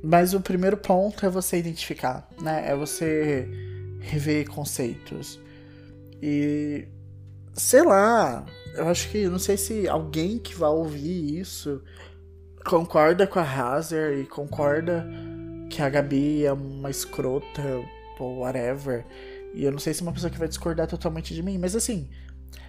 Mas 0.03 0.35
o 0.35 0.41
primeiro 0.41 0.77
ponto 0.77 1.25
é 1.25 1.29
você 1.29 1.59
identificar, 1.59 2.29
né? 2.41 2.69
É 2.69 2.75
você 2.75 3.49
rever 4.01 4.49
conceitos. 4.49 5.39
E 6.23 6.89
sei 7.55 7.83
lá, 7.83 8.45
eu 8.75 8.89
acho 8.89 9.09
que 9.11 9.29
não 9.29 9.39
sei 9.39 9.57
se 9.57 9.89
alguém 9.89 10.39
que 10.39 10.55
vai 10.55 10.71
ouvir 10.71 11.39
isso 11.39 11.83
concorda 12.65 13.27
com 13.27 13.39
a 13.39 13.43
Hazer 13.43 14.19
e 14.19 14.27
concorda 14.27 15.07
que 15.71 15.81
a 15.81 15.89
Gabi 15.89 16.45
é 16.45 16.53
uma 16.53 16.91
escrota 16.91 17.63
ou 18.19 18.41
whatever. 18.41 19.05
E 19.55 19.65
eu 19.65 19.73
não 19.73 19.79
sei 19.79 19.95
se 19.95 20.01
é 20.01 20.03
uma 20.03 20.13
pessoa 20.13 20.31
que 20.31 20.39
vai 20.39 20.49
discordar 20.49 20.87
totalmente 20.87 21.35
de 21.35 21.43
mim, 21.43 21.59
mas 21.59 21.75
assim, 21.75 22.09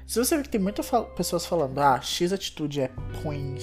se 0.06 0.20
você 0.20 0.36
vê 0.36 0.44
que 0.44 0.50
tem 0.50 0.60
muitas 0.60 0.90
pessoas 1.16 1.46
falando, 1.46 1.80
ah, 1.80 2.02
X 2.02 2.34
atitude 2.34 2.82
é 2.82 2.92
ruim, 3.24 3.56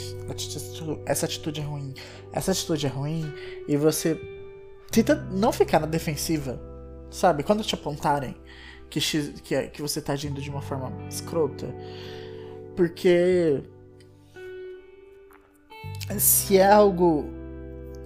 essa 1.05 1.27
atitude 1.27 1.61
é 1.61 1.62
ruim, 1.62 1.95
essa 2.33 2.53
atitude 2.53 2.87
é 2.87 2.89
ruim, 2.89 3.33
e 3.69 3.77
você 3.77 4.19
tenta 4.91 5.14
não 5.14 5.53
ficar 5.53 5.79
na 5.79 5.87
defensiva, 5.87 6.59
sabe? 7.11 7.43
Quando 7.43 7.62
te 7.62 7.75
apontarem 7.75 8.35
que, 8.89 9.01
X, 9.01 9.41
que, 9.43 9.55
é, 9.55 9.66
que 9.66 9.83
você 9.83 10.01
tá 10.01 10.14
agindo 10.14 10.41
de 10.41 10.49
uma 10.49 10.62
forma 10.62 10.91
escrota, 11.09 11.66
porque 12.75 13.62
se 16.19 16.57
é 16.57 16.73
algo, 16.73 17.27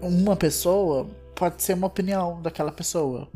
uma 0.01 0.35
pessoa, 0.35 1.09
pode 1.35 1.63
ser 1.63 1.75
uma 1.75 1.87
opinião 1.87 2.43
daquela 2.43 2.73
pessoa. 2.73 3.29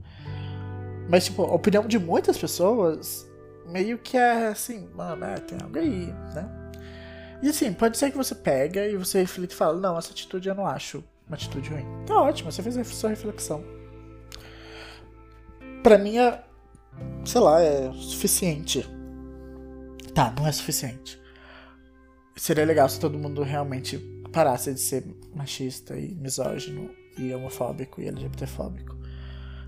Mas, 1.08 1.26
tipo, 1.26 1.42
a 1.42 1.54
opinião 1.54 1.86
de 1.86 1.98
muitas 1.98 2.36
pessoas 2.36 3.25
meio 3.68 3.98
que 3.98 4.16
é 4.16 4.48
assim, 4.48 4.88
mano, 4.94 5.24
é, 5.24 5.36
tem 5.36 5.58
algo 5.60 5.78
aí, 5.78 6.12
né? 6.34 6.48
E 7.42 7.48
assim, 7.48 7.72
pode 7.72 7.98
ser 7.98 8.10
que 8.10 8.16
você 8.16 8.34
pega 8.34 8.86
e 8.86 8.96
você 8.96 9.20
reflita 9.20 9.52
e 9.52 9.56
fala, 9.56 9.78
não, 9.78 9.98
essa 9.98 10.10
atitude 10.10 10.48
eu 10.48 10.54
não 10.54 10.66
acho 10.66 11.04
uma 11.26 11.36
atitude 11.36 11.70
ruim. 11.70 11.86
Tá 12.06 12.20
ótimo, 12.20 12.50
você 12.50 12.62
fez 12.62 12.76
a 12.76 12.84
sua 12.84 13.10
reflexão. 13.10 13.62
Pra 15.82 15.98
mim 15.98 16.18
é, 16.18 16.42
sei 17.24 17.40
lá, 17.40 17.60
é 17.60 17.92
suficiente. 17.92 18.86
Tá, 20.14 20.32
não 20.36 20.46
é 20.46 20.52
suficiente. 20.52 21.20
Seria 22.36 22.64
legal 22.64 22.88
se 22.88 22.98
todo 23.00 23.18
mundo 23.18 23.42
realmente 23.42 23.98
parasse 24.32 24.72
de 24.72 24.80
ser 24.80 25.04
machista 25.34 25.96
e 25.98 26.14
misógino 26.14 26.90
e 27.18 27.32
homofóbico 27.34 28.00
e 28.00 28.08
LGBTfóbico. 28.08 28.96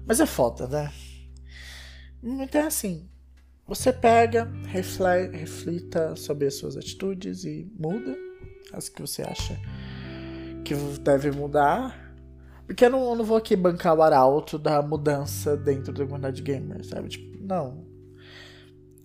Mas 0.06 0.20
é 0.20 0.26
foda, 0.26 0.66
né? 0.66 0.92
Então 2.22 2.62
é 2.62 2.66
assim, 2.66 3.08
você 3.68 3.92
pega, 3.92 4.50
reflita 4.64 6.16
sobre 6.16 6.46
as 6.46 6.54
suas 6.54 6.74
atitudes 6.74 7.44
e 7.44 7.70
muda 7.78 8.16
as 8.72 8.88
que 8.88 9.02
você 9.02 9.20
acha 9.20 9.60
que 10.64 10.74
deve 11.00 11.30
mudar. 11.30 12.16
Porque 12.66 12.86
eu 12.86 12.90
não, 12.90 13.10
eu 13.10 13.14
não 13.14 13.24
vou 13.24 13.36
aqui 13.36 13.54
bancar 13.54 13.94
o 13.94 14.02
arauto 14.02 14.58
da 14.58 14.80
mudança 14.80 15.54
dentro 15.54 15.92
da 15.92 16.04
comunidade 16.04 16.42
gamer, 16.42 16.82
sabe? 16.82 17.10
Tipo, 17.10 17.44
não. 17.44 17.86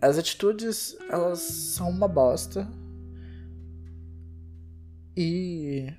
As 0.01 0.17
atitudes, 0.17 0.97
elas 1.09 1.39
são 1.39 1.89
uma 1.89 2.07
bosta. 2.07 2.65
E. 5.15 5.93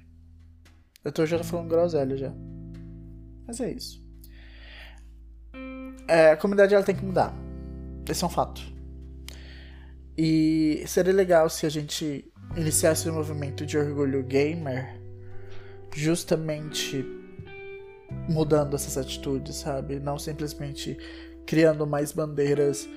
Eu 1.04 1.12
tô 1.12 1.26
já 1.26 1.42
falando 1.44 1.68
groselha 1.68 2.16
já. 2.16 2.32
Mas 3.46 3.60
é 3.60 3.72
isso. 3.72 4.02
É, 6.08 6.30
a 6.30 6.36
comunidade 6.36 6.74
ela 6.74 6.84
tem 6.84 6.96
que 6.96 7.04
mudar. 7.04 7.43
Esse 8.08 8.24
é 8.24 8.26
um 8.26 8.30
fato. 8.30 8.62
E 10.16 10.84
seria 10.86 11.12
legal 11.12 11.48
se 11.50 11.66
a 11.66 11.68
gente 11.68 12.30
iniciasse 12.56 13.08
o 13.08 13.12
um 13.12 13.16
movimento 13.16 13.66
de 13.66 13.76
orgulho 13.76 14.22
gamer 14.22 15.00
justamente 15.92 17.04
mudando 18.28 18.74
essas 18.74 18.96
atitudes, 18.96 19.56
sabe? 19.56 19.98
Não 19.98 20.18
simplesmente 20.18 20.96
criando 21.46 21.86
mais 21.86 22.12
bandeiras 22.12 22.88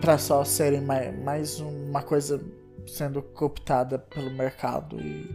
para 0.00 0.18
só 0.18 0.44
serem 0.44 0.80
mais, 0.80 1.60
uma 1.60 2.02
coisa 2.02 2.40
sendo 2.86 3.22
cooptada 3.22 3.98
pelo 3.98 4.30
mercado 4.30 5.00
e 5.00 5.26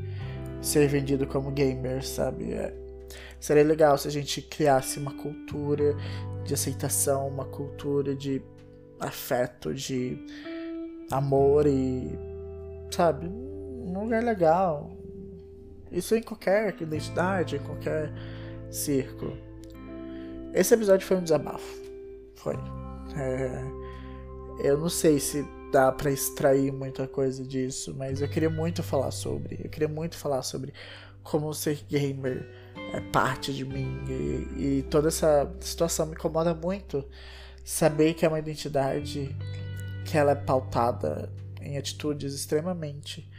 ser 0.61 0.87
vendido 0.87 1.25
como 1.25 1.51
gamer, 1.51 2.05
sabe? 2.05 2.53
É, 2.53 2.73
seria 3.39 3.63
legal 3.63 3.97
se 3.97 4.07
a 4.07 4.11
gente 4.11 4.41
criasse 4.41 4.99
uma 4.99 5.13
cultura 5.15 5.95
de 6.43 6.53
aceitação, 6.53 7.27
uma 7.27 7.45
cultura 7.45 8.15
de 8.15 8.41
afeto, 8.99 9.73
de 9.73 10.17
amor 11.11 11.65
e. 11.67 12.11
Sabe? 12.91 13.27
Um 13.27 13.99
lugar 14.03 14.23
legal. 14.23 14.91
Isso 15.91 16.15
em 16.15 16.21
qualquer 16.21 16.75
identidade, 16.79 17.55
em 17.55 17.59
qualquer 17.59 18.11
círculo. 18.69 19.35
Esse 20.53 20.73
episódio 20.73 21.05
foi 21.05 21.17
um 21.17 21.23
desabafo. 21.23 21.77
Foi. 22.35 22.55
É, 23.17 23.63
eu 24.63 24.77
não 24.77 24.89
sei 24.89 25.19
se 25.19 25.45
dá 25.71 25.91
para 25.91 26.11
extrair 26.11 26.71
muita 26.71 27.07
coisa 27.07 27.43
disso, 27.43 27.95
mas 27.97 28.21
eu 28.21 28.27
queria 28.27 28.49
muito 28.49 28.83
falar 28.83 29.11
sobre. 29.11 29.59
Eu 29.63 29.69
queria 29.69 29.87
muito 29.87 30.17
falar 30.17 30.41
sobre 30.43 30.73
como 31.23 31.53
ser 31.53 31.83
gamer 31.87 32.47
é 32.93 32.99
parte 33.11 33.53
de 33.53 33.63
mim 33.63 33.99
e, 34.07 34.79
e 34.79 34.85
toda 34.89 35.09
essa 35.09 35.51
situação 35.59 36.07
me 36.07 36.13
incomoda 36.13 36.55
muito 36.55 37.05
saber 37.69 38.15
que 38.15 38.25
é 38.25 38.27
uma 38.27 38.39
identidade 38.39 39.35
que 40.03 40.17
ela 40.17 40.31
é 40.31 40.35
pautada 40.35 41.31
em 41.61 41.77
atitudes 41.77 42.33
extremamente 42.33 43.29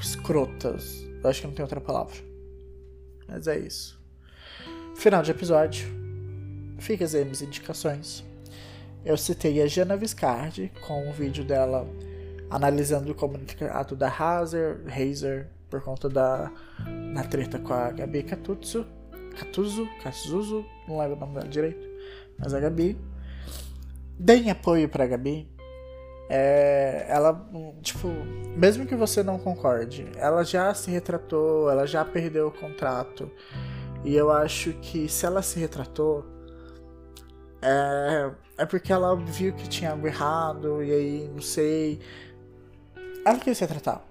escrotas. 0.00 1.04
Eu 1.22 1.28
acho 1.28 1.42
que 1.42 1.46
não 1.46 1.52
tem 1.52 1.62
outra 1.62 1.82
palavra. 1.82 2.16
Mas 3.28 3.46
é 3.46 3.58
isso. 3.58 4.00
Final 4.96 5.22
de 5.22 5.30
episódio. 5.30 5.86
Fica 6.78 7.04
as 7.04 7.12
minhas 7.12 7.42
indicações. 7.42 8.24
Eu 9.04 9.18
citei 9.18 9.60
a 9.60 9.66
Jana 9.66 9.94
Viscardi 9.94 10.72
com 10.86 11.06
um 11.06 11.12
vídeo 11.12 11.44
dela 11.44 11.86
analisando 12.48 13.12
o 13.12 13.14
comunicado 13.14 13.94
da 13.94 14.08
Razer, 14.08 14.80
Razer 14.86 15.50
por 15.68 15.82
conta 15.82 16.08
da 16.08 16.50
na 17.12 17.22
treta 17.22 17.58
com 17.58 17.74
a 17.74 17.90
Gabi 17.90 18.22
Catuzzo, 18.22 18.86
Catuzzo, 19.38 19.86
Catuzzo, 20.02 20.64
não 20.88 20.98
lembro 20.98 21.16
o 21.16 21.20
nome 21.20 21.34
dela 21.34 21.48
direito. 21.48 21.87
Mas 22.38 22.54
a 22.54 22.60
Gabi, 22.60 22.98
deem 24.18 24.50
apoio 24.50 24.88
pra 24.88 25.06
Gabi. 25.06 25.50
É, 26.30 27.06
ela, 27.08 27.48
tipo, 27.80 28.08
mesmo 28.54 28.86
que 28.86 28.94
você 28.94 29.22
não 29.22 29.38
concorde, 29.38 30.06
ela 30.16 30.44
já 30.44 30.74
se 30.74 30.90
retratou, 30.90 31.70
ela 31.70 31.86
já 31.86 32.04
perdeu 32.04 32.48
o 32.48 32.52
contrato. 32.52 33.30
E 34.04 34.14
eu 34.14 34.30
acho 34.30 34.72
que 34.74 35.08
se 35.08 35.24
ela 35.26 35.42
se 35.42 35.58
retratou, 35.58 36.24
é, 37.62 38.30
é 38.58 38.66
porque 38.66 38.92
ela 38.92 39.16
viu 39.16 39.52
que 39.54 39.68
tinha 39.68 39.92
algo 39.92 40.06
errado, 40.06 40.82
e 40.82 40.92
aí, 40.92 41.30
não 41.32 41.42
sei. 41.42 42.00
Ela 43.24 43.38
quis 43.38 43.58
se 43.58 43.64
retratar. 43.64 44.02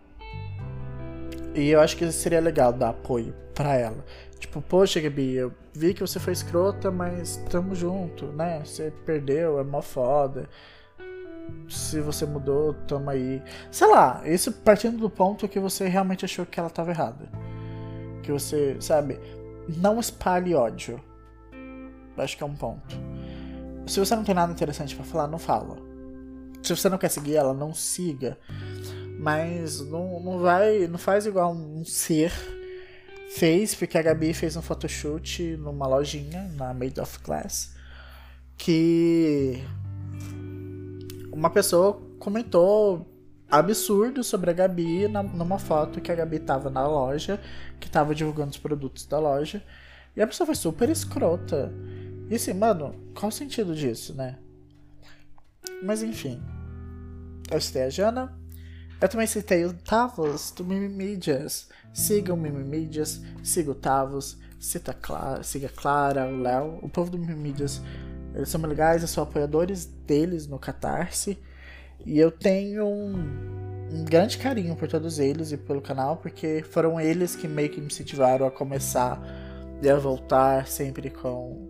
E 1.55 1.69
eu 1.69 1.79
acho 1.79 1.97
que 1.97 2.11
seria 2.11 2.39
legal 2.39 2.73
dar 2.73 2.89
apoio 2.89 3.33
para 3.53 3.75
ela. 3.75 4.03
Tipo, 4.57 4.61
poxa, 4.61 4.99
Gabi, 4.99 5.35
eu 5.35 5.53
vi 5.73 5.93
que 5.93 6.01
você 6.01 6.19
foi 6.19 6.33
escrota, 6.33 6.89
mas 6.89 7.37
tamo 7.49 7.75
junto, 7.75 8.25
né? 8.27 8.61
Você 8.63 8.91
perdeu, 9.05 9.59
é 9.59 9.63
mó 9.63 9.81
foda. 9.81 10.49
Se 11.69 12.01
você 12.01 12.25
mudou, 12.25 12.73
tamo 12.87 13.09
aí. 13.09 13.41
Sei 13.71 13.87
lá, 13.87 14.21
isso 14.25 14.51
partindo 14.51 14.97
do 14.97 15.09
ponto 15.09 15.47
que 15.47 15.59
você 15.59 15.87
realmente 15.87 16.25
achou 16.25 16.45
que 16.45 16.59
ela 16.59 16.69
tava 16.69 16.91
errada. 16.91 17.29
Que 18.23 18.31
você, 18.31 18.77
sabe, 18.79 19.19
não 19.77 19.99
espalhe 19.99 20.55
ódio. 20.55 20.99
Acho 22.17 22.35
que 22.35 22.43
é 22.43 22.45
um 22.45 22.55
ponto. 22.55 22.95
Se 23.85 23.99
você 23.99 24.15
não 24.15 24.23
tem 24.23 24.35
nada 24.35 24.51
interessante 24.51 24.95
para 24.95 25.05
falar, 25.05 25.27
não 25.27 25.37
fala. 25.37 25.77
Se 26.63 26.75
você 26.75 26.89
não 26.89 26.97
quer 26.97 27.09
seguir 27.09 27.35
ela, 27.35 27.53
não 27.53 27.73
siga. 27.73 28.37
Mas 29.19 29.81
não, 29.81 30.19
não 30.19 30.39
vai. 30.39 30.87
Não 30.87 30.97
faz 30.97 31.25
igual 31.25 31.53
um 31.53 31.85
ser 31.85 32.33
fez, 33.29 33.75
porque 33.75 33.97
a 33.97 34.01
Gabi 34.01 34.33
fez 34.33 34.55
um 34.55 34.61
photoshoot 34.61 35.57
numa 35.57 35.87
lojinha, 35.87 36.49
na 36.55 36.73
Made 36.73 36.99
of 36.99 37.19
Glass, 37.23 37.75
que 38.57 39.63
uma 41.31 41.49
pessoa 41.49 42.01
comentou 42.19 43.05
absurdo 43.49 44.23
sobre 44.23 44.49
a 44.49 44.53
Gabi 44.53 45.07
na, 45.07 45.23
numa 45.23 45.57
foto 45.59 46.01
que 46.01 46.11
a 46.11 46.15
Gabi 46.15 46.39
tava 46.39 46.69
na 46.69 46.87
loja, 46.87 47.39
que 47.79 47.89
tava 47.89 48.13
divulgando 48.13 48.51
os 48.51 48.57
produtos 48.57 49.05
da 49.05 49.19
loja, 49.19 49.63
e 50.15 50.21
a 50.21 50.27
pessoa 50.27 50.45
foi 50.45 50.55
super 50.55 50.89
escrota. 50.89 51.71
E 52.29 52.35
assim, 52.35 52.53
mano, 52.53 52.95
qual 53.15 53.29
o 53.29 53.31
sentido 53.31 53.75
disso, 53.75 54.13
né? 54.15 54.37
Mas 55.83 56.01
enfim. 56.01 56.41
Eu 57.49 57.61
citei 57.61 57.83
a 57.83 57.89
Jana. 57.89 58.36
Eu 58.99 59.07
também 59.07 59.27
citei 59.27 59.63
o 59.63 59.73
Tavos 59.73 60.51
do 60.51 60.65
Mimimídias. 60.65 61.69
Siga 61.93 62.33
o 62.33 62.37
Mimimídias, 62.37 63.21
siga 63.43 63.71
o 63.71 63.75
Tavos, 63.75 64.37
cita 64.59 64.91
Clara, 64.91 65.43
siga 65.43 65.67
a 65.67 65.69
Clara, 65.69 66.27
o 66.27 66.41
Léo. 66.41 66.79
O 66.81 66.89
povo 66.89 67.11
do 67.11 67.17
Mimimídias, 67.19 67.79
eles 68.33 68.49
são 68.49 68.59
legais, 68.61 69.03
eu 69.03 69.07
sou 69.07 69.23
apoiadores 69.23 69.85
deles 69.85 70.47
no 70.47 70.57
Catarse. 70.57 71.37
E 72.03 72.17
eu 72.17 72.31
tenho 72.31 72.87
um, 72.87 73.13
um 73.91 74.03
grande 74.03 74.39
carinho 74.39 74.75
por 74.75 74.87
todos 74.87 75.19
eles 75.19 75.51
e 75.51 75.57
pelo 75.57 75.81
canal, 75.81 76.17
porque 76.17 76.63
foram 76.67 76.99
eles 76.99 77.35
que 77.35 77.47
meio 77.47 77.69
que 77.69 77.79
me 77.79 77.87
incentivaram 77.87 78.47
a 78.47 78.51
começar 78.51 79.21
e 79.79 79.87
a 79.87 79.95
voltar 79.95 80.65
sempre 80.67 81.11
com 81.11 81.69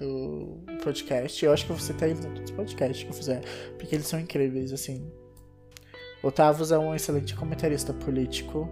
o 0.00 0.62
podcast. 0.84 1.44
Eu 1.44 1.52
acho 1.52 1.66
que 1.66 1.72
você 1.72 1.92
tá 1.92 2.08
indo 2.08 2.24
em 2.24 2.34
todos 2.34 2.50
os 2.50 2.56
podcasts 2.56 3.02
que 3.02 3.10
eu 3.10 3.14
fizer, 3.14 3.42
porque 3.76 3.96
eles 3.96 4.06
são 4.06 4.20
incríveis, 4.20 4.72
assim. 4.72 5.10
O 6.26 6.32
Tavos 6.32 6.72
é 6.72 6.78
um 6.78 6.92
excelente 6.92 7.36
comentarista 7.36 7.92
político. 7.92 8.68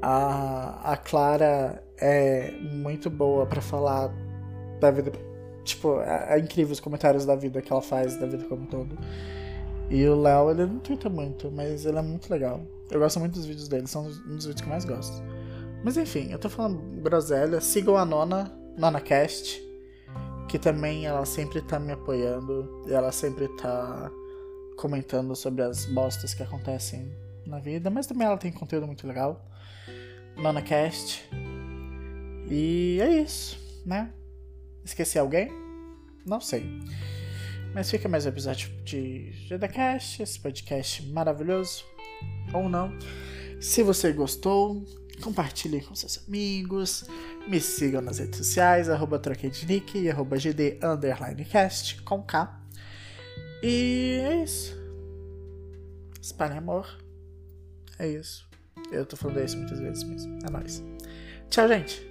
A, 0.00 0.92
a 0.92 0.96
Clara 0.96 1.82
é 1.98 2.52
muito 2.60 3.10
boa 3.10 3.44
para 3.44 3.60
falar 3.60 4.08
da 4.78 4.88
vida. 4.92 5.10
Tipo, 5.64 6.00
é, 6.00 6.36
é, 6.36 6.38
incrível 6.38 6.72
os 6.72 6.78
comentários 6.78 7.26
da 7.26 7.34
vida 7.34 7.60
que 7.60 7.72
ela 7.72 7.82
faz, 7.82 8.16
da 8.16 8.24
vida 8.24 8.44
como 8.44 8.62
um 8.62 8.66
todo. 8.66 8.96
E 9.90 10.06
o 10.06 10.14
Léo, 10.20 10.52
ele 10.52 10.64
não 10.64 10.78
twitta 10.78 11.08
muito, 11.08 11.50
mas 11.50 11.84
ele 11.84 11.98
é 11.98 12.02
muito 12.02 12.30
legal. 12.30 12.60
Eu 12.88 13.00
gosto 13.00 13.18
muito 13.18 13.34
dos 13.34 13.46
vídeos 13.46 13.66
dele, 13.66 13.88
são 13.88 14.02
um 14.02 14.36
dos 14.36 14.46
vídeos 14.46 14.60
que 14.60 14.62
eu 14.62 14.70
mais 14.70 14.84
gosto. 14.84 15.20
Mas 15.82 15.96
enfim, 15.96 16.30
eu 16.30 16.38
tô 16.38 16.48
falando 16.48 16.78
groselha. 17.02 17.60
Sigam 17.60 17.96
a 17.96 18.04
Nona, 18.04 18.48
NonaCast, 18.78 19.60
que 20.48 20.56
também 20.56 21.04
ela 21.04 21.26
sempre 21.26 21.60
tá 21.62 21.80
me 21.80 21.90
apoiando. 21.90 22.84
Ela 22.88 23.10
sempre 23.10 23.48
tá 23.56 24.08
comentando 24.80 25.36
sobre 25.36 25.62
as 25.62 25.84
bostas 25.84 26.32
que 26.32 26.42
acontecem 26.42 27.14
na 27.46 27.58
vida, 27.58 27.90
mas 27.90 28.06
também 28.06 28.26
ela 28.26 28.38
tem 28.38 28.50
conteúdo 28.50 28.86
muito 28.86 29.06
legal. 29.06 29.46
NonaCast. 30.38 31.28
E 32.48 32.98
é 33.02 33.20
isso, 33.20 33.58
né? 33.84 34.10
Esqueci 34.82 35.18
alguém? 35.18 35.50
Não 36.24 36.40
sei. 36.40 36.64
Mas 37.74 37.90
fica 37.90 38.08
mais 38.08 38.24
um 38.24 38.30
episódio 38.30 38.70
de 38.82 39.30
JedaCast, 39.46 40.22
esse 40.22 40.40
podcast 40.40 41.06
maravilhoso. 41.08 41.84
Ou 42.54 42.66
não. 42.66 42.90
Se 43.60 43.82
você 43.82 44.14
gostou, 44.14 44.82
compartilhe 45.22 45.82
com 45.82 45.94
seus 45.94 46.26
amigos. 46.26 47.04
Me 47.46 47.60
sigam 47.60 48.00
nas 48.00 48.18
redes 48.18 48.38
sociais, 48.38 48.88
arroba 48.88 49.18
troquei 49.18 49.50
de 49.50 49.66
nick 49.66 49.98
e 49.98 50.10
arroba 50.10 50.38
gd 50.38 50.78
underline 50.82 51.44
cast 51.44 52.00
com 52.00 52.22
K. 52.22 52.59
E 53.62 54.20
é 54.22 54.42
isso. 54.42 54.74
Espalhe 56.20 56.56
amor. 56.56 56.86
É 57.98 58.08
isso. 58.08 58.48
Eu 58.90 59.04
tô 59.04 59.16
falando 59.16 59.40
isso 59.44 59.56
muitas 59.58 59.78
vezes 59.78 60.02
mesmo. 60.04 60.38
É 60.46 60.50
nóis. 60.50 60.82
Tchau, 61.50 61.68
gente. 61.68 62.09